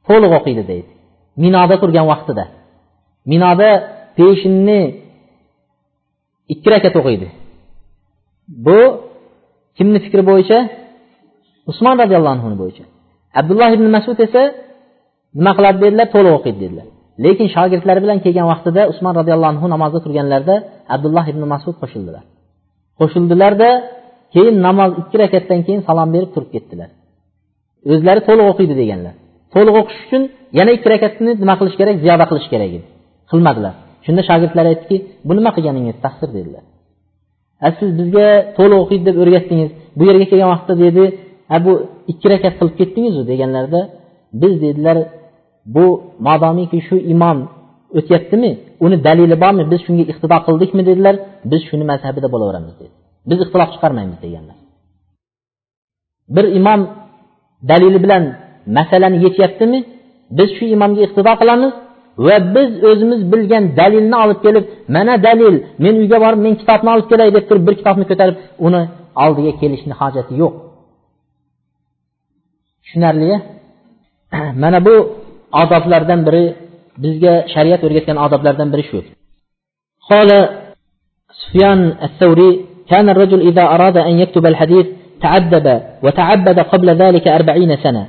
To'liq 0.07 0.31
o'qiydi 0.39 0.63
deydi. 0.71 0.89
Minoda 1.43 1.75
turgan 1.81 2.05
vaqtida. 2.13 2.45
Minoda 3.31 3.69
peshinni 4.17 4.81
ikki 6.53 6.67
rakat 6.73 6.95
o'qiydi. 7.01 7.27
Bu 8.65 8.79
kimni 9.77 9.99
fikri 10.05 10.23
bo'yicha? 10.31 10.59
Usmon 11.71 11.95
roziyallohu 12.01 12.33
anhu 12.35 12.57
bo'yicha. 12.63 12.83
Abdulloh 13.39 13.69
ibn 13.77 13.85
masud 13.95 14.17
esa 14.27 14.43
nima 15.38 15.51
qiladi 15.57 15.77
dedilar? 15.86 16.07
To'liq 16.15 16.34
o'qiydi 16.39 16.59
dedilar. 16.65 16.88
Lekin 17.25 17.47
shogirdlari 17.55 17.99
bilan 18.05 18.17
kelgan 18.25 18.47
vaqtida 18.51 18.81
usmon 18.91 19.13
roziyallohu 19.19 19.51
anhu 19.53 19.65
namozda 19.73 19.99
turganlarida 20.05 20.55
abdulloh 20.95 21.25
ibn 21.31 21.43
masud 21.53 21.75
qo'shildilar. 21.81 22.23
Qo'shildilarda 22.99 23.69
keyin 24.34 24.55
namoz 24.67 24.91
ikki 25.01 25.15
rakatdan 25.23 25.59
keyin 25.65 25.81
salom 25.88 26.09
berib 26.15 26.31
turib 26.36 26.49
ketdilar. 26.55 26.89
O'zlari 27.93 28.21
to'liq 28.27 28.45
o'qiydi 28.51 28.75
deganlar. 28.81 29.13
To'liq 29.53 29.75
o'qish 29.81 29.99
uchun 30.05 30.23
yana 30.59 30.71
ikki 30.77 30.88
rakatni 30.93 31.31
nima 31.43 31.55
qilish 31.59 31.77
kerak? 31.79 31.95
Ziyoda 32.03 32.25
qilish 32.31 32.47
kerak 32.53 32.69
edi. 32.77 32.88
Qilmadilar. 33.31 33.73
Shunda 34.05 34.21
shogirdlar 34.29 34.65
aytdiki 34.71 34.97
bu 35.27 35.31
nima 35.38 35.51
qilganingiz? 35.55 35.97
Taqsir 36.05 36.29
dedilar. 36.38 36.63
A 37.65 37.69
siz 37.77 37.89
bizga 37.99 38.27
to'liq 38.57 38.79
o'qiydi 38.84 39.03
deb 39.09 39.17
o'rgatdingiz. 39.23 39.69
Bu 39.97 40.03
yerga 40.09 40.25
kelgan 40.31 40.49
vaqtda 40.53 40.73
dedi 40.86 41.03
bu 41.65 41.73
ikki 42.11 42.27
rakat 42.34 42.53
qilib 42.59 42.75
ketdingizu 42.79 43.21
deganlarida 43.31 43.81
biz 44.41 44.53
dedilar 44.65 44.97
bu 45.66 45.86
modomiki 46.28 46.80
shu 46.88 46.95
imom 47.14 47.38
o'tyaptimi 47.97 48.51
uni 48.86 48.97
dalili 49.07 49.36
bormi 49.43 49.64
biz 49.72 49.80
shunga 49.86 50.03
iqtido 50.11 50.38
qildikmi 50.47 50.82
dedilar 50.89 51.16
biz 51.51 51.61
shuni 51.70 51.86
mazhabida 51.91 52.28
bo'laveramiz 52.34 52.74
dedi. 52.80 52.93
Biz 53.30 53.38
ixtilof 53.43 53.70
chiqarmaymiz 53.76 54.20
deganlar. 54.26 54.57
Bir 56.36 56.45
imom 56.59 56.82
dalili 57.72 57.99
bilan 58.05 58.24
masalani 58.78 59.18
yechyaptimi 59.26 59.80
biz 60.38 60.49
shu 60.57 60.66
imomga 60.76 61.01
iqtido 61.07 61.34
qilamiz 61.41 61.74
va 62.26 62.36
biz 62.55 62.70
o'zimiz 62.89 63.22
bilgan 63.34 63.64
dalilni 63.80 64.16
olib 64.24 64.39
kelib 64.45 64.66
mana 64.95 65.14
dalil 65.28 65.55
men 65.84 65.93
uyga 66.01 66.18
borib 66.24 66.39
men 66.45 66.53
kitobni 66.61 66.89
olib 66.95 67.07
kelay 67.11 67.30
deb 67.38 67.45
turib 67.49 67.64
bir 67.68 67.76
kitobni 67.80 68.05
ko'tarib 68.11 68.36
uni 68.68 68.82
oldiga 69.24 69.51
kelishni 69.61 69.93
hojati 70.01 70.34
yo'q. 70.41 70.53
Tushunarli 72.84 73.30
mana 74.64 74.80
bu 74.88 74.95
odoblardan 75.62 76.20
biri 76.26 76.44
bizga 77.04 77.34
shariat 77.54 77.80
o'rgatgan 77.86 78.16
odoblardan 78.26 78.68
biri 78.74 78.84
shu 78.90 79.00
قال 80.12 80.30
سفيان 81.42 81.80
الثوري 82.06 82.50
كان 82.90 83.06
الرجل 83.14 83.40
إذا 83.48 83.64
أراد 83.74 83.96
أن 84.09 84.14
يكتب 84.22 84.44
الحديث 84.52 84.86
تعدب 85.24 85.66
وتعبد 86.04 86.59
قبل 86.72 86.88
ذلك 87.02 87.24
أربعين 87.38 87.72
سنة 87.84 88.04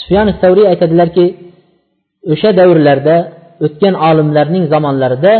سفيان 0.00 0.28
الثوري 0.34 0.62
aytadilarki 0.72 1.24
o'sha 2.32 2.50
davrlarda 2.58 3.16
o'tgan 3.66 3.94
olimlarning 4.08 4.64
zamonlarida 4.72 5.34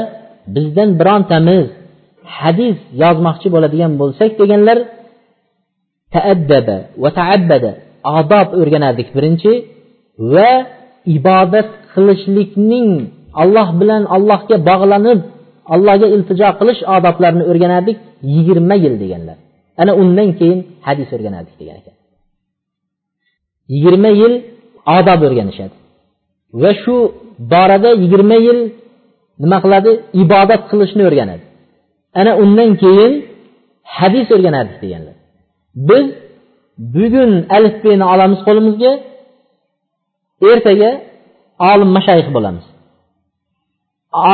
bizdan 0.55 0.91
birontamiz 1.01 1.67
hadis 2.39 2.77
yozmoqchi 3.03 3.49
bo'ladigan 3.55 3.93
bo'lsak 4.01 4.31
deganlar 4.41 4.79
taaddaba 6.15 6.77
va 7.03 7.11
taabbada 7.21 7.71
odob 8.19 8.49
o'rganardik 8.61 9.09
birinchi 9.17 9.53
va 10.35 10.51
ibodat 11.18 11.70
qilishlikning 11.94 12.90
alloh 13.42 13.68
bilan 13.80 14.04
allohga 14.16 14.56
bog'lanib 14.70 15.20
allohga 15.74 16.08
iltijo 16.16 16.50
qilish 16.60 16.82
odoblarini 16.96 17.44
o'rganardik 17.52 17.98
yigirma 18.34 18.76
yil 18.84 18.96
deganlar. 19.04 19.38
Ana 19.82 19.92
undan 20.02 20.30
keyin 20.40 20.60
hadis 20.88 21.10
o'rganardik 21.16 21.56
degan 21.62 21.76
ekan. 21.82 21.96
Yigirma 23.74 24.12
yil 24.22 24.34
odob 24.98 25.20
o'rganishadi. 25.28 25.76
Va 26.62 26.72
shu 26.82 26.96
borada 27.52 27.90
yigirma 28.04 28.38
yil 28.48 28.60
nima 29.44 29.58
qiladi? 29.64 29.92
Ibodat 30.24 30.62
qilishni 30.72 31.04
o'rganadi. 31.10 31.44
Ana 32.20 32.32
undan 32.44 32.70
keyin 32.84 33.14
hadis 33.98 34.28
o'rganardik 34.36 34.78
deganlar. 34.84 35.16
Biz 35.90 36.06
bugun 36.96 37.32
alifbeni 37.58 38.06
olamiz 38.14 38.40
qo'limizga 38.48 38.92
ertaga 40.52 40.92
olim 41.72 41.90
mashayix 41.98 42.28
bo'lamiz. 42.36 42.66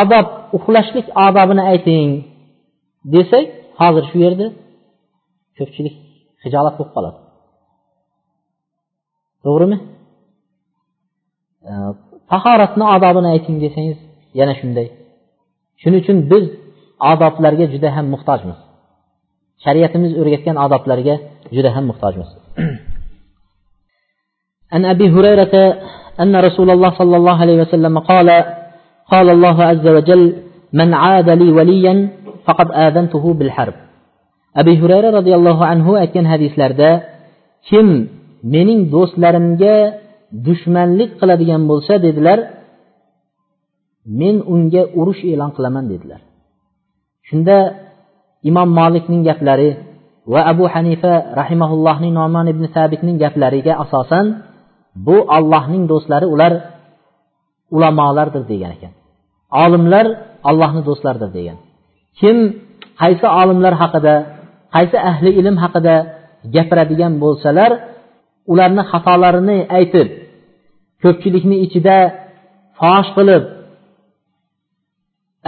Odob 0.02 0.28
uxlashlik 0.58 1.08
odobini 1.26 1.64
ayting 1.72 2.10
desak 3.14 3.46
hozir 3.80 4.04
shu 4.10 4.18
yerda 4.26 4.48
ko'pchilik 5.58 5.96
hijolat 6.44 6.74
bo'lib 6.78 6.92
qoladi. 6.96 7.20
To'g'rimi? 9.44 9.78
Tahoratni 12.32 12.86
odobini 12.96 13.28
ayting 13.36 13.58
desangiz 13.66 13.98
yana 14.40 14.54
shunday. 14.60 14.88
Shuning 15.82 16.00
uchun 16.04 16.18
biz 16.32 16.46
odoblarga 17.12 17.66
juda 17.74 17.90
ham 17.96 18.06
muhtojmiz. 18.14 18.60
Shariatimiz 19.64 20.12
o'rgatgan 20.22 20.58
odoblarga 20.66 21.16
juda 21.56 21.70
ham 21.76 21.86
muhtojmiz. 21.92 22.30
عن 24.75 24.85
أبي 24.85 25.07
هريرة 25.11 25.55
أن 26.21 26.37
رسول 26.37 26.71
الله 26.71 26.91
صلى 26.91 27.17
الله 27.17 27.41
عليه 27.41 27.61
وسلم 27.63 27.99
قال 27.99 28.29
قال 29.11 29.31
الله 29.31 29.63
عز 29.63 29.87
وجل 29.89 30.37
من 30.73 30.95
عاد 30.95 31.31
لي 31.31 31.53
وليا 31.53 32.09
فقد 32.47 32.69
آذنته 32.71 33.35
بالحرب 33.35 33.75
أبي 34.57 34.79
هريرة 34.79 35.11
رضي 35.11 35.35
الله 35.35 35.59
عنه 35.67 35.87
aytgan 36.03 36.27
hadislarda 36.33 36.91
kim 37.69 37.87
mening 38.43 38.81
do'stlarimga 38.95 39.77
dushmanlik 40.47 41.11
qiladigan 41.21 41.63
bo'lsa 41.71 41.95
dedilar 42.07 42.39
men 44.21 44.37
unga 44.55 44.83
urush 45.01 45.23
e'lon 45.33 45.51
qilaman 45.57 45.85
dedilar 45.93 46.21
shunda 47.29 47.57
imom 48.51 48.69
molikning 48.81 49.23
gaplari 49.29 49.71
va 50.33 50.41
abu 50.53 50.65
hanifa 50.75 51.13
rahimaullohning 51.41 52.13
nomon 52.21 52.47
ibn 52.53 52.65
sabitning 52.77 53.17
gaplariga 53.25 53.73
asosan 53.85 54.27
bu 55.06 55.16
ollohning 55.38 55.84
do'stlari 55.92 56.28
ular 56.34 56.54
ulamolardir 57.76 58.44
degan 58.52 58.72
ekan. 58.78 58.94
Olimlar 59.64 60.06
allohni 60.50 60.82
do'stlaridir 60.90 61.30
degan. 61.38 61.58
Kim 62.20 62.38
qaysi 63.02 63.26
olimlar 63.42 63.74
haqida 63.82 64.16
qaysi 64.76 64.98
ahli 65.12 65.30
ilm 65.40 65.56
haqida 65.64 65.96
gapiradigan 66.56 67.14
bo'lsalar 67.24 67.72
ularni 68.52 68.84
xatolarini 68.92 69.58
aytib 69.78 70.08
ko'pchilikni 71.04 71.58
ichida 71.66 71.98
fosh 72.80 73.10
qilib 73.18 73.44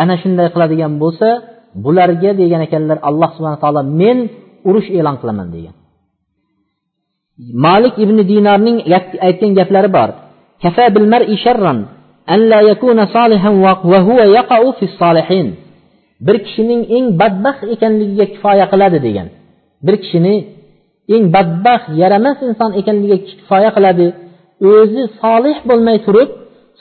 ana 0.02 0.16
shunday 0.22 0.48
qiladigan 0.54 0.94
bo'lsa 1.04 1.30
bularga 1.84 2.32
degan 2.42 2.62
ekanlar 2.68 2.98
alloh 3.10 3.30
subhana 3.36 3.58
taolo 3.64 3.82
men 4.02 4.18
urush 4.70 4.90
e'lon 5.00 5.16
qilaman 5.22 5.48
degan. 5.56 5.76
Malik 7.38 7.94
ibn 8.04 8.18
dinarning 8.32 8.78
aytgan 9.28 9.52
gaplari 9.60 9.90
bor. 9.98 10.10
Kafa 10.64 10.86
bil 10.96 11.08
mar'i 11.14 11.36
sharran 11.46 11.80
an 12.34 12.40
la 12.52 12.60
yakuna 12.72 13.04
salihan 13.16 13.56
wa 13.64 14.00
huwa 14.08 14.26
yaqa'u 14.38 14.68
fi 14.80 14.86
salihin 15.02 15.48
bir 16.26 16.38
kishining 16.46 16.82
eng 16.98 17.06
badbaxt 17.20 17.64
ekanligiga 17.76 18.26
kifoya 18.34 18.66
qiladi 18.72 18.98
degan. 19.06 19.28
Bir 19.86 19.96
kishini 20.04 20.36
eng 21.16 21.24
badbaxt 21.36 21.88
yaramas 22.02 22.38
inson 22.48 22.72
ekanligiga 22.80 23.18
kifoya 23.28 23.70
qiladi. 23.78 24.08
O'zi 24.74 25.04
solih 25.22 25.58
bo'lmay 25.70 25.98
turib 26.06 26.30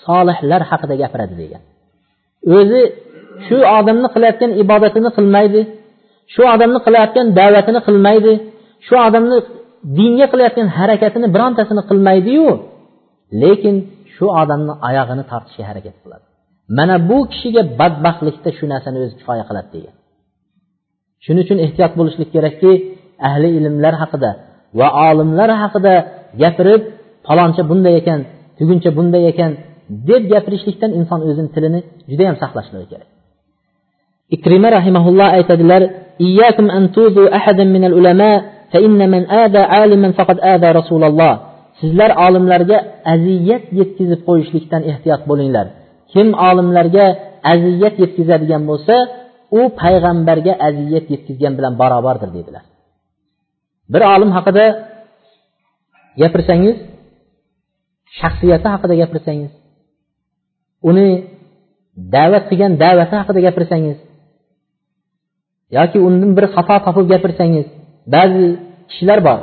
solihlar 0.07 0.63
haqida 0.71 0.95
gapiradi 1.03 1.35
degan. 1.43 1.63
O'zi 2.57 2.83
shu 3.47 3.59
odamni 3.79 4.09
qilayotgan 4.15 4.51
ibodatini 4.63 5.11
qilmaydi 5.17 5.61
shu 6.35 6.43
odamni 6.55 6.79
qilayotgan 6.87 7.27
da'vatini 7.39 7.81
qilmaydi 7.87 8.33
shu 8.87 8.95
odamni 9.07 9.39
dinga 9.99 10.27
qilayotgan 10.33 10.69
harakatini 10.79 11.27
birontasini 11.35 11.83
qilmaydiyu 11.91 12.49
lekin 13.43 13.75
shu 14.15 14.27
odamni 14.43 14.73
oyog'ini 14.89 15.25
tortishga 15.31 15.65
harakat 15.71 15.97
qiladi. 16.03 16.25
Mana 16.79 16.95
bu 17.09 17.19
kishiga 17.33 17.63
badbaxtlikda 17.81 18.51
shu 18.59 18.65
narsani 18.73 18.99
o'zi 19.05 19.15
kifoya 19.21 19.45
qiladi 19.49 19.69
degan. 19.77 19.95
Shuning 21.25 21.43
uchun 21.47 21.59
ehtiyot 21.67 21.93
bo'lishlik 21.99 22.29
kerakki 22.35 22.73
ahli 23.29 23.49
ilmlar 23.59 23.95
haqida 24.03 24.31
va 24.79 24.89
olimlar 25.09 25.51
haqida 25.63 25.95
gapirib 26.43 26.83
faloncha 27.27 27.63
bunday 27.71 27.95
ekan 28.01 28.21
tuguncha 28.59 28.91
bunday 28.99 29.23
ekan 29.33 29.51
deb 30.09 30.23
gapirishlikdan 30.33 30.91
inson 30.99 31.21
o'zini 31.29 31.51
tilini 31.55 31.81
judayam 32.11 32.37
saqlashligi 32.43 32.87
kerak. 32.93 33.09
Ikrima 34.37 34.69
rahimaulloh 34.77 35.29
aytadilar 35.39 35.83
sizlar 41.81 42.11
olimlarga 42.27 42.79
aziyat 43.15 43.65
yetkazib 43.79 44.21
qo'yishlikdan 44.29 44.83
ehtiyot 44.91 45.23
bo'linglar. 45.31 45.67
Kim 46.13 46.29
olimlarga 46.49 47.07
aziyat 47.53 47.95
yetkazadigan 48.03 48.63
bo'lsa 48.71 48.95
u 49.59 49.61
payg'ambarga 49.83 50.53
aziyat 50.69 51.07
yetkazgan 51.15 51.53
bilan 51.59 51.75
barobardir 51.81 52.31
dedilar 52.37 52.65
bir 53.93 54.03
olim 54.15 54.31
haqida 54.37 54.65
gapirsangiz 56.21 56.77
shaxsiyati 58.21 58.69
haqida 58.75 58.95
gapirsangiz 59.03 59.53
uni 60.89 61.09
da'vat 62.15 62.45
qilgan 62.51 62.73
da'vati 62.85 63.15
haqida 63.21 63.41
gapirsangiz 63.47 63.99
yoki 65.77 65.99
undan 66.09 66.31
bir 66.37 66.47
xato 66.55 66.77
topib 66.87 67.07
gapirsangiz 67.13 67.67
ba'zi 68.15 68.47
kishilar 68.91 69.19
bor. 69.29 69.39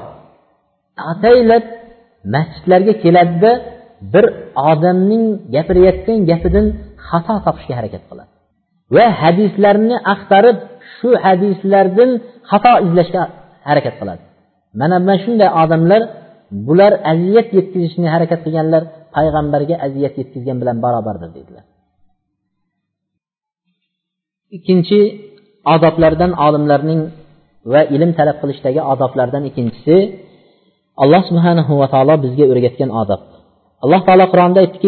Ataylab 1.12 1.66
masjidlarga 2.36 2.94
keladida 3.04 3.52
bir 4.14 4.26
odamning 4.72 5.26
gapirayotgan 5.56 6.20
gapidan 6.32 6.66
xato 7.08 7.36
topishga 7.46 7.74
harakat 7.80 8.04
qiladi. 8.10 8.32
Va 8.96 9.06
hadislarni 9.22 9.96
axtarib 10.14 10.58
shu 10.96 11.10
hadislardan 11.26 12.10
xato 12.50 12.74
izlashga 12.86 13.22
harakat 13.70 13.96
qiladi. 14.00 14.24
Mana 14.80 14.96
mana 15.06 15.16
shunday 15.24 15.50
odamlar 15.64 16.02
bular 16.68 16.94
aziyat 17.12 17.48
yetkazishni 17.58 18.08
harakat 18.16 18.40
qilganlar 18.46 18.84
payg'ambarga 19.16 19.76
aziyat 19.86 20.14
yetkazgan 20.22 20.58
bilan 20.62 20.78
barobardir 20.86 21.32
dedilar. 21.38 21.66
Ikkinchi 24.58 25.00
odoblardan 25.74 26.32
olimlarning 26.46 27.02
va 27.72 27.82
ilm 27.96 28.12
talab 28.20 28.38
qilishdagi 28.42 28.82
odoblardan 28.94 29.44
ikkinchisi 29.50 29.98
alloh 31.04 31.22
subhanahu 31.30 31.74
va 31.82 31.88
taolo 31.94 32.16
bizga 32.26 32.46
o'rgatgan 32.52 32.90
odob. 33.02 33.22
Alloh 33.84 34.02
taolo 34.08 34.26
qur'onda 34.34 34.60
aytdiki 34.64 34.88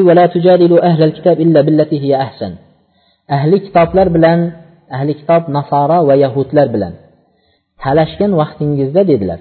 ahli 3.35 3.57
kitoblar 3.65 4.07
bilan 4.15 4.39
ahli 4.95 5.13
kitob 5.19 5.43
nasoro 5.57 5.99
va 6.09 6.15
yahudlar 6.23 6.67
bilan 6.75 6.93
talashgan 7.83 8.31
vaqtingizda 8.41 9.01
dedilar. 9.11 9.39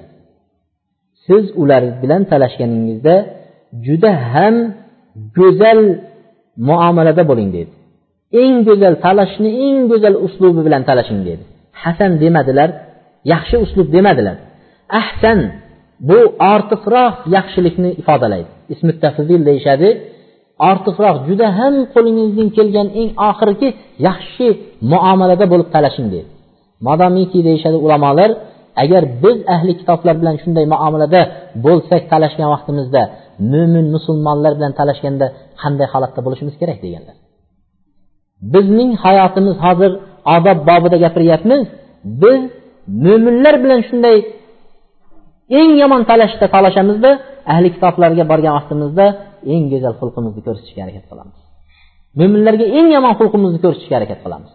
Siz 1.27 1.45
ular 1.63 1.83
bilan 2.03 2.23
talashganingizda 2.33 3.15
juda 3.87 4.13
ham 4.33 4.55
go'zal 5.39 5.81
muomalada 6.69 7.23
bo'ling 7.31 7.51
dedi. 7.57 7.73
Eng 8.43 8.57
go'zal 8.69 8.95
talashni 9.07 9.51
eng 9.67 9.79
go'zal 9.91 10.15
uslubi 10.27 10.61
bilan 10.67 10.83
talashing 10.89 11.21
dedi. 11.29 11.45
Hasan 11.83 12.13
demadilar 12.23 12.71
yaxshi 13.33 13.57
uslub 13.65 13.89
demadilar. 13.97 14.37
Ahsan 15.01 15.39
bu 16.09 16.19
ortiqroq 16.53 17.17
yaxshilikni 17.37 17.91
ifodalaydi. 18.01 18.51
Ismi 18.75 18.93
tafzil 19.05 19.41
deyishadi. 19.49 19.89
Ortiqroq 20.71 21.17
juda 21.29 21.49
ham 21.59 21.75
qo'lingizdan 21.95 22.49
kelgan 22.57 22.89
eng 23.01 23.11
oxirgi 23.29 23.69
yaxshi 24.09 24.47
muomalada 24.93 25.45
bo'lib 25.53 25.69
talashing 25.75 26.09
deydi. 26.15 26.29
Modomiki 26.87 27.41
deyishadi 27.49 27.79
ulamolar 27.87 28.31
agar 28.83 29.03
biz 29.23 29.37
ahli 29.55 29.73
kitoblar 29.81 30.15
bilan 30.21 30.37
shunday 30.43 30.65
muomalada 30.75 31.21
bo'lsak 31.67 32.03
talashgan 32.13 32.49
vaqtimizda 32.55 33.03
mo'min 33.53 33.87
musulmonlar 33.95 34.53
bilan 34.59 34.73
talashganda 34.81 35.27
qanday 35.63 35.87
holatda 35.93 36.21
bo'lishimiz 36.27 36.55
kerak 36.61 36.79
deganlar. 36.85 37.17
Bizning 38.55 38.91
hayotimiz 39.05 39.57
hozir 39.65 39.93
odob 40.37 40.59
bobida 40.69 40.97
gapiryapmiz 41.05 41.61
biz 42.23 42.41
mo'minlar 43.05 43.55
bilan 43.63 43.81
shunday 43.89 44.17
eng 45.61 45.71
yomon 45.83 46.03
talashda 46.11 46.47
talashamizda 46.55 47.11
ahli 47.53 47.69
kitoblarga 47.75 48.25
borgan 48.33 48.53
vaqtimizda 48.59 49.07
eng 49.53 49.65
go'zal 49.73 49.95
xulqimizni 50.01 50.41
ko'rsatishga 50.47 50.81
harakat 50.85 51.05
qilamiz. 51.11 51.39
Mo'minlarga 52.19 52.67
eng 52.79 52.89
yomon 52.97 53.15
xulqimizni 53.21 53.59
ko'rsatishga 53.65 53.95
harakat 53.99 54.21
qilamiz. 54.25 54.53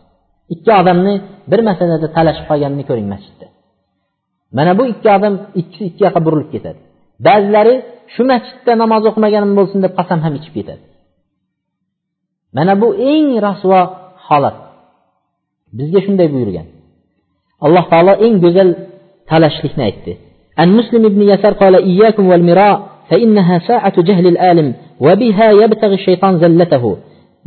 Ikki 0.54 0.72
odamni 0.82 1.14
bir 1.52 1.62
masalada 1.70 2.08
talashib 2.18 2.46
qolganini 2.50 2.84
ko'ring 2.90 3.08
masjidda. 3.14 3.48
Mana 4.58 4.72
bu 4.80 4.84
ikki 4.94 5.10
odam 5.18 5.34
ikkisi 5.62 5.84
ikki 5.90 6.02
yoqqa 6.06 6.22
burilib 6.26 6.50
ketadi. 6.56 6.80
Ba'zilari 7.28 7.76
shu 8.14 8.22
masjidda 8.32 8.72
namoz 8.82 9.04
o'qimaganim 9.10 9.52
bo'lsin 9.60 9.80
deb 9.86 9.94
qasam 10.00 10.20
ham 10.26 10.34
ichib 10.40 10.54
ketadi. 10.58 10.84
Mana 12.58 12.74
bu 12.82 12.88
eng 13.14 13.28
rasvo 13.48 13.80
holat. 14.28 14.58
Bizga 15.78 16.00
shunday 16.06 16.28
buyurgan. 16.36 16.68
alloh 17.67 17.85
taolo 17.93 18.13
eng 18.27 18.37
go'zal 18.45 18.69
talashlikni 19.31 19.85
aytdi 19.91 20.15
عن 20.61 20.69
مسلم 20.79 21.03
بن 21.15 21.23
يسار 21.33 21.53
قال 21.63 21.75
إياكم 21.91 22.25
والمراء 22.31 22.77
فإنها 23.11 23.57
ساعة 23.71 23.97
جهل 24.09 24.27
العالم 24.33 24.69
وبها 25.01 25.47
يبتغي 25.51 25.95
الشيطان 26.01 26.33
زلته 26.43 26.85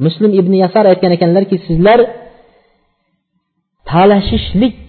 muslim 0.06 0.32
ibn 0.40 0.54
yasar 0.64 0.86
aytgan 0.92 1.12
ekanlarki 1.18 1.58
sizlar 1.68 2.00
talashishlik 3.92 4.80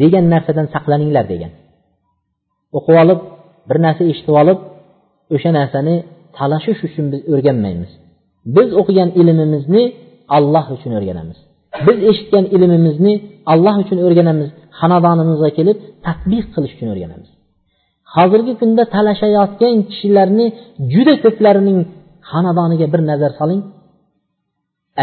degan 0.00 0.24
narsadan 0.32 0.66
saqlaninglar 0.74 1.24
degan 1.32 1.52
o'qib 2.78 2.96
olib 3.02 3.20
bir 3.68 3.78
narsa 3.86 4.02
eshitib 4.12 4.34
olib 4.42 4.58
o'sha 5.34 5.50
narsani 5.58 5.94
talashish 6.38 6.80
uchun 6.88 7.04
biz 7.12 7.20
o'rganmaymiz 7.32 7.90
biz 8.56 8.68
o'qigan 8.80 9.08
ilmimizni 9.20 9.84
alloh 10.36 10.66
uchun 10.76 10.92
o'rganamiz 10.98 11.38
Biz 11.87 11.97
eshitgan 12.09 12.45
ilmimizni 12.55 13.13
alloh 13.53 13.75
uchun 13.83 13.97
o'rganamiz 14.05 14.49
xonadonimizga 14.79 15.49
kelib 15.57 15.77
tadbiq 16.05 16.45
qilish 16.53 16.73
uchun 16.75 16.89
o'rganamiz. 16.93 17.29
Hozirgi 18.15 18.53
kunda 18.61 18.83
talashayotgan 18.95 19.75
kishilarni 19.89 20.45
juda 20.93 21.13
ko'plarining 21.23 21.79
xonadoniga 22.29 22.87
bir 22.93 23.01
nazar 23.09 23.31
soling. 23.39 23.61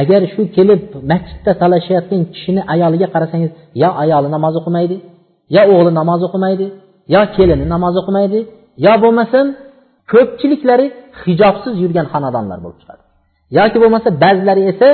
Agar 0.01 0.21
shu 0.33 0.43
kelib 0.57 0.83
masjidda 1.11 1.53
talashayotgan 1.63 2.23
kishini 2.35 2.63
ayoliga 2.75 3.09
qarasangiz 3.15 3.51
yo 3.83 3.91
ayoli 4.03 4.29
namoz 4.37 4.55
o'qimaydi 4.61 4.97
yo 5.57 5.63
o'g'li 5.75 5.93
namoz 6.01 6.21
o'qimaydi 6.29 6.67
yo 7.15 7.23
kelini 7.37 7.65
namoz 7.75 7.95
o'qimaydi 8.01 8.41
yo 8.87 8.93
bo'lmasam 9.03 9.47
ko'pchiliklari 10.13 10.87
hijobsiz 11.23 11.75
yurgan 11.83 12.07
xonadonlar 12.13 12.59
bo'lib 12.65 12.79
chiqadi. 12.83 13.03
Yoki 13.59 13.79
bo'lmasa 13.83 14.09
ba'zilari 14.25 14.63
esa 14.73 14.89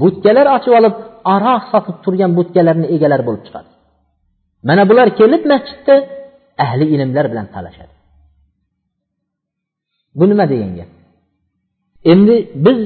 butkalar 0.00 0.46
ochib 0.56 0.72
olib 0.78 0.94
aroq 1.34 1.62
sotib 1.72 1.96
turgan 2.04 2.30
butkalarni 2.38 2.86
egalari 2.94 3.24
bo'lib 3.28 3.42
chiqadi. 3.46 3.68
Mana 4.68 4.82
bular 4.90 5.08
kelib 5.20 5.42
masjidda 5.52 5.94
ahli 6.64 6.84
ilmlar 6.94 7.26
bilan 7.32 7.46
talashadi. 7.54 7.94
Bu 10.18 10.24
nima 10.30 10.44
degan 10.52 10.72
gap? 10.78 10.90
Endi 12.12 12.34
biz 12.64 12.78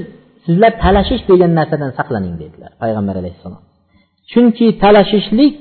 sizlar 0.45 0.73
talashish 0.85 1.23
degan 1.31 1.51
narsadan 1.59 1.91
saqlaning 1.99 2.35
dedilar 2.43 2.71
payg'ambar 2.83 3.17
alayhissalom. 3.23 3.63
Chunki 4.31 4.67
talashishlik 4.83 5.59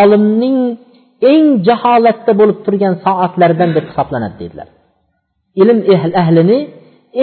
olimning 0.00 0.58
eng 1.32 1.46
jaholatda 1.68 2.32
bo'lib 2.40 2.58
turgan 2.66 2.94
soatlaridan 3.04 3.70
deb 3.76 3.84
hisoblanadi 3.90 4.36
dedilar. 4.42 4.68
Ilm 5.62 5.78
ahlini 6.22 6.58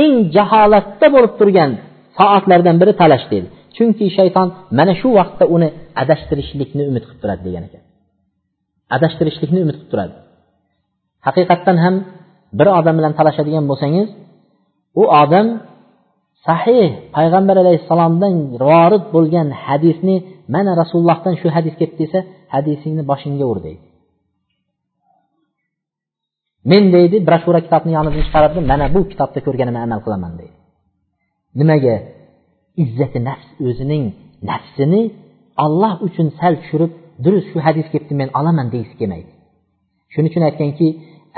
eng 0.01 0.13
jaholatda 0.35 1.07
bo'lib 1.15 1.33
turgan 1.39 1.71
toatlardan 2.19 2.75
biri 2.81 2.93
talash 3.01 3.25
dedi. 3.33 3.47
Chunki 3.75 4.05
shayton 4.17 4.47
mana 4.77 4.93
shu 5.01 5.09
vaqtda 5.19 5.45
uni 5.55 5.67
adashtirishlikni 6.01 6.83
umid 6.91 7.03
qilib 7.07 7.19
turadi 7.23 7.41
degan 7.47 7.63
ekan. 7.67 7.83
Adashtirishlikni 8.95 9.59
umid 9.65 9.75
qilib 9.79 9.91
turadi. 9.93 10.15
Haqiqatdan 11.27 11.77
ham 11.83 11.95
bir 12.59 12.67
odam 12.79 12.95
bilan 12.99 13.13
talashadigan 13.19 13.65
bo'lsangiz 13.71 14.07
u 15.01 15.03
odam 15.23 15.47
sahih 16.47 16.89
payg'ambar 17.15 17.55
alayhissalomdan 17.63 18.33
vorid 18.67 19.05
bo'lgan 19.15 19.47
hadisni 19.65 20.15
mana 20.53 20.71
rasulullohdan 20.81 21.33
shu 21.41 21.47
hadis 21.55 21.73
kelibdi 21.79 21.99
desa 22.03 22.19
hadisingni 22.53 23.03
boshingga 23.11 23.45
ur 23.51 23.59
deydi. 23.65 23.83
Men 26.71 26.83
deydi 26.95 27.17
broshura 27.27 27.59
kitobni 27.65 27.91
yonimdan 27.97 28.23
chiqaradi 28.27 28.59
mana 28.71 28.85
bu 28.95 28.99
kitobda 29.11 29.39
ko'rganimni 29.45 29.79
amal 29.87 29.99
qilaman 30.05 30.33
deydi. 30.39 30.58
Nimaga? 31.59 31.95
Izzati 32.83 33.19
nafs 33.29 33.47
o'zining 33.67 34.03
nafsini 34.49 35.01
alloh 35.65 35.93
uchun 36.07 36.27
sal 36.39 36.53
tushirib 36.61 36.91
durust 37.23 37.47
shu 37.51 37.57
hadis 37.67 37.85
kelibdi 37.91 38.15
men 38.21 38.29
olaman 38.39 38.67
degisi 38.73 38.95
kelmaydi. 38.99 39.31
Shuning 40.13 40.29
uchun 40.31 40.43
aytganki 40.49 40.87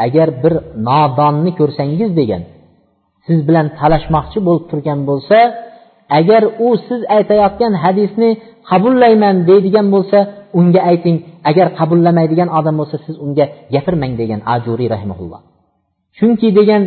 agar 0.05 0.27
bir 0.43 0.53
nodonni 0.87 1.51
ko'rsangiz 1.59 2.11
degan 2.19 2.41
siz 3.27 3.39
bilan 3.47 3.67
talashmoqchi 3.79 4.39
bo'lib 4.47 4.65
turgan 4.71 4.99
bo'lsa 5.09 5.37
agar 6.19 6.43
u 6.65 6.67
siz 6.87 7.01
aytayotgan 7.17 7.73
hadisni 7.83 8.29
qabullayman 8.69 9.35
deydigan 9.49 9.87
bo'lsa 9.95 10.19
unga 10.59 10.81
ayting. 10.91 11.17
Agar 11.49 11.67
qabullamaydigan 11.79 12.49
odam 12.59 12.75
bo'lsa 12.81 12.97
siz 13.05 13.15
unga 13.25 13.45
gapirmang 13.73 14.13
degan 14.21 14.39
ajuriy 14.55 14.89
rahimaulloh 14.95 15.41
chunki 16.17 16.49
degan 16.59 16.83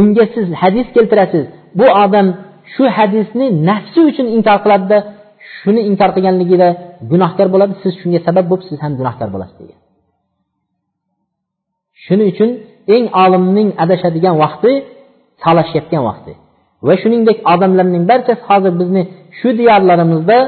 unga 0.00 0.24
siz 0.34 0.46
hadis 0.62 0.86
keltirasiz 0.96 1.44
bu 1.78 1.86
odam 2.04 2.26
shu 2.74 2.84
hadisni 2.96 3.46
nafsi 3.68 4.00
uchun 4.10 4.26
inkor 4.36 4.58
qiladida 4.64 4.98
shuni 5.56 5.80
inkor 5.90 6.10
qilganligida 6.16 6.68
gunohkor 7.10 7.46
bo'ladi. 7.54 7.72
Siz 7.82 7.92
shunga 8.00 8.20
sabab 8.26 8.44
bo'lib 8.50 8.64
siz 8.68 8.78
ham 8.84 8.92
gunohkor 9.00 9.28
bo'lasiz 9.34 9.56
degan. 9.62 9.78
Shuning 12.04 12.28
uchun 12.34 12.50
eng 12.94 13.04
olimning 13.24 13.68
adashadigan 13.84 14.34
vaqti 14.44 14.72
talashayotgan 15.42 16.02
vaqti. 16.08 16.32
Va 16.86 16.94
shuningdek 17.02 17.38
odamlarning 17.52 18.04
barchasi 18.10 18.42
hozir 18.48 18.72
bizni 18.80 19.02
shu 19.38 19.48
diyorlarimizda 19.58 20.38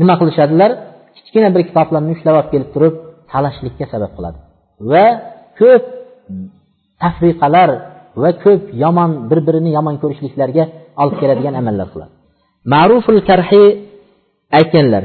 nima 0.00 0.14
qilishadilar? 0.20 0.70
Kichkina 1.16 1.48
bir 1.54 1.62
kitoblarni 1.68 2.10
ushlab 2.16 2.34
olib 2.38 2.48
kelib 2.52 2.70
turib 2.74 2.94
talashlikka 3.32 3.84
sabab 3.92 4.12
qiladi. 4.16 4.38
Va 4.90 5.06
ko'p 5.60 5.84
tafriqalar 7.02 7.70
va 8.22 8.30
ko'p 8.44 8.62
yomon 8.84 9.10
bir 9.30 9.38
birini 9.46 9.70
yomon 9.76 9.96
ko'rishliklarga 10.02 10.64
olib 11.02 11.16
keladigan 11.20 11.54
amallar 11.60 11.88
qiladi. 11.92 12.12
Ma'ruful 12.72 13.20
karhi 13.28 13.64
aytganlar 14.58 15.02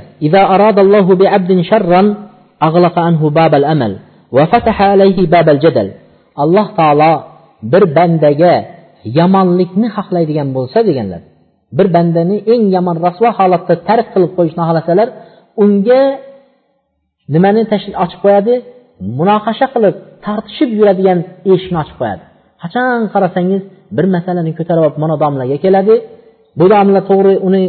alloh 6.44 6.68
taolo 6.80 7.14
bir 7.72 7.84
bandaga 7.98 8.56
yomonlikni 9.20 9.88
xohlaydigan 9.96 10.48
bo'lsa 10.58 10.80
deganlar 10.90 11.22
bir 11.78 11.88
bandani 11.96 12.38
eng 12.54 12.64
yomon 12.76 12.98
rasvo 13.06 13.30
holatda 13.40 13.74
tark 13.88 14.08
qilib 14.14 14.32
qo'yishni 14.38 14.62
xohlasalar 14.68 15.08
unga 15.64 16.02
nimani 17.34 17.62
ochib 18.04 18.20
qo'yadi? 18.26 18.54
Munoqasha 19.20 19.68
qilib 19.74 19.96
tortishib 20.26 20.70
yuradigan 20.80 21.20
eshikni 21.52 21.78
ochib 21.84 21.98
qo'yadi. 22.02 22.24
Qachon 22.62 23.00
qarasangiz 23.14 23.62
bir 23.98 24.06
masalani 24.16 24.52
ko'tarib 24.60 24.84
olib 24.88 24.98
mana 25.04 25.16
domlaga 25.24 25.58
keladi. 25.66 25.96
Bu 26.60 26.66
domla 26.74 27.02
to'g'ri 27.10 27.34
uni 27.48 27.64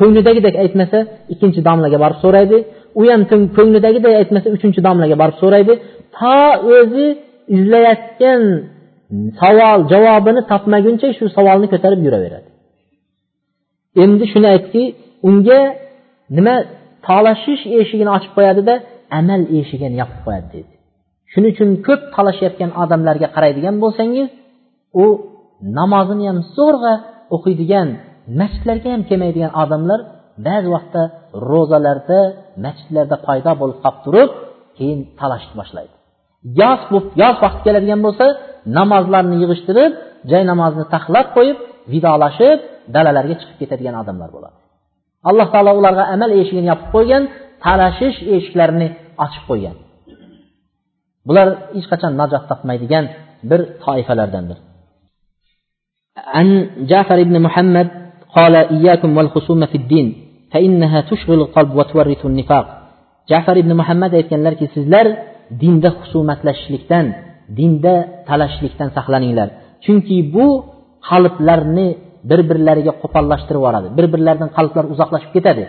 ko'nglidagidek 0.00 0.54
aytmasa 0.62 0.98
ikkinchi 1.32 1.60
domlaga 1.68 1.98
borib 2.04 2.18
so'raydi. 2.24 2.58
U 3.00 3.02
ham 3.10 3.22
ko'nglidagiday 3.56 4.14
aytmasa 4.22 4.48
uchinchi 4.56 4.80
domlaga 4.88 5.16
borib 5.22 5.36
so'raydi. 5.42 5.74
To 6.18 6.36
o'zi 6.76 7.06
izlayotgan 7.56 8.42
savol 9.40 9.80
javobini 9.92 10.42
topmaguncha 10.52 11.08
shu 11.18 11.24
savolni 11.36 11.66
ko'tarib 11.72 12.00
yuraveradi. 12.06 12.48
Endi 14.02 14.24
shuni 14.32 14.48
aytdiki 14.54 14.84
unga 15.28 15.60
nima 16.36 16.54
talashish 17.06 17.64
eshigini 17.80 18.10
ochib 18.16 18.32
qo'yadida 18.38 18.74
amal 19.18 19.40
eshigini 19.58 19.96
yopib 20.02 20.20
qo'yadi 20.26 20.48
dedi. 20.56 20.73
Shuning 21.34 21.52
uchun 21.54 21.70
ko'p 21.86 22.00
talashayotgan 22.16 22.70
odamlarga 22.82 23.28
qaraydigan 23.34 23.76
bo'lsangiz 23.84 24.28
u 25.04 25.06
namozini 25.78 26.24
ham 26.30 26.38
zo'rg'a 26.56 26.94
o'qiydigan 27.34 27.88
masjidlarga 28.40 28.88
ham 28.94 29.02
kelmaydigan 29.08 29.52
odamlar 29.62 30.00
ba'zi 30.46 30.68
vaqtda 30.76 31.02
ro'zalarda 31.50 32.20
masjidlarda 32.64 33.16
paydo 33.26 33.52
bo'lib 33.60 33.78
qolib 33.84 34.00
turib 34.04 34.30
keyin 34.78 35.00
talashni 35.20 35.54
boshlaydi. 35.60 35.94
Yoz 36.60 36.80
yoz 37.22 37.36
vaqti 37.44 37.60
keladigan 37.66 38.00
bo'lsa 38.06 38.26
namozlarni 38.78 39.36
yig'ishtirib 39.42 39.92
joy 40.30 40.42
namozni 40.50 40.84
taxlab 40.94 41.26
qo'yib 41.36 41.58
vidolashib 41.92 42.58
dalalarga 42.94 43.34
chiqib 43.40 43.56
ketadigan 43.62 43.96
odamlar 44.02 44.30
bo'ladi. 44.36 44.56
Alloh 45.30 45.48
taolo 45.54 45.72
ularga 45.80 46.04
amal 46.14 46.30
eshigini 46.40 46.68
yopib 46.72 46.88
qo'ygan 46.96 47.22
talashish 47.64 48.18
eshiklarini 48.36 48.88
ochib 49.24 49.44
qo'ygan. 49.50 49.76
bular 51.27 51.47
hech 51.75 51.87
qachon 51.91 52.13
najot 52.21 52.43
topmaydigan 52.51 53.05
bir 53.49 53.59
toifalardandir 53.83 54.59
عن 56.35 56.47
جعفر 56.91 57.23
بن 57.29 57.35
محمد 57.45 57.87
قال 58.35 58.55
إياكم 58.55 59.17
والخصومة 59.17 59.65
في 59.65 59.77
الدين 59.81 60.07
فإنها 60.51 61.01
تشغل 61.01 61.39
القلب 61.45 61.75
وتورث 61.75 62.21
النفاق 62.25 62.65
جعفر 63.29 63.55
بن 63.61 63.71
محمد 63.79 64.11
aytganlarki 64.19 64.65
sizlar 64.75 65.07
dinda 65.61 65.89
husumatlashishlikdan 65.99 67.05
dinda 67.57 67.93
talashishlikdan 68.29 68.89
saqlaninglar 68.97 69.47
chunki 69.85 70.17
bu 70.35 70.47
qalblarni 71.09 71.87
bir 72.29 72.39
birlariga 72.49 72.93
qo'pollashtirib 73.01 73.59
yuboradi 73.61 73.87
bir 73.97 74.05
birlaridan 74.13 74.49
qalblar 74.57 74.85
uzoqlashib 74.93 75.31
ketadi 75.35 75.63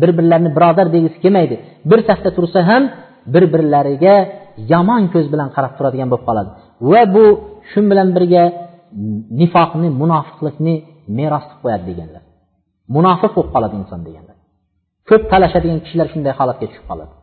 bir 0.00 0.10
birlarini 0.18 0.50
birodar 0.56 0.86
degisi 0.94 1.18
kelmaydi 1.24 1.56
bir 1.90 2.00
safda 2.08 2.30
tursa 2.36 2.60
ham 2.70 2.82
bir 3.34 3.44
birlariga 3.54 4.16
yomon 4.72 5.02
ko'z 5.14 5.26
bilan 5.32 5.48
qarab 5.56 5.72
turadigan 5.78 6.08
bo'lib 6.12 6.24
qoladi 6.28 6.50
va 6.90 7.02
bu 7.14 7.24
shu 7.70 7.80
bilan 7.90 8.08
birga 8.16 8.44
nifoqni 9.40 9.88
munofiqlikni 10.00 10.74
meros 11.18 11.44
qilib 11.48 11.60
qo'yadi 11.64 11.84
deganlar 11.90 12.22
munofiq 12.96 13.32
bo'lib 13.36 13.50
qoladi 13.54 13.74
inson 13.82 14.00
deganlar 14.08 14.36
ko'p 15.08 15.22
talashadigan 15.32 15.78
kishilar 15.84 16.06
shunday 16.12 16.32
holatga 16.38 16.66
tushib 16.70 16.86
qoladi 16.92 17.14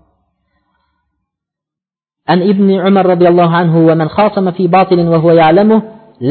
عن 2.31 2.39
ابن 2.51 2.69
عمر 2.85 3.05
رضي 3.13 3.27
الله 3.33 3.49
عنه 3.61 3.75
ومن 3.89 4.07
خاصم 4.17 4.45
في 4.57 4.63
باطل 4.75 4.99
وهو 5.13 5.31
يعلمه 5.41 5.81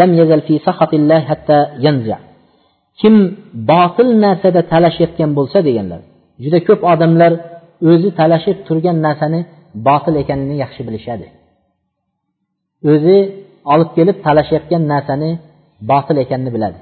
لم 0.00 0.10
يزل 0.20 0.40
في 0.40 0.54
سخط 0.66 0.92
الله 0.94 1.20
حتى 1.30 1.58
ينزع 1.86 2.18
kim 3.00 3.14
botil 3.70 4.08
narsada 4.24 4.60
talashayotgan 4.72 5.30
bo'lsa 5.38 5.58
deganlar 5.68 6.00
juda 6.42 6.58
ko'p 6.68 6.80
odamlar 6.92 7.32
o'zi 7.90 8.10
talashib 8.20 8.56
turgan 8.66 8.96
narsani 9.06 9.40
botil 9.87 10.15
ekanini 10.23 10.55
yaxshi 10.63 10.81
bilishadi. 10.87 11.27
O'zi 12.91 13.17
olib 13.73 13.89
kelib 13.97 14.17
talashayotgan 14.25 14.83
narsani 14.93 15.31
botil 15.91 16.17
ekanini 16.23 16.51
biladi. 16.55 16.79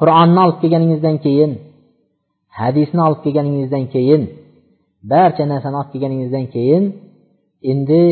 Qur'onni 0.00 0.38
olib 0.44 0.58
kelganingizdan 0.62 1.16
keyin 1.24 1.52
hadisni 2.58 3.00
olib 3.08 3.20
kelganingizdan 3.24 3.84
keyin 3.94 4.22
barcha 5.12 5.44
narsani 5.52 5.76
olib 5.80 5.90
kelganingizdan 5.94 6.46
keyin 6.54 6.84
endi 7.72 8.02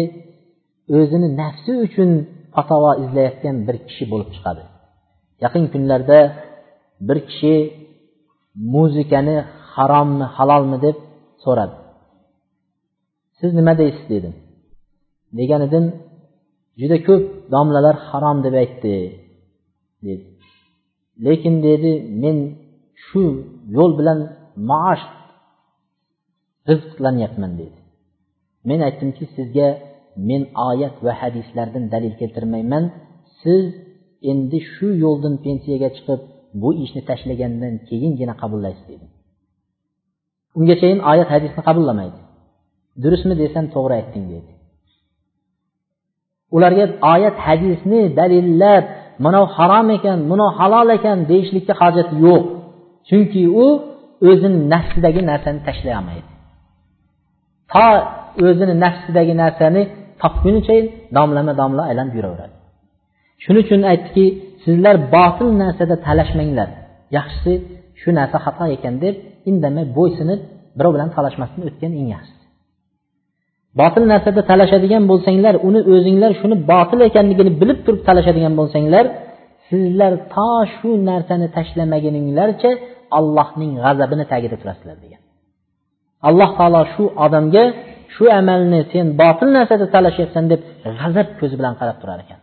o'zini 0.99 1.29
nafsi 1.41 1.73
uchun 1.87 2.11
fatavo 2.55 2.91
izlayotgan 3.05 3.57
bir 3.67 3.77
kishi 3.89 4.05
bo'lib 4.13 4.29
chiqadi. 4.35 4.63
Yaqin 5.45 5.65
kunlarda 5.73 6.19
bir 7.09 7.19
kishi 7.29 7.55
muzikani 8.75 9.37
harommi 9.75 10.27
halolmi? 10.37 10.77
deb 10.87 10.97
so'radi. 11.45 11.75
Siz 13.45 13.55
nima 13.55 13.75
deysiz 13.79 14.07
dedim. 14.15 14.35
Degan 15.39 15.61
edim 15.69 15.85
juda 16.81 16.99
ko'p 17.09 17.25
domlalar 17.55 17.97
harom 18.09 18.39
deb 18.45 18.55
aytdi 18.63 18.95
dedi. 20.07 20.25
Lekin 21.27 21.55
dedi 21.69 21.93
men 22.23 22.37
shu 23.05 23.25
yo'l 23.77 23.93
bilan 23.99 24.19
maosh 24.71 25.05
rizqlanyapman 26.69 27.53
dedi. 27.61 27.79
Men 28.69 28.81
aytdimki 28.87 29.25
sizga 29.37 29.69
men 30.29 30.43
oyat 30.69 30.97
va 31.05 31.13
hadislardan 31.23 31.85
dalil 31.95 32.15
keltirmayman. 32.21 32.85
Siz 33.43 33.65
endi 34.31 34.59
shu 34.73 34.89
yo'ldan 35.05 35.35
pensiyaga 35.45 35.89
chiqib 35.97 36.21
bu 36.63 36.69
ishni 36.85 37.03
tashlagandan 37.11 37.75
keyingina 37.89 38.35
qabullaysiz 38.43 38.87
dedi. 38.93 39.07
Ungachayin 40.59 41.01
oyat 41.11 41.29
hadisni 41.35 41.63
qabullamaydi 41.69 42.24
durustmi 43.03 43.35
desam 43.43 43.65
to'g'ri 43.75 43.95
aytding 44.01 44.25
dedi. 44.35 44.53
Ularga 46.57 46.85
oyat 47.15 47.37
hadisni 47.47 48.01
dalillab 48.19 48.85
mana 49.25 49.41
harom 49.57 49.89
ekan 49.97 50.19
mana 50.31 50.47
halol 50.59 50.89
ekan 50.99 51.19
deyishlikka 51.31 51.75
hojat 51.83 52.09
yo'q. 52.25 52.43
Chunki 53.09 53.43
u 53.65 53.67
o'zini 54.29 54.59
nafsidagi 54.73 55.21
narsani 55.31 55.61
tashlay 55.67 55.95
olmaydi. 56.01 56.31
To 57.73 57.87
o'zini 58.47 58.75
nafsidagi 58.85 59.35
narsani 59.43 59.83
topgunicha 60.23 60.77
domlama 61.17 61.53
domla 61.61 61.83
aylanib 61.91 62.15
yuraveradi. 62.19 62.55
Shuning 63.43 63.63
uchun 63.67 63.81
aytdiki 63.93 64.25
sizlar 64.65 64.97
botil 65.15 65.49
narsada 65.63 65.97
talashmanglar. 66.07 66.69
Yaxshisi 67.17 67.53
shu 68.01 68.09
narsa 68.19 68.39
xato 68.45 68.65
ekan 68.77 68.95
deb 69.05 69.15
indamay 69.51 69.85
bo'ysunib 69.99 70.41
birov 70.79 70.93
bilan 70.97 71.09
talashmasdan 71.17 71.63
o'tgan 71.69 71.93
eng 72.01 72.09
yaxshisi. 72.17 72.44
Botil 73.81 74.05
narsada 74.13 74.41
talashadigan 74.51 75.03
bo'lsanglar 75.11 75.55
uni 75.69 75.81
o'zinglar 75.95 76.33
shuni 76.41 76.57
botil 76.73 76.99
ekanligini 77.09 77.53
bilib 77.61 77.79
turib 77.87 78.01
talashadigan 78.09 78.53
bo'lsanglar 78.61 79.05
sizlar 79.69 80.13
to 80.35 80.51
shu 80.75 80.91
narsani 81.11 81.47
tashlamaguninglarcha 81.57 82.71
allohning 83.19 83.73
g'azabini 83.85 84.25
tagida 84.33 84.57
turasizlar 84.63 84.97
degan. 85.05 85.21
Alloh 86.29 86.51
taolo 86.59 86.81
shu 86.95 87.05
odamga 87.25 87.65
shu 88.15 88.25
amalni 88.41 88.81
sen 88.93 89.07
botil 89.23 89.49
narsada 89.57 89.87
talashyapsan 89.95 90.45
deb 90.53 90.61
g'azab 90.99 91.29
ko'zi 91.41 91.55
bilan 91.61 91.75
qarab 91.81 91.97
turar 92.03 92.19
ekan. 92.25 92.41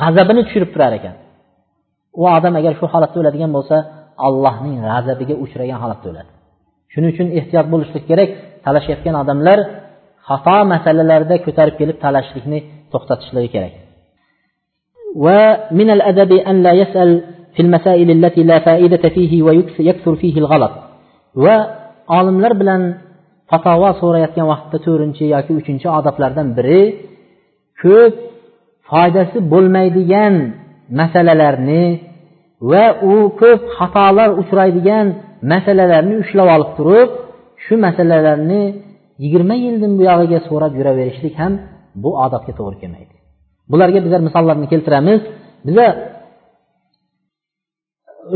G'azabini 0.00 0.40
tushirib 0.46 0.70
turar 0.74 0.92
ekan. 0.98 1.14
U 2.20 2.22
odam 2.36 2.54
agar 2.60 2.72
shu 2.78 2.86
holatda 2.92 3.16
o'ladigan 3.22 3.50
bo'lsa 3.56 3.76
allohning 4.26 4.76
g'azabiga 4.88 5.34
uchragan 5.44 5.78
holatda 5.82 6.06
o'ladi. 6.12 6.30
Shuning 6.92 7.10
uchun 7.14 7.28
ehtiyot 7.38 7.66
bo'lishlik 7.72 8.04
kerak. 8.10 8.28
Talashayotgan 8.66 9.14
odamlar 9.22 9.58
xato 10.28 10.56
masalalarda 10.72 11.34
ko'tarib 11.46 11.74
kelib 11.80 11.96
talashishlikni 12.04 12.58
to'xtatishligi 12.92 13.48
kerak. 13.54 13.74
Va 15.24 15.40
min 15.78 15.88
al 15.96 16.02
adabi 16.10 16.38
an 16.50 16.56
la 16.66 16.72
yasal 16.82 17.10
fil 17.54 17.70
masail 17.74 18.08
allati 18.16 18.40
la 18.50 18.58
faidata 18.66 19.08
fihi 19.16 19.38
va 19.46 19.52
yakthur 19.88 20.14
fihi 20.22 20.38
al 20.42 20.48
ghalat 20.52 20.74
va 21.44 21.56
olimlar 22.18 22.52
bilan 22.60 22.82
fatvo 23.50 23.88
so'rayotgan 24.00 24.46
vaqtda 24.52 24.76
to'rtinchi 24.86 25.24
yoki 25.34 25.52
uchinchi 25.60 25.86
odoblardan 25.98 26.48
biri 26.56 26.82
ko'p 27.82 28.14
foydasi 28.90 29.38
bo'lmaydigan 29.52 30.34
masalalarni 31.00 31.84
va 32.70 32.84
u 33.12 33.14
ko'p 33.40 33.60
xatolar 33.76 34.28
uchraydigan 34.42 35.06
masalalarni 35.52 36.14
ushlab 36.22 36.48
olib 36.56 36.70
turib 36.78 37.08
shu 37.64 37.74
masalalarni 37.86 38.62
yigirma 39.22 39.54
yildan 39.64 39.92
buyog'iga 40.00 40.38
so'rab 40.48 40.72
yuraverishlik 40.78 41.34
ham 41.42 41.52
bu 42.02 42.10
odobga 42.24 42.52
to'g'ri 42.58 42.76
kelmaydi. 42.82 43.14
Bularga 43.70 43.98
bizlar 44.04 44.20
misollarni 44.28 44.66
keltiramiz. 44.72 45.20
Biza 45.66 45.86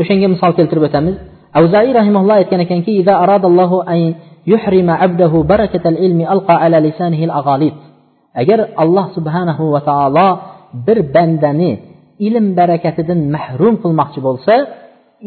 o'shanga 0.01 0.27
misol 0.35 0.51
keltirib 0.59 0.83
o'tamiz. 0.89 1.15
Avzaiy 1.59 1.91
rahimulloh 1.99 2.35
aytgan 2.41 2.61
ekanki 2.65 2.91
agar 8.41 8.59
alloh 8.83 9.05
subhanahu 9.17 9.63
va 9.73 9.81
taolo 9.89 10.29
bir 10.85 10.97
bandani 11.15 11.71
ilm 12.27 12.45
barakatidan 12.59 13.19
mahrum 13.35 13.75
qilmoqchi 13.83 14.19
bo'lsa 14.27 14.53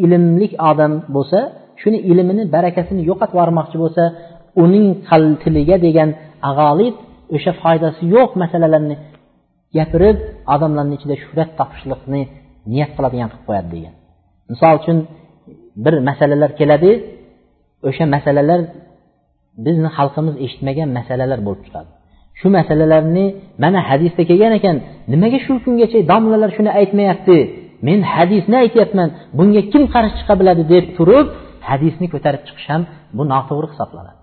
ilmlik 0.05 0.53
odam 0.71 0.93
bo'lsa 1.17 1.39
shuni 1.81 1.99
ilmini 2.11 2.43
barakasini 2.55 3.03
yo'qotib 3.11 3.35
yubormoqchi 3.37 3.77
bo'lsa 3.83 4.03
uning 4.63 4.87
tiliga 5.43 5.77
degan 5.87 6.11
ag'olib 6.51 6.95
o'sha 7.37 7.53
foydasi 7.63 8.03
yo'q 8.15 8.31
masalalarni 8.43 8.97
gapirib 9.77 10.17
odamlarni 10.55 10.95
ichida 10.99 11.15
shuhrat 11.23 11.51
topishlikni 11.61 12.23
niyat 12.73 12.91
qiladigan 12.97 13.29
qilib 13.33 13.45
qo'yadi 13.49 13.69
degan. 13.77 13.95
Misol 14.53 14.75
uchun 14.81 14.99
bir 15.85 15.95
masalalar 16.09 16.51
keladi 16.61 16.93
o'sha 17.89 18.05
masalalar 18.15 18.61
bizni 19.67 19.89
xalqimiz 19.97 20.35
eshitmagan 20.45 20.89
masalalar 20.99 21.39
bo'lib 21.47 21.63
chiqadi. 21.67 21.91
Shu 22.39 22.47
masalalarni 22.59 23.27
mana 23.63 23.81
hadisda 23.89 24.23
kelgan 24.31 24.53
ekan 24.59 24.77
nimaga 25.13 25.39
shu 25.47 25.53
kungacha 25.65 25.99
domlalar 26.13 26.51
shuni 26.57 26.71
aytmayapti? 26.81 27.39
Men 27.87 28.01
hadisni 28.15 28.57
aytyapman 28.65 29.09
bunga 29.39 29.63
kim 29.73 29.83
qarshi 29.95 30.15
chiqa 30.21 30.35
biladi 30.41 30.63
deb 30.73 30.85
turib 30.97 31.27
hadisni 31.69 32.07
ko'tarib 32.15 32.43
chiqish 32.49 32.69
ham 32.73 32.83
bu 33.17 33.23
noto'g'ri 33.33 33.69
hisoblanadi. 33.73 34.18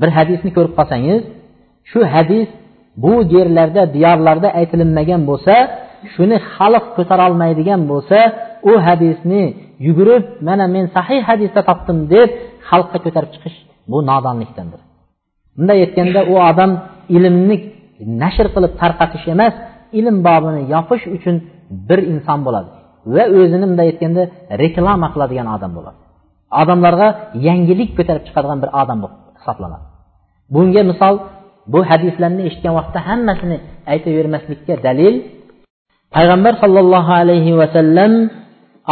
Bir 0.00 0.08
hadisni 0.16 0.50
ko'rib 0.56 0.72
qolsangiz 0.78 1.20
shu 1.90 2.00
hadis 2.14 2.48
bu 3.02 3.12
yerlarda 3.34 3.82
diyorlarda 3.94 4.48
aytilinmagan 4.60 5.22
bo'lsa 5.30 5.54
shuni 6.14 6.36
xalq 6.54 6.84
ko'tarolmaydigan 6.96 7.80
bo'lsa 7.92 8.18
u 8.70 8.72
hadisni 8.86 9.42
yugurib 9.86 10.24
mana 10.48 10.64
men 10.74 10.84
sahih 10.96 11.20
hadisda 11.30 11.60
topdim 11.70 11.98
deb 12.14 12.28
xalqqa 12.68 12.98
ko'tarib 13.04 13.30
chiqish 13.34 13.56
bu 13.90 13.98
nodonlikdandir. 14.10 14.80
Bunday 15.56 15.78
aytganda 15.84 16.20
u 16.32 16.34
odam 16.50 16.70
ilmni 17.16 17.56
nashr 18.22 18.46
qilib 18.54 18.72
tarqatish 18.82 19.24
emas 19.34 19.54
ilm 19.98 20.16
bobini 20.28 20.62
yopish 20.74 21.04
uchun 21.16 21.36
bir 21.88 22.00
inson 22.12 22.38
bo'ladi 22.46 22.68
va 23.14 23.24
o'zini 23.38 23.66
bunday 23.70 23.86
aytganda 23.92 24.22
reklama 24.62 25.08
qiladigan 25.14 25.48
odam 25.56 25.72
bo'ladi. 25.78 25.98
Odamlarga 26.62 27.08
yangilik 27.48 27.90
ko'tarib 27.98 28.22
chiqadigan 28.28 28.58
bir 28.62 28.70
odam 28.82 28.98
bo'lib 29.02 29.18
hisoblanadi. 29.38 29.84
bunga 30.53 30.81
misol 30.91 31.15
bu 31.73 31.79
hadislarni 31.89 32.41
eshitgan 32.49 32.73
vaqtda 32.79 32.99
hammasini 33.07 33.57
aytavermaslikka 33.93 34.73
dalil 34.87 35.15
payg'ambar 36.15 36.53
sollallohu 36.63 37.11
alayhi 37.21 37.51
vasallam 37.61 38.11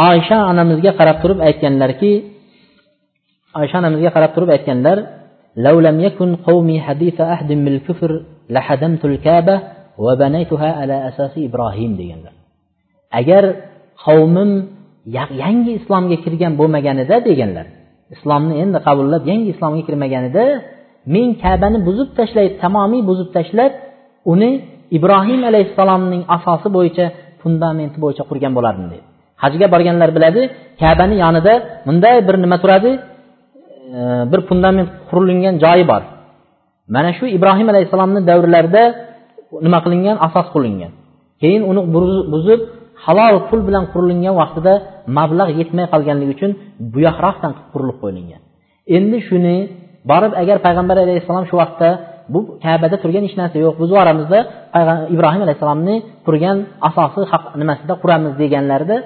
oysha 0.08 0.38
onamizga 0.50 0.92
qarab 0.98 1.16
turib 1.22 1.38
aytganlarki 1.48 2.12
oysha 3.60 3.76
onamizga 3.82 4.10
qarab 4.16 4.30
turib 4.36 4.50
aytganlar 4.56 4.98
لو 5.56 5.80
لم 5.80 6.00
يكن 6.00 6.36
قومي 6.36 6.80
حديث 6.80 7.20
عهد 7.20 7.50
بالكفر 7.64 8.12
لحدمت 8.50 9.04
الكعبة 9.04 9.60
وبنيتها 9.98 10.72
على 10.80 11.08
أساس 11.08 11.32
إبراهيم 11.38 11.92
deganlar 12.00 12.34
agar 13.12 13.44
qavmim 14.04 14.50
yangi 15.42 15.72
islomga 15.80 16.16
kirgan 16.24 16.52
bo'lmaganida 16.60 17.16
deganlar 17.28 17.66
islomni 18.14 18.54
endi 18.64 18.78
qabullab 18.86 19.22
yangi 19.30 19.48
islomga 19.54 19.82
kirmaganida 19.88 20.44
men 21.13 21.27
kabani 21.43 21.77
buzib 21.87 22.09
tashlab 22.17 22.51
tamomiy 22.63 23.01
buzib 23.09 23.29
tashlab 23.37 23.71
uni 24.33 24.49
ibrohim 24.97 25.41
alayhissalomning 25.49 26.23
asosi 26.35 26.67
bo'yicha 26.77 27.05
fundamenti 27.41 27.97
bo'yicha 28.03 28.23
qurgan 28.29 28.51
bo'lardim 28.57 28.87
dedi. 28.93 29.03
Hajga 29.43 29.67
borganlar 29.73 30.09
biladi 30.17 30.41
kabani 30.81 31.15
yonida 31.23 31.53
bunday 31.87 32.15
bir 32.27 32.35
nima 32.43 32.57
turadi 32.63 32.91
e, 33.97 33.99
bir 34.31 34.39
fundament 34.49 34.89
qurilingan 35.09 35.55
joyi 35.63 35.83
bor. 35.91 36.01
Mana 36.95 37.11
shu 37.17 37.25
ibrohim 37.37 37.67
alayhissalomni 37.73 38.21
davrlarida 38.29 38.83
nima 39.65 39.79
qilingan? 39.85 40.15
Asos 40.27 40.47
qilingan. 40.55 40.91
Keyin 41.41 41.61
uni 41.71 41.81
buzib 42.33 42.61
halol 43.05 43.35
pul 43.49 43.59
bilan 43.67 43.83
qurilingan 43.93 44.35
vaqtida 44.41 44.73
mablag' 45.17 45.51
yetmay 45.59 45.85
qolganligi 45.93 46.31
uchun 46.35 46.51
buyoqroqdan 46.93 47.51
qurilib 47.71 47.97
qo'yilgan. 48.03 48.41
Endi 48.95 49.17
shuni 49.27 49.55
borib 50.11 50.33
agar 50.41 50.57
payg'ambar 50.65 50.97
alayhissalom 51.05 51.45
shu 51.49 51.55
vaqtda 51.61 51.89
bu 52.33 52.39
kabada 52.65 52.95
turgan 53.03 53.23
hech 53.27 53.35
narsa 53.41 53.57
yo'q. 53.65 53.75
Biz 53.81 53.89
boramizda 53.97 54.39
ibrohim 55.15 55.41
alayhissalomni 55.45 55.95
qurgan 56.27 56.57
asosi 56.87 57.19
nimasida 57.61 57.93
quramiz 58.01 58.33
deganlarida 58.41 58.97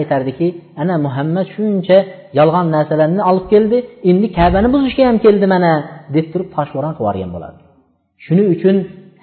aytardiki 0.00 0.46
ana 0.82 0.94
muhammad 1.06 1.46
shuncha 1.54 1.98
yolg'on 2.38 2.66
narsalarni 2.76 3.22
olib 3.30 3.46
keldi 3.52 3.76
endi 4.10 4.26
kabani 4.38 4.68
buzishga 4.74 5.02
ham 5.08 5.16
keldi 5.24 5.46
mana 5.54 5.72
deb 6.16 6.26
turib 6.32 6.48
toshbo'ron 6.56 6.92
qilib 6.98 7.04
yuborgan 7.06 7.30
bo'ladi 7.36 7.58
shuning 8.24 8.48
uchun 8.54 8.76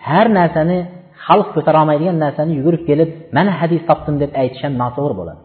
har 0.07 0.28
narsani 0.39 0.78
xalq 1.26 1.47
ko'tara 1.55 1.78
olmaydigan 1.84 2.18
narsani 2.26 2.51
yugurib 2.59 2.84
kelib 2.89 3.09
mana 3.38 3.51
hadis 3.59 3.82
topdim 3.89 4.16
deb 4.24 4.32
aytish 4.41 4.61
ham 4.66 4.74
noto'g'ri 4.84 5.16
bo'ladi. 5.22 5.41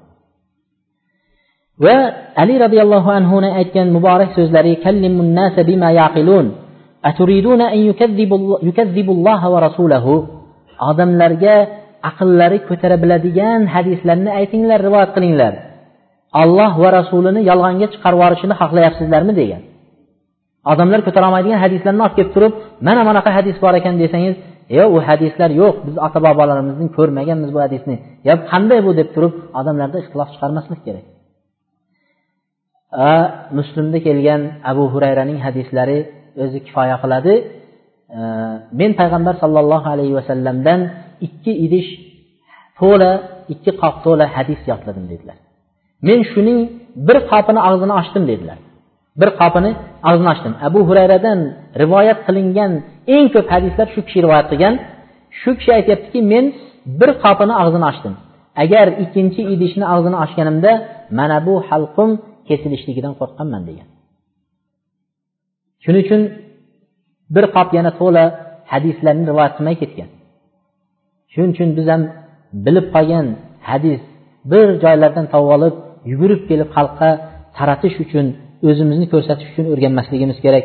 Va 1.85 1.97
ali 2.43 2.55
roziyallohu 2.65 3.11
anhuni 3.19 3.49
aytgan 3.61 3.87
muborak 3.97 4.31
so'zlari 4.39 4.73
odamlarga 10.91 11.55
aqllari 12.11 12.59
ko'tara 12.69 12.97
biladigan 13.03 13.61
hadislarni 13.75 14.31
aytinglar 14.41 14.79
rivoyat 14.87 15.11
qilinglar. 15.17 15.53
Olloh 16.43 16.73
va 16.83 16.89
rasulini 16.99 17.41
yolg'onga 17.51 17.87
chiqarib 17.93 18.19
yuborishini 18.21 18.55
xohlayapsizlarmi 18.61 19.33
degan. 19.41 19.63
Odamlar 20.73 21.01
ko'tara 21.07 21.25
olmaydigan 21.29 21.61
hadislarni 21.65 22.03
olib 22.07 22.15
kelib 22.19 22.33
turib 22.37 22.53
mana 22.87 23.01
bunaqa 23.09 23.31
hadis 23.39 23.57
bor 23.65 23.75
ekan 23.81 23.95
desangiz 24.03 24.35
yo 24.79 24.85
u 24.95 24.97
hadislar 25.09 25.51
yo'q 25.61 25.75
biz 25.87 25.97
ota 26.07 26.19
bobolarimizdan 26.27 26.89
ko'rmaganmiz 26.97 27.51
bu 27.55 27.59
hadisni 27.65 27.97
yo 28.29 28.35
qanday 28.51 28.79
bu? 28.87 28.91
deb 29.01 29.09
turib 29.15 29.33
odamlarda 29.61 29.97
ixtilof 30.03 30.29
chiqarmaslik 30.35 30.81
kerak. 30.87 31.05
Muslimda 33.59 33.99
kelgan 34.07 34.43
abu 34.71 34.85
hurayraning 34.93 35.39
hadislari 35.47 35.99
o'zi 36.43 36.59
kifoya 36.67 36.97
qiladi. 37.03 37.35
Men 38.81 38.91
payg'ambar 39.01 39.35
sollallohu 39.43 39.87
alayhi 39.95 40.15
vasallamdan 40.19 40.81
ikki 41.27 41.53
idish 41.67 41.91
to'la 42.81 43.13
ikki 43.53 43.71
qop 43.83 43.97
to'la 44.05 44.27
hadis 44.37 44.61
yodladim 44.71 45.05
dedilar. 45.13 45.37
Men 46.07 46.21
shuning 46.33 46.61
bir 47.09 47.19
qopini 47.31 47.61
og'zini 47.69 47.95
ochdim 48.01 48.25
dedilar. 48.33 48.59
Bir 49.21 49.31
qopini 49.41 49.71
og'zini 50.09 50.29
ochdim. 50.35 50.53
Abu 50.69 50.81
hurayradan 50.89 51.39
rivoyat 51.83 52.19
qilingan 52.27 52.73
eng 53.15 53.27
ko'p 53.35 53.47
hadislar 53.55 53.87
shu 53.95 54.01
kishi 54.07 54.19
rivoyat 54.25 54.47
qilgan. 54.53 54.75
Shu 55.41 55.51
kishi 55.59 55.71
aytyaptiki 55.79 56.21
men 56.33 56.45
bir 57.01 57.11
qopini 57.25 57.55
og'zini 57.63 57.87
ochdim. 57.93 58.15
Agar 58.63 58.87
ikkinchi 59.05 59.43
idishni 59.55 59.85
og'zini 59.95 60.17
ochganimda 60.25 60.73
mana 61.19 61.37
bu 61.47 61.55
halqum 61.69 62.11
kesilishligidan 62.51 63.15
qo'rqqanman 63.21 63.63
degan. 63.69 63.89
Shuning 65.85 66.03
uchun 66.07 66.23
bir 67.35 67.45
qop 67.57 67.69
yana 67.79 67.91
to'la 68.01 68.25
hadislarni 68.73 69.25
rivoyat 69.31 69.53
qilmay 69.57 69.77
ketgan. 69.83 70.09
Shuning 71.33 71.53
uchun 71.55 71.69
biz 71.79 71.87
ham 71.93 72.03
bilib 72.65 72.87
qolgan 72.95 73.27
hadis 73.71 74.01
bir 74.53 74.67
joylardan 74.85 75.27
topib 75.33 75.51
olib 75.57 75.75
yugurib 76.11 76.43
kelib 76.51 76.69
xalqqa 76.77 77.11
taratish 77.57 77.97
uchun 78.05 78.27
o'zimizni 78.69 79.07
ko'rsatish 79.13 79.49
uchun 79.53 79.67
o'rganmasligimiz 79.73 80.39
kerak. 80.45 80.65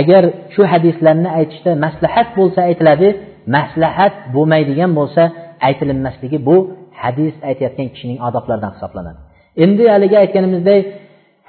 Agar 0.00 0.22
shu 0.54 0.62
hadislarni 0.72 1.28
aytishda 1.38 1.70
maslahat 1.84 2.28
bo'lsa 2.38 2.60
aytiladi 2.68 3.08
maslahat 3.56 4.14
bo'lmaydigan 4.34 4.90
bo'lsa 4.98 5.22
aytilinmasligi 5.68 6.38
bu 6.48 6.56
hadis 7.02 7.34
aytayotgan 7.48 7.88
kishining 7.94 8.18
odoblaridan 8.28 8.72
hisoblanadi. 8.76 9.20
Endi 9.64 9.84
haligi 9.94 10.16
aytganimizdek 10.24 10.80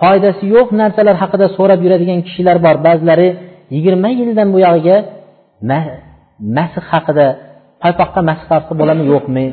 foydasi 0.01 0.43
yo'q 0.55 0.69
narsalar 0.81 1.15
haqida 1.23 1.45
so'rab 1.57 1.79
yuradigan 1.85 2.19
kishilar 2.27 2.57
bor. 2.65 2.75
Ba'zilari 2.87 3.27
yigirma 3.75 4.09
yildan 4.19 4.49
buyog'iga 4.55 4.97
masih 6.57 6.83
haqida 6.91 7.25
paypoqqa 7.83 8.19
masih 8.29 8.45
qilsa 8.51 8.73
bo'ladimi 8.79 9.07
yo'qmi? 9.13 9.45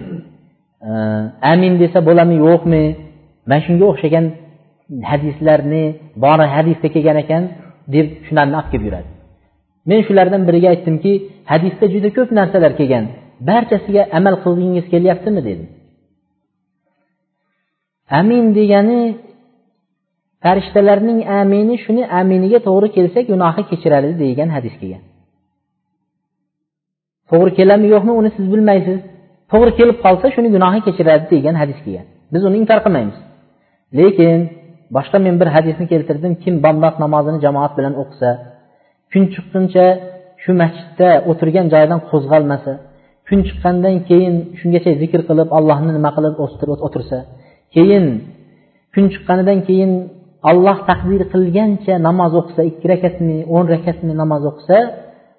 Amin 1.53 1.73
desa 1.83 1.99
bo'ladimi 2.09 2.37
yo'qmi? 2.47 2.83
Mana 3.49 3.61
shunga 3.67 3.85
o'xshagan 3.93 4.27
hadislarni 5.11 5.85
bori 6.25 6.47
hadisda 6.57 6.89
kelgan 6.95 7.17
ekan 7.25 7.43
deb 7.95 8.07
shularni 8.27 8.55
olib 8.61 8.69
kelib 8.73 8.85
yuradi. 8.89 9.09
Men 9.89 10.01
shulardan 10.07 10.43
biriga 10.49 10.69
aytdimki 10.75 11.13
hadisda 11.53 11.85
juda 11.95 12.09
ko'p 12.17 12.31
narsalar 12.39 12.73
kelgan. 12.81 13.05
Barchasiga 13.49 14.03
amal 14.19 14.35
qilgingiz 14.45 14.87
kelyaptimi 14.93 15.41
dedim. 15.49 15.69
Amin 18.19 18.45
degani 18.59 19.01
farishtalarning 20.45 21.21
amini 21.41 21.75
shuni 21.85 22.03
aminiga 22.21 22.59
to'g'ri 22.69 22.89
kelsa 22.97 23.19
gunohi 23.31 23.63
kechiradi 23.71 24.11
degan 24.23 24.49
hadis 24.57 24.75
kelgan 24.81 25.03
to'g'ri 27.31 27.51
keladimi 27.59 27.89
yo'qmi 27.95 28.13
uni 28.21 28.31
siz 28.37 28.47
bilmaysiz. 28.53 28.99
To'g'ri 29.53 29.73
kelib 29.79 29.97
qolsa 30.05 30.27
shuni 30.35 30.49
gunohi 30.55 30.81
kechiradi 30.87 31.25
degan 31.35 31.55
hadis 31.63 31.79
kelgan 31.85 32.07
biz 32.33 32.43
uni 32.49 32.57
inkor 32.63 32.79
qilmaymiz. 32.85 33.19
Lekin 33.99 34.39
boshqa 34.97 35.17
men 35.27 35.35
bir 35.41 35.49
hadisni 35.57 35.85
keltirdim. 35.93 36.33
Kim 36.43 36.55
bomdod 36.65 36.95
namozini 37.05 37.39
jamoat 37.45 37.73
bilan 37.79 37.95
o'qisa 38.03 38.31
kun 39.13 39.23
chiqquncha 39.35 39.87
shu 40.43 40.51
masjidda 40.63 41.09
o'tirgan 41.31 41.67
joyidan 41.73 42.01
qo'zg'almasa 42.11 42.73
kun 43.29 43.39
chiqqandan 43.49 43.97
keyin 44.09 44.35
shungacha 44.59 44.91
zikr 45.03 45.21
qilib 45.29 45.49
allohni 45.59 45.91
nima 45.99 46.11
qilib 46.17 46.35
o'tirsa 46.87 47.19
keyin 47.75 48.05
kun 48.95 49.05
chiqqanidan 49.13 49.59
keyin 49.69 49.93
alloh 50.51 50.79
taqdir 50.91 51.23
qilgancha 51.33 51.95
namoz 52.09 52.33
o'qisa 52.41 52.63
ikki 52.71 52.87
rakatmi 52.93 53.37
o'n 53.57 53.65
rakatmi 53.75 54.13
namoz 54.23 54.43
o'qisa 54.51 54.79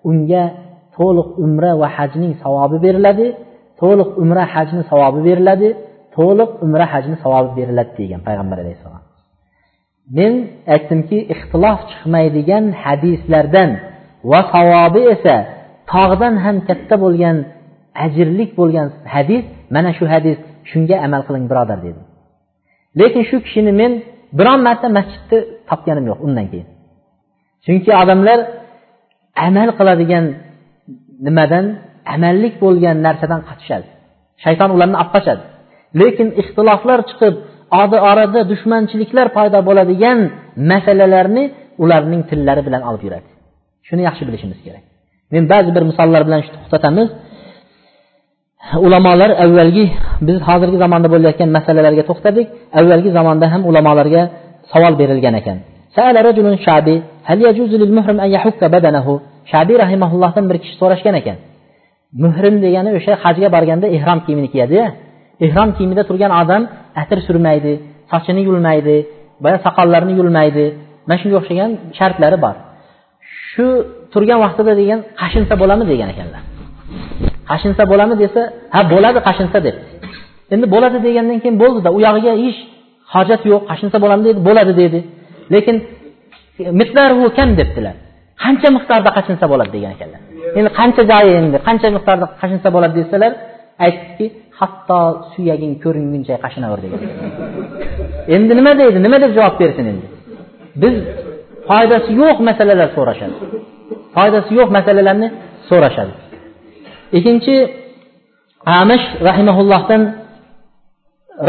unga 0.09 0.43
to'liq 0.97 1.29
umra 1.45 1.71
va 1.81 1.87
hajning 1.97 2.33
savobi 2.43 2.77
beriladi. 2.85 3.27
To'liq 3.81 4.09
umra 4.23 4.43
hajni 4.53 4.83
savobi 4.91 5.21
beriladi. 5.27 5.69
To'liq 6.17 6.51
umra 6.65 6.85
hajni 6.93 7.15
savobi 7.23 7.51
beriladi 7.59 7.91
degan 7.99 8.21
payg'ambar 8.27 8.57
alayhissalom. 8.63 9.03
Men 10.17 10.33
aytdimki 10.75 11.17
ixtilof 11.33 11.79
chiqmaydigan 11.89 12.65
hadislardan 12.83 13.71
va 14.31 14.39
savobi 14.53 15.01
esa 15.15 15.35
tog'dan 15.93 16.33
ham 16.45 16.57
katta 16.67 16.95
bo'lgan 17.03 17.37
ajrlik 18.05 18.51
bo'lgan 18.59 18.87
hadis 19.13 19.45
mana 19.75 19.91
shu 19.97 20.05
hadis 20.13 20.37
shunga 20.71 20.97
amal 21.05 21.21
qiling 21.27 21.45
birodar 21.51 21.79
dedim. 21.85 22.05
Lekin 22.99 23.23
shu 23.29 23.37
kishini 23.45 23.73
men 23.81 23.91
biron 24.37 24.59
marta 24.67 24.87
masjidni 24.97 25.37
topganim 25.69 26.05
yo'q 26.11 26.19
undan 26.27 26.45
keyin. 26.51 26.67
Chunki 27.65 27.91
odamlar 28.01 28.39
amal 29.47 29.69
qiladigan 29.79 30.25
nimadan 31.25 31.65
amallik 32.15 32.53
bo'lgan 32.63 32.97
narsadan 33.07 33.41
qochishadi 33.49 33.87
shayton 34.43 34.69
ularni 34.75 34.95
olib 35.01 35.11
qochadi 35.15 35.43
lekin 36.01 36.27
ixtiloflar 36.41 36.99
chiqib 37.09 37.35
orada 38.11 38.39
dushmanchiliklar 38.51 39.27
paydo 39.37 39.59
bo'ladigan 39.69 40.19
masalalarni 40.71 41.43
ularning 41.83 42.21
tillari 42.29 42.61
bilan 42.67 42.81
olib 42.89 43.01
yuradi. 43.07 43.29
Shuni 43.87 44.01
yaxshi 44.07 44.23
bilishimiz 44.27 44.59
kerak. 44.65 44.83
Men 45.33 45.43
ba'zi 45.53 45.69
bir 45.75 45.83
misollar 45.89 46.21
bilan 46.27 46.39
shu 46.45 46.49
to'xtatamiz. 46.55 47.07
Ulamolar 48.85 49.31
avvalgi 49.43 49.85
biz 50.27 50.37
hozirgi 50.47 50.77
zamonda 50.83 51.07
bo'layotgan 51.13 51.49
masalalarga 51.57 52.03
to'xtadik. 52.09 52.47
Avvalgi 52.79 53.09
zamonda 53.17 53.45
ham 53.53 53.61
ulamolarga 53.69 54.21
savol 54.71 54.93
berilgan 55.01 55.35
ekan. 55.41 55.57
Shabiy 59.51 59.77
rahimaullohdan 59.83 60.45
bir 60.49 60.57
kishi 60.63 60.75
so'rashgan 60.81 61.15
ekan. 61.21 61.37
Muhrim 62.23 62.55
degani 62.65 62.89
o'sha 62.97 63.13
hajga 63.23 63.47
borganda 63.55 63.87
ehrom 63.97 64.19
kiyimini 64.25 64.49
kiyadi 64.53 64.77
ehrom 65.45 65.69
kiyimida 65.75 66.03
turgan 66.09 66.31
odam 66.41 66.61
atir 67.01 67.19
surmaydi 67.27 67.73
sochini 68.11 68.41
yulmaydi 68.49 68.95
boya 69.43 69.57
soqollarini 69.65 70.13
yulmaydi. 70.19 70.65
Mana 71.07 71.17
shunga 71.21 71.35
o'xshagan 71.41 71.71
shartlari 71.97 72.37
bor. 72.45 72.55
Shu 73.49 73.65
turgan 74.13 74.39
vaqtida 74.45 74.73
degan 74.81 74.99
qashinsa 75.21 75.53
bo'ladimi 75.61 75.85
degan 75.93 76.09
ekanlar. 76.13 76.41
Qashinsa 77.49 77.83
bo'ladimi 77.91 78.15
desa 78.23 78.41
ha 78.73 78.79
bo'ladi 78.93 79.19
qashinsa 79.27 79.57
deb. 79.67 79.75
Endi 80.53 80.65
bo'ladi 80.75 80.97
degandan 81.05 81.37
keyin 81.43 81.57
bo'ldida 81.63 81.89
u 81.97 81.99
yog'iga 82.05 82.33
hech 82.43 82.59
hojat 83.13 83.41
yo'q 83.51 83.61
qashinsa 83.71 83.97
bo'ladimi 84.03 84.25
dedi 84.29 84.39
bo'ladi 84.47 84.73
dedi 84.81 84.99
lekin 85.53 85.75
miqdori 86.79 87.15
kam 87.37 87.49
debdilar. 87.59 87.95
Qancha 88.43 88.67
miqdorda 88.77 89.09
qashinsa 89.17 89.45
bo'ladi 89.51 89.71
degan 89.75 89.91
ekanlar. 89.95 90.21
Endi 90.57 90.69
qancha 90.79 91.01
joyi 91.11 91.31
endi 91.41 91.57
qancha 91.67 91.87
miqdorda 91.97 92.25
qashinsa 92.41 92.67
bo'ladi 92.75 92.93
desalar 93.01 93.31
aytdiki 93.85 94.25
hatto 94.59 94.99
suyaging 95.33 95.73
ko'ringuncha 95.83 96.35
qashinaver 96.45 96.79
degan 96.85 96.99
endi 98.35 98.53
nima 98.59 98.71
deydi 98.81 98.97
nima 99.05 99.17
deb 99.23 99.31
javob 99.37 99.55
bersin 99.61 99.85
endi? 99.91 100.05
Biz 100.81 100.95
foydasi 101.69 102.11
yo'q 102.21 102.37
masalalar 102.49 102.87
so'rashadi. 102.97 103.35
Foydasi 104.15 104.51
yo'q 104.59 104.69
masalalarni 104.77 105.27
so'rashadi. 105.69 106.13
Ikkinchi 107.17 107.55
amash 108.79 109.05
rahimaullohdan 109.27 110.01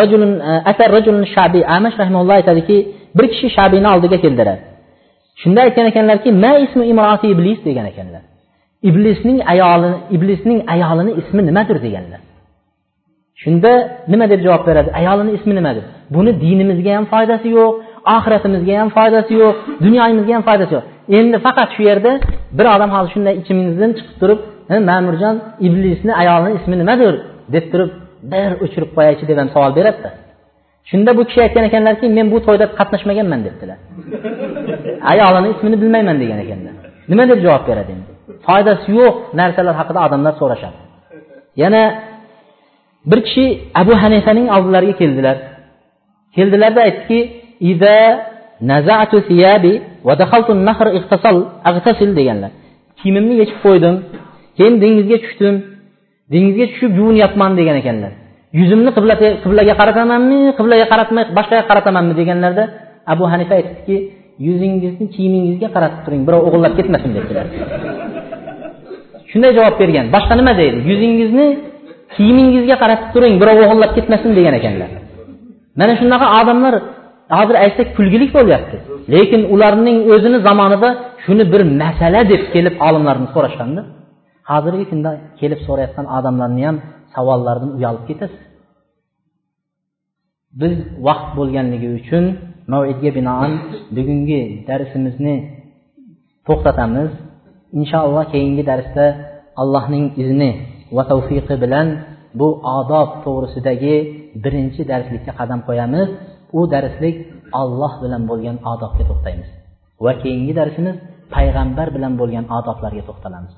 rajulun 0.00 0.32
e, 0.50 0.52
asar 0.70 0.88
rajulun 0.96 1.24
shabiy 1.34 1.62
amash 1.76 1.96
rahimaulloh 2.02 2.34
aytadiki 2.40 2.76
bir 3.16 3.26
kishi 3.32 3.48
shabiyni 3.56 3.88
oldiga 3.94 4.18
keldilar 4.24 4.58
shunda 5.42 5.60
aytgan 5.66 5.86
ekanlarki 5.92 6.28
ma 6.44 6.52
ismi 6.64 6.84
imroti 6.92 7.26
iblis? 7.34 7.58
degan 7.68 7.86
ekanlar. 7.92 8.22
Iblisning 8.88 9.38
ayolini 9.52 9.98
iblisning 10.16 10.60
ayolini 10.74 11.12
ismi 11.20 11.40
nimadir? 11.48 11.76
deganlar. 11.86 12.20
Shunda 13.42 13.72
nima 14.12 14.26
deb 14.32 14.40
javob 14.46 14.62
beradi? 14.68 14.90
Ayolini 15.00 15.32
ismi 15.38 15.54
nima 15.58 15.72
deb 15.76 15.84
buni 16.14 16.32
dinimizga 16.44 16.92
ham 16.96 17.06
foydasi 17.12 17.48
yo'q 17.58 17.72
oxiratimizga 18.16 18.74
ham 18.80 18.90
foydasi 18.96 19.32
yo'q 19.42 19.56
dunyoyimizga 19.84 20.32
ham 20.36 20.44
foydasi 20.48 20.72
yo'q. 20.76 20.84
Endi 21.18 21.36
faqat 21.46 21.68
shu 21.76 21.82
yerda 21.90 22.12
bir 22.58 22.66
odam 22.74 22.90
hozir 22.96 23.10
shunday 23.14 23.34
ichimizdan 23.40 23.90
chiqib 23.98 24.16
turib 24.20 24.40
ma'murjon 24.90 25.36
iblisni 25.66 26.12
ayolini 26.22 26.52
ismi 26.58 26.74
nimadir 26.82 27.14
deb 27.54 27.64
turib 27.72 27.90
bir 28.32 28.50
o'chirib 28.64 28.90
qo'yaychi 28.96 29.24
deb 29.30 29.38
ham 29.40 29.48
savol 29.54 29.72
beradida 29.78 30.10
shunda 30.90 31.10
bu 31.18 31.22
kishi 31.28 31.40
aytgan 31.46 31.64
ekanlarki 31.68 32.06
men 32.18 32.26
bu 32.32 32.38
to'yda 32.46 32.66
qatnashmaganman 32.78 33.40
debdilar. 33.46 33.78
Ayolini 35.12 35.48
ismini 35.54 35.76
bilmayman 35.82 36.16
degan 36.22 36.38
ekanlar. 36.44 36.74
Nima 37.10 37.24
deb 37.30 37.38
javob 37.46 37.64
beradi 37.68 37.90
endi 37.96 38.10
foydasi 38.46 38.88
yo'q 39.00 39.14
narsalar 39.40 39.74
haqida 39.80 40.00
odamlar 40.06 40.34
so'rashadi. 40.40 40.78
Yana 41.62 41.82
bir 43.10 43.20
kishi 43.26 43.44
abu 43.80 43.92
hanifaning 44.02 44.46
oldilariga 44.56 44.94
keldilar. 45.00 45.36
Keldilarda 46.36 46.80
aytdiki 46.86 47.20
deganlar. 52.20 52.50
Kiyimimni 52.98 53.34
yechib 53.42 53.58
qo'ydim 53.66 53.94
keyin 54.56 54.74
dengizga 54.82 55.16
tushdim. 55.24 55.54
Dengizga 56.32 56.66
tushib 56.72 56.92
yuvinyapman 57.00 57.52
degan 57.60 57.76
ekanlar. 57.82 58.12
Yuzimni 58.58 58.90
qiblaga 59.44 59.74
qaratamanmi 59.80 60.38
qiblaga 60.58 60.86
qaratmay 60.92 61.24
boshqa 61.38 61.54
yoqqa 61.58 61.70
qaratamanmi 61.70 62.12
deganlarda 62.20 62.64
abu 63.12 63.24
hanifa 63.32 63.52
aytibdiki 63.58 63.96
yuzingizni 64.46 65.06
kiyimingizga 65.14 65.68
qaratib 65.76 66.00
turing 66.04 66.22
birov 66.26 66.40
o'g'irlab 66.46 66.72
ketmasin 66.78 67.10
debdilar 67.16 67.46
shunday 69.30 69.52
javob 69.58 69.74
bergan. 69.82 70.06
Boshqa 70.14 70.34
nima 70.40 70.52
deydi? 70.60 70.78
Yuzingizni 70.90 71.46
kiyimingizga 72.14 72.76
qaratib 72.82 73.08
turing 73.14 73.34
birov 73.42 73.56
o'g'irlab 73.64 73.92
ketmasin 73.96 74.30
degan 74.38 74.54
ekanlar. 74.60 74.90
Mana 75.80 75.92
shunaqa 76.00 76.26
odamlar 76.40 76.74
hozir 77.38 77.56
aytsak 77.64 77.88
kulgilik 77.96 78.30
bo'lyapti. 78.38 78.76
Lekin 79.14 79.40
ularning 79.54 79.98
o'zini 80.12 80.38
zamonida 80.46 80.88
shuni 81.24 81.44
bir 81.52 81.62
masala 81.82 82.20
deb 82.32 82.42
kelib 82.54 82.74
olimlarni 82.88 83.26
so'rashganda 83.34 83.82
hozirgi 84.50 84.84
kunda 84.90 85.10
kelib 85.40 85.60
so'rayotgan 85.66 86.06
odamlarni 86.16 86.62
ham 86.68 86.76
savollardan 87.14 87.70
uyalib 87.78 88.04
ketasiz. 88.08 88.42
Biz 90.60 90.74
vaqt 91.06 91.28
bo'lganligi 91.38 91.88
uchun 91.98 92.24
mavidga 92.72 93.10
binoan 93.18 93.52
bugungi 93.96 94.42
darsimizni 94.68 95.36
to'xtatamiz. 96.46 97.10
Inshaalloh 97.78 98.24
keyingi 98.34 98.62
darsda 98.70 99.06
allohning 99.62 100.06
izni 100.22 100.50
va 100.96 101.02
tavfiqi 101.10 101.54
bilan 101.64 101.88
bu 102.40 102.48
odob 102.78 103.08
to'g'risidagi 103.24 103.96
birinchi 104.44 104.82
darslikka 104.92 105.32
qadam 105.40 105.60
qo'yamiz. 105.68 106.08
U 106.58 106.60
darslik 106.74 107.16
olloh 107.60 107.92
bilan 108.02 108.22
bo'lgan 108.30 108.56
odobga 108.72 109.04
to'xtaymiz 109.10 109.50
va 110.04 110.12
keyingi 110.22 110.52
darsimiz 110.60 110.96
payg'ambar 111.34 111.88
bilan 111.96 112.12
bo'lgan 112.20 112.44
odoblarga 112.58 113.02
to'xtalamiz. 113.08 113.54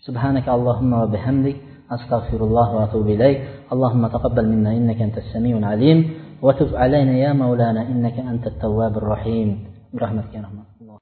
سبحانك 0.00 0.48
اللهم 0.48 0.92
وبحمدك 0.92 1.56
أستغفر 1.90 2.40
الله 2.44 2.74
وأتوب 2.74 3.06
إليك. 3.06 3.38
اللهم 3.72 4.06
تقبل 4.06 4.48
منا 4.48 4.70
إنك 4.72 5.02
أنت 5.02 5.18
السميع 5.18 5.58
العليم 5.58 5.98
وتب 6.42 6.76
علينا 6.76 7.12
يا 7.12 7.32
مولانا 7.32 7.82
إنك 7.82 8.16
أنت 8.18 8.46
التواب 8.46 8.96
الرحيم. 8.96 9.48
برحمتك 9.94 10.34
يا 10.34 10.40
رحمن. 10.40 10.69